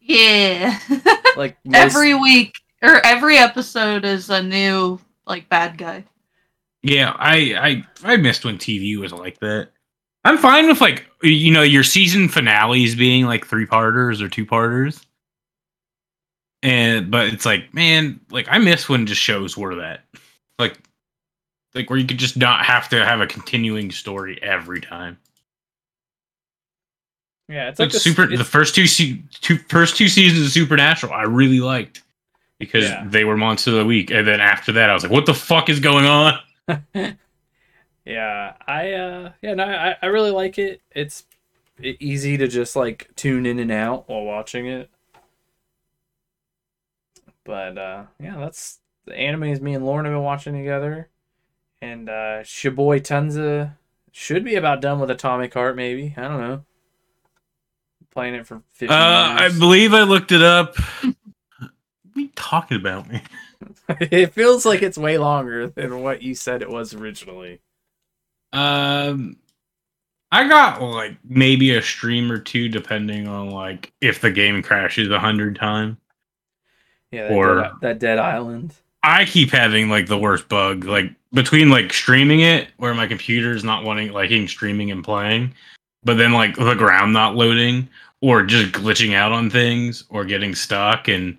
Yeah, 0.00 0.78
Like 1.36 1.58
most, 1.64 1.76
every 1.94 2.14
week 2.14 2.54
or 2.82 3.04
every 3.06 3.36
episode 3.38 4.04
is 4.04 4.30
a 4.30 4.42
new 4.42 5.00
like 5.26 5.48
bad 5.48 5.78
guy. 5.78 6.04
Yeah, 6.82 7.14
I 7.18 7.84
I 8.04 8.12
I 8.14 8.16
missed 8.16 8.44
when 8.44 8.58
TV 8.58 8.98
was 8.98 9.12
like 9.12 9.38
that. 9.40 9.70
I'm 10.24 10.38
fine 10.38 10.66
with 10.66 10.80
like 10.80 11.06
you 11.22 11.52
know 11.52 11.62
your 11.62 11.84
season 11.84 12.28
finales 12.28 12.94
being 12.94 13.26
like 13.26 13.46
three 13.46 13.66
parters 13.66 14.22
or 14.22 14.28
two 14.28 14.46
parters. 14.46 15.04
And 16.62 17.10
but 17.10 17.28
it's 17.32 17.46
like, 17.46 17.72
man, 17.72 18.20
like 18.30 18.46
I 18.50 18.58
miss 18.58 18.88
when 18.88 19.06
just 19.06 19.20
shows 19.20 19.56
were 19.56 19.76
that. 19.76 20.04
Like 20.58 20.78
like 21.74 21.88
where 21.88 21.98
you 21.98 22.06
could 22.06 22.18
just 22.18 22.36
not 22.36 22.64
have 22.64 22.88
to 22.90 23.04
have 23.04 23.20
a 23.20 23.26
continuing 23.26 23.90
story 23.90 24.38
every 24.42 24.80
time. 24.80 25.18
yeah, 27.48 27.68
it's 27.68 27.78
Like 27.78 27.88
like 27.88 27.94
a 27.94 27.96
s- 27.96 28.02
super 28.02 28.26
the 28.26 28.44
first 28.44 28.74
two, 28.74 28.86
se- 28.86 29.22
two 29.40 29.56
first 29.68 29.96
two 29.96 30.08
seasons 30.08 30.46
of 30.46 30.52
Supernatural 30.52 31.12
I 31.12 31.22
really 31.22 31.60
liked 31.60 32.02
because 32.60 32.84
Yeah. 32.88 33.04
they 33.08 33.24
were 33.24 33.36
monster 33.36 33.70
of 33.72 33.76
the 33.78 33.84
week 33.84 34.12
and 34.12 34.24
then 34.28 34.40
after 34.40 34.70
that 34.72 34.88
I 34.88 34.94
was 34.94 35.02
like 35.02 35.10
what 35.10 35.26
the 35.26 35.34
fuck 35.34 35.68
is 35.68 35.80
going 35.80 36.04
on? 36.06 36.38
yeah, 38.04 38.52
I 38.68 38.92
uh 38.92 39.32
yeah, 39.42 39.54
no, 39.54 39.64
I 39.64 39.96
I 40.00 40.06
really 40.06 40.30
like 40.30 40.58
it. 40.58 40.80
It's 40.92 41.24
easy 41.82 42.36
to 42.36 42.46
just 42.46 42.76
like 42.76 43.10
tune 43.16 43.46
in 43.46 43.58
and 43.58 43.72
out 43.72 44.08
while 44.08 44.22
watching 44.22 44.66
it. 44.68 44.88
But 47.44 47.76
uh 47.78 48.04
yeah, 48.20 48.36
that's 48.38 48.78
the 49.06 49.12
animes 49.12 49.60
me 49.60 49.74
and 49.74 49.84
Lauren 49.84 50.04
have 50.04 50.14
been 50.14 50.22
watching 50.22 50.54
together. 50.54 51.08
And 51.82 52.08
uh 52.08 52.42
Shiboy 52.42 53.00
Tonsa 53.00 53.76
should 54.12 54.44
be 54.44 54.56
about 54.56 54.80
done 54.82 55.00
with 55.00 55.10
Atomic 55.10 55.54
Heart 55.54 55.76
maybe. 55.76 56.14
I 56.16 56.22
don't 56.28 56.40
know. 56.40 56.64
Playing 58.10 58.34
it 58.34 58.46
for 58.46 58.62
50 58.72 58.92
Uh, 58.92 58.96
I 58.96 59.48
believe 59.56 59.94
I 59.94 60.02
looked 60.02 60.32
it 60.32 60.42
up. 60.42 60.74
what 62.20 62.26
are 62.26 62.26
you 62.26 62.30
talking 62.36 62.76
about, 62.76 63.08
me? 63.10 63.22
it 64.00 64.32
feels 64.32 64.64
like 64.64 64.82
it's 64.82 64.98
way 64.98 65.18
longer 65.18 65.68
than 65.68 66.02
what 66.02 66.22
you 66.22 66.34
said 66.34 66.62
it 66.62 66.70
was 66.70 66.94
originally. 66.94 67.60
Um, 68.52 69.36
I 70.32 70.48
got 70.48 70.82
like 70.82 71.16
maybe 71.24 71.74
a 71.76 71.82
stream 71.82 72.30
or 72.30 72.38
two, 72.38 72.68
depending 72.68 73.26
on 73.26 73.50
like 73.50 73.92
if 74.00 74.20
the 74.20 74.30
game 74.30 74.62
crashes 74.62 75.10
a 75.10 75.18
hundred 75.18 75.56
times. 75.56 75.96
Yeah, 77.10 77.28
that, 77.28 77.32
Or- 77.32 77.62
dead, 77.62 77.72
that 77.80 77.98
dead 77.98 78.18
island. 78.18 78.74
I 79.02 79.24
keep 79.24 79.50
having 79.50 79.88
like 79.88 80.06
the 80.06 80.18
worst 80.18 80.48
bug, 80.48 80.84
like 80.84 81.10
between 81.32 81.70
like 81.70 81.92
streaming 81.92 82.40
it, 82.40 82.68
where 82.76 82.94
my 82.94 83.06
computer's 83.06 83.64
not 83.64 83.82
wanting 83.82 84.12
liking 84.12 84.46
streaming 84.46 84.90
and 84.90 85.02
playing, 85.02 85.54
but 86.04 86.18
then 86.18 86.32
like 86.32 86.54
the 86.56 86.74
ground 86.74 87.12
not 87.14 87.34
loading, 87.34 87.88
or 88.20 88.42
just 88.42 88.72
glitching 88.72 89.14
out 89.14 89.32
on 89.32 89.48
things, 89.48 90.04
or 90.10 90.24
getting 90.26 90.54
stuck, 90.54 91.08
and 91.08 91.38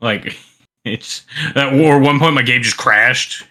like 0.00 0.36
it's 0.84 1.26
that. 1.54 1.72
Or 1.74 1.98
one 1.98 2.18
point 2.18 2.34
my 2.34 2.42
game 2.42 2.62
just 2.62 2.76
crashed. 2.76 3.46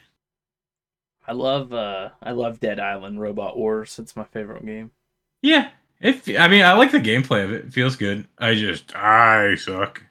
I 1.27 1.33
love 1.33 1.73
uh 1.73 2.09
I 2.23 2.31
love 2.31 2.59
Dead 2.59 2.79
Island 2.79 3.21
Robot 3.21 3.57
Wars. 3.57 3.99
It's 3.99 4.15
my 4.15 4.23
favorite 4.25 4.65
game. 4.65 4.91
Yeah, 5.41 5.69
if 6.01 6.27
I 6.27 6.47
mean 6.47 6.63
I 6.63 6.73
like 6.73 6.91
the 6.91 6.99
gameplay 6.99 7.43
of 7.43 7.51
it. 7.51 7.65
It 7.65 7.73
feels 7.73 7.95
good. 7.95 8.27
I 8.37 8.55
just 8.55 8.95
I 8.95 9.55
suck. 9.55 10.03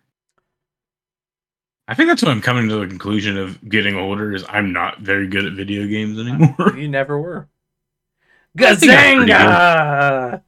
I 1.89 1.95
think 1.95 2.09
that's 2.09 2.23
what 2.23 2.31
I'm 2.31 2.43
coming 2.43 2.69
to 2.69 2.77
the 2.81 2.87
conclusion 2.87 3.39
of 3.39 3.67
getting 3.67 3.97
older 3.97 4.35
is 4.35 4.45
I'm 4.49 4.75
not 4.75 5.01
very 5.01 5.27
good 5.27 5.47
at 5.47 5.55
video 5.55 5.87
games 5.87 6.19
anymore. 6.19 6.77
you 6.77 6.87
never 6.87 7.19
were. 7.19 7.49
I 8.61 8.75
think 8.77 8.93
I'm 8.93 9.27
Gazanga! 9.27 10.43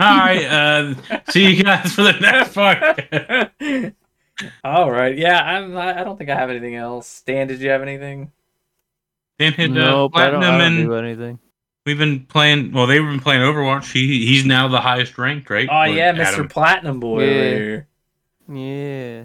Hi, 0.00 0.44
uh, 0.46 0.94
see 1.28 1.54
you 1.54 1.62
guys 1.62 1.92
for 1.92 2.02
the 2.02 2.12
next 2.12 2.54
fuck. 3.68 3.92
All 4.64 4.90
right. 4.90 5.16
Yeah, 5.16 5.40
I'm 5.42 5.76
I 5.76 6.00
I 6.00 6.04
don't 6.04 6.16
think 6.16 6.30
I 6.30 6.34
have 6.36 6.50
anything 6.50 6.74
else. 6.76 7.22
Dan, 7.26 7.46
did 7.46 7.60
you 7.60 7.70
have 7.70 7.82
anything? 7.82 8.32
Dan 9.38 9.52
hit 9.52 9.70
uh, 9.70 9.74
Nope, 9.74 10.12
I 10.14 10.30
don't, 10.30 10.40
platinum, 10.40 10.54
I 10.54 10.58
don't 10.58 10.78
and 10.78 10.86
do 10.88 10.94
anything. 10.94 11.38
we've 11.86 11.98
been 11.98 12.26
playing. 12.26 12.72
Well, 12.72 12.86
they've 12.86 13.02
been 13.02 13.20
playing 13.20 13.40
Overwatch. 13.42 13.92
He 13.92 14.26
he's 14.26 14.44
now 14.44 14.68
the 14.68 14.80
highest 14.80 15.18
ranked, 15.18 15.50
right? 15.50 15.68
Oh 15.70 15.88
With 15.88 15.96
yeah, 15.96 16.12
Mr. 16.12 16.20
Adam. 16.34 16.48
Platinum 16.48 17.00
Boy 17.00 17.24
Yeah. 17.24 17.30
over 17.30 17.42
here. 17.56 17.88
Yeah. 18.48 19.24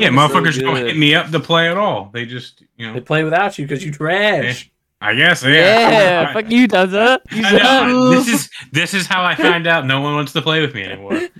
Yeah, 0.00 0.08
so 0.08 0.14
motherfuckers 0.14 0.58
don't 0.60 0.76
hit 0.76 0.96
me 0.96 1.14
up 1.14 1.30
to 1.30 1.40
play 1.40 1.70
at 1.70 1.76
all. 1.76 2.08
They 2.12 2.24
just 2.24 2.62
you 2.76 2.86
know. 2.86 2.94
They 2.94 3.00
play 3.00 3.22
without 3.22 3.58
you 3.58 3.66
because 3.66 3.84
you 3.84 3.92
trash. 3.92 4.70
I 5.04 5.14
guess 5.14 5.44
yeah. 5.44 5.90
Yeah, 5.90 6.32
fuck 6.32 6.50
you, 6.50 6.66
Tonsa. 6.66 7.18
You 7.30 7.44
I 7.44 7.58
know. 7.58 8.10
This 8.10 8.28
is 8.28 8.50
this 8.72 8.94
is 8.94 9.06
how 9.06 9.22
I 9.22 9.34
find 9.34 9.66
out 9.66 9.84
no 9.84 10.00
one 10.00 10.14
wants 10.14 10.32
to 10.32 10.40
play 10.40 10.62
with 10.62 10.74
me 10.74 10.82
anymore. 10.82 11.12
Is 11.14 11.30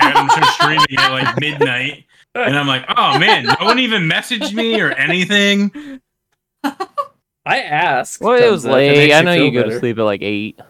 Adam's 0.00 0.34
just 0.34 0.54
streaming 0.54 0.98
at 0.98 1.12
like 1.12 1.40
midnight, 1.40 2.04
and 2.34 2.58
I'm 2.58 2.66
like, 2.66 2.84
oh 2.88 3.20
man, 3.20 3.44
no 3.44 3.64
one 3.64 3.78
even 3.78 4.02
messaged 4.08 4.52
me 4.52 4.80
or 4.80 4.90
anything. 4.90 6.00
I 6.64 7.60
asked. 7.60 8.20
Well, 8.20 8.42
it 8.42 8.50
was 8.50 8.64
Tonsa, 8.64 8.88
if 8.88 8.92
it 8.92 8.96
late. 8.96 9.12
I 9.12 9.22
know 9.22 9.34
feel 9.34 9.44
you 9.44 9.52
go 9.52 9.62
better. 9.62 9.74
to 9.74 9.78
sleep 9.78 9.98
at 9.98 10.02
like 10.02 10.22
eight. 10.22 10.60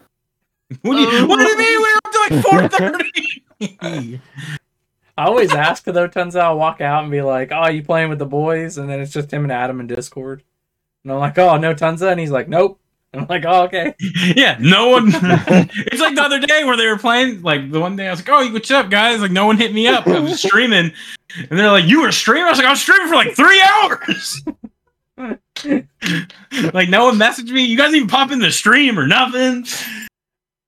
What 0.81 0.95
do 0.95 1.01
you, 1.01 1.27
what 1.27 1.37
do 1.37 1.43
you 1.47 1.57
mean? 1.57 1.81
We're 1.81 1.97
up 1.97 2.11
to 2.11 2.19
like 2.29 2.45
four 2.45 2.67
thirty. 2.67 4.21
I 5.17 5.25
always 5.25 5.53
ask 5.53 5.83
though, 5.85 6.07
Tonsa, 6.07 6.39
I'll 6.39 6.57
walk 6.57 6.81
out 6.81 7.03
and 7.03 7.11
be 7.11 7.21
like, 7.21 7.51
"Oh, 7.51 7.67
you 7.69 7.83
playing 7.83 8.09
with 8.09 8.19
the 8.19 8.25
boys?" 8.25 8.77
And 8.77 8.89
then 8.89 8.99
it's 8.99 9.11
just 9.11 9.31
him 9.31 9.43
and 9.43 9.51
Adam 9.51 9.79
in 9.79 9.87
Discord. 9.87 10.43
And 11.03 11.11
I'm 11.11 11.19
like, 11.19 11.37
"Oh, 11.37 11.57
no, 11.57 11.73
Tonsa," 11.73 12.11
and 12.11 12.19
he's 12.19 12.31
like, 12.31 12.47
"Nope." 12.47 12.79
And 13.11 13.21
I'm 13.21 13.27
like, 13.27 13.45
"Oh, 13.45 13.63
okay." 13.63 13.93
yeah, 14.35 14.57
no 14.59 14.89
one. 14.89 15.07
it's 15.13 16.01
like 16.01 16.15
the 16.15 16.21
other 16.21 16.39
day 16.39 16.63
where 16.63 16.77
they 16.77 16.87
were 16.87 16.97
playing. 16.97 17.41
Like 17.41 17.71
the 17.71 17.79
one 17.79 17.95
day 17.95 18.07
I 18.07 18.11
was 18.11 18.19
like, 18.19 18.29
"Oh, 18.29 18.51
what's 18.51 18.71
up, 18.71 18.89
guys?" 18.89 19.21
Like 19.21 19.31
no 19.31 19.45
one 19.45 19.57
hit 19.57 19.73
me 19.73 19.87
up. 19.87 20.07
I 20.07 20.19
was 20.19 20.41
streaming, 20.41 20.91
and 21.37 21.59
they're 21.59 21.71
like, 21.71 21.85
"You 21.85 22.01
were 22.01 22.11
streaming?" 22.11 22.45
I 22.45 22.49
was 22.49 22.57
like, 22.57 22.67
"I 22.67 22.71
was 22.71 22.81
streaming 22.81 23.07
for 23.07 23.15
like 23.15 23.35
three 23.35 23.61
hours." 23.61 24.41
like 26.73 26.89
no 26.89 27.05
one 27.05 27.17
messaged 27.17 27.51
me. 27.51 27.65
You 27.65 27.77
guys 27.77 27.93
even 27.93 28.07
pop 28.07 28.31
in 28.31 28.39
the 28.39 28.51
stream 28.51 28.97
or 28.97 29.07
nothing. 29.07 29.65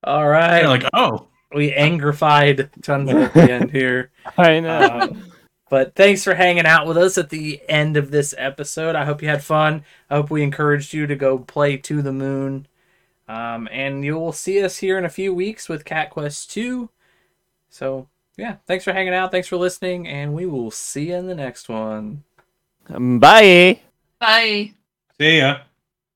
All 0.04 0.28
right. 0.28 0.60
They're 0.62 0.70
like, 0.70 0.86
"Oh." 0.94 1.28
we 1.56 1.72
angrified 1.72 2.70
Tonsa 2.82 3.26
at 3.26 3.34
the 3.34 3.52
end 3.52 3.72
here. 3.72 4.12
I 4.38 4.60
know. 4.60 5.00
Um, 5.02 5.32
but 5.70 5.96
thanks 5.96 6.24
for 6.24 6.36
hanging 6.36 6.66
out 6.66 6.86
with 6.86 6.98
us 6.98 7.18
at 7.18 7.30
the 7.30 7.62
end 7.68 7.98
of 7.98 8.12
this 8.12 8.36
episode. 8.38 8.96
I 8.96 9.06
hope 9.06 9.22
you 9.22 9.30
had 9.30 9.44
fun. 9.44 9.84
I 10.10 10.16
hope 10.16 10.30
we 10.30 10.44
encouraged 10.44 10.94
you 10.94 11.08
to 11.08 11.16
go 11.16 11.40
play 11.40 11.78
To 11.78 12.02
the 12.02 12.14
Moon. 12.14 12.68
Um, 13.28 13.68
and 13.72 14.06
you 14.06 14.16
will 14.16 14.32
see 14.32 14.64
us 14.64 14.78
here 14.78 14.98
in 14.98 15.06
a 15.06 15.10
few 15.10 15.34
weeks 15.34 15.68
with 15.68 15.86
Cat 15.86 16.12
Quest 16.12 16.52
2. 16.52 16.90
So, 17.70 18.08
yeah, 18.38 18.58
thanks 18.68 18.84
for 18.84 18.94
hanging 18.94 19.14
out. 19.14 19.32
Thanks 19.32 19.48
for 19.48 19.58
listening. 19.58 20.08
And 20.08 20.34
we 20.34 20.46
will 20.46 20.70
see 20.70 21.10
you 21.10 21.16
in 21.16 21.28
the 21.28 21.36
next 21.36 21.68
one. 21.68 22.24
Bye. 22.88 23.82
Bye. 24.20 24.74
See 25.18 25.40
ya. 25.40 25.65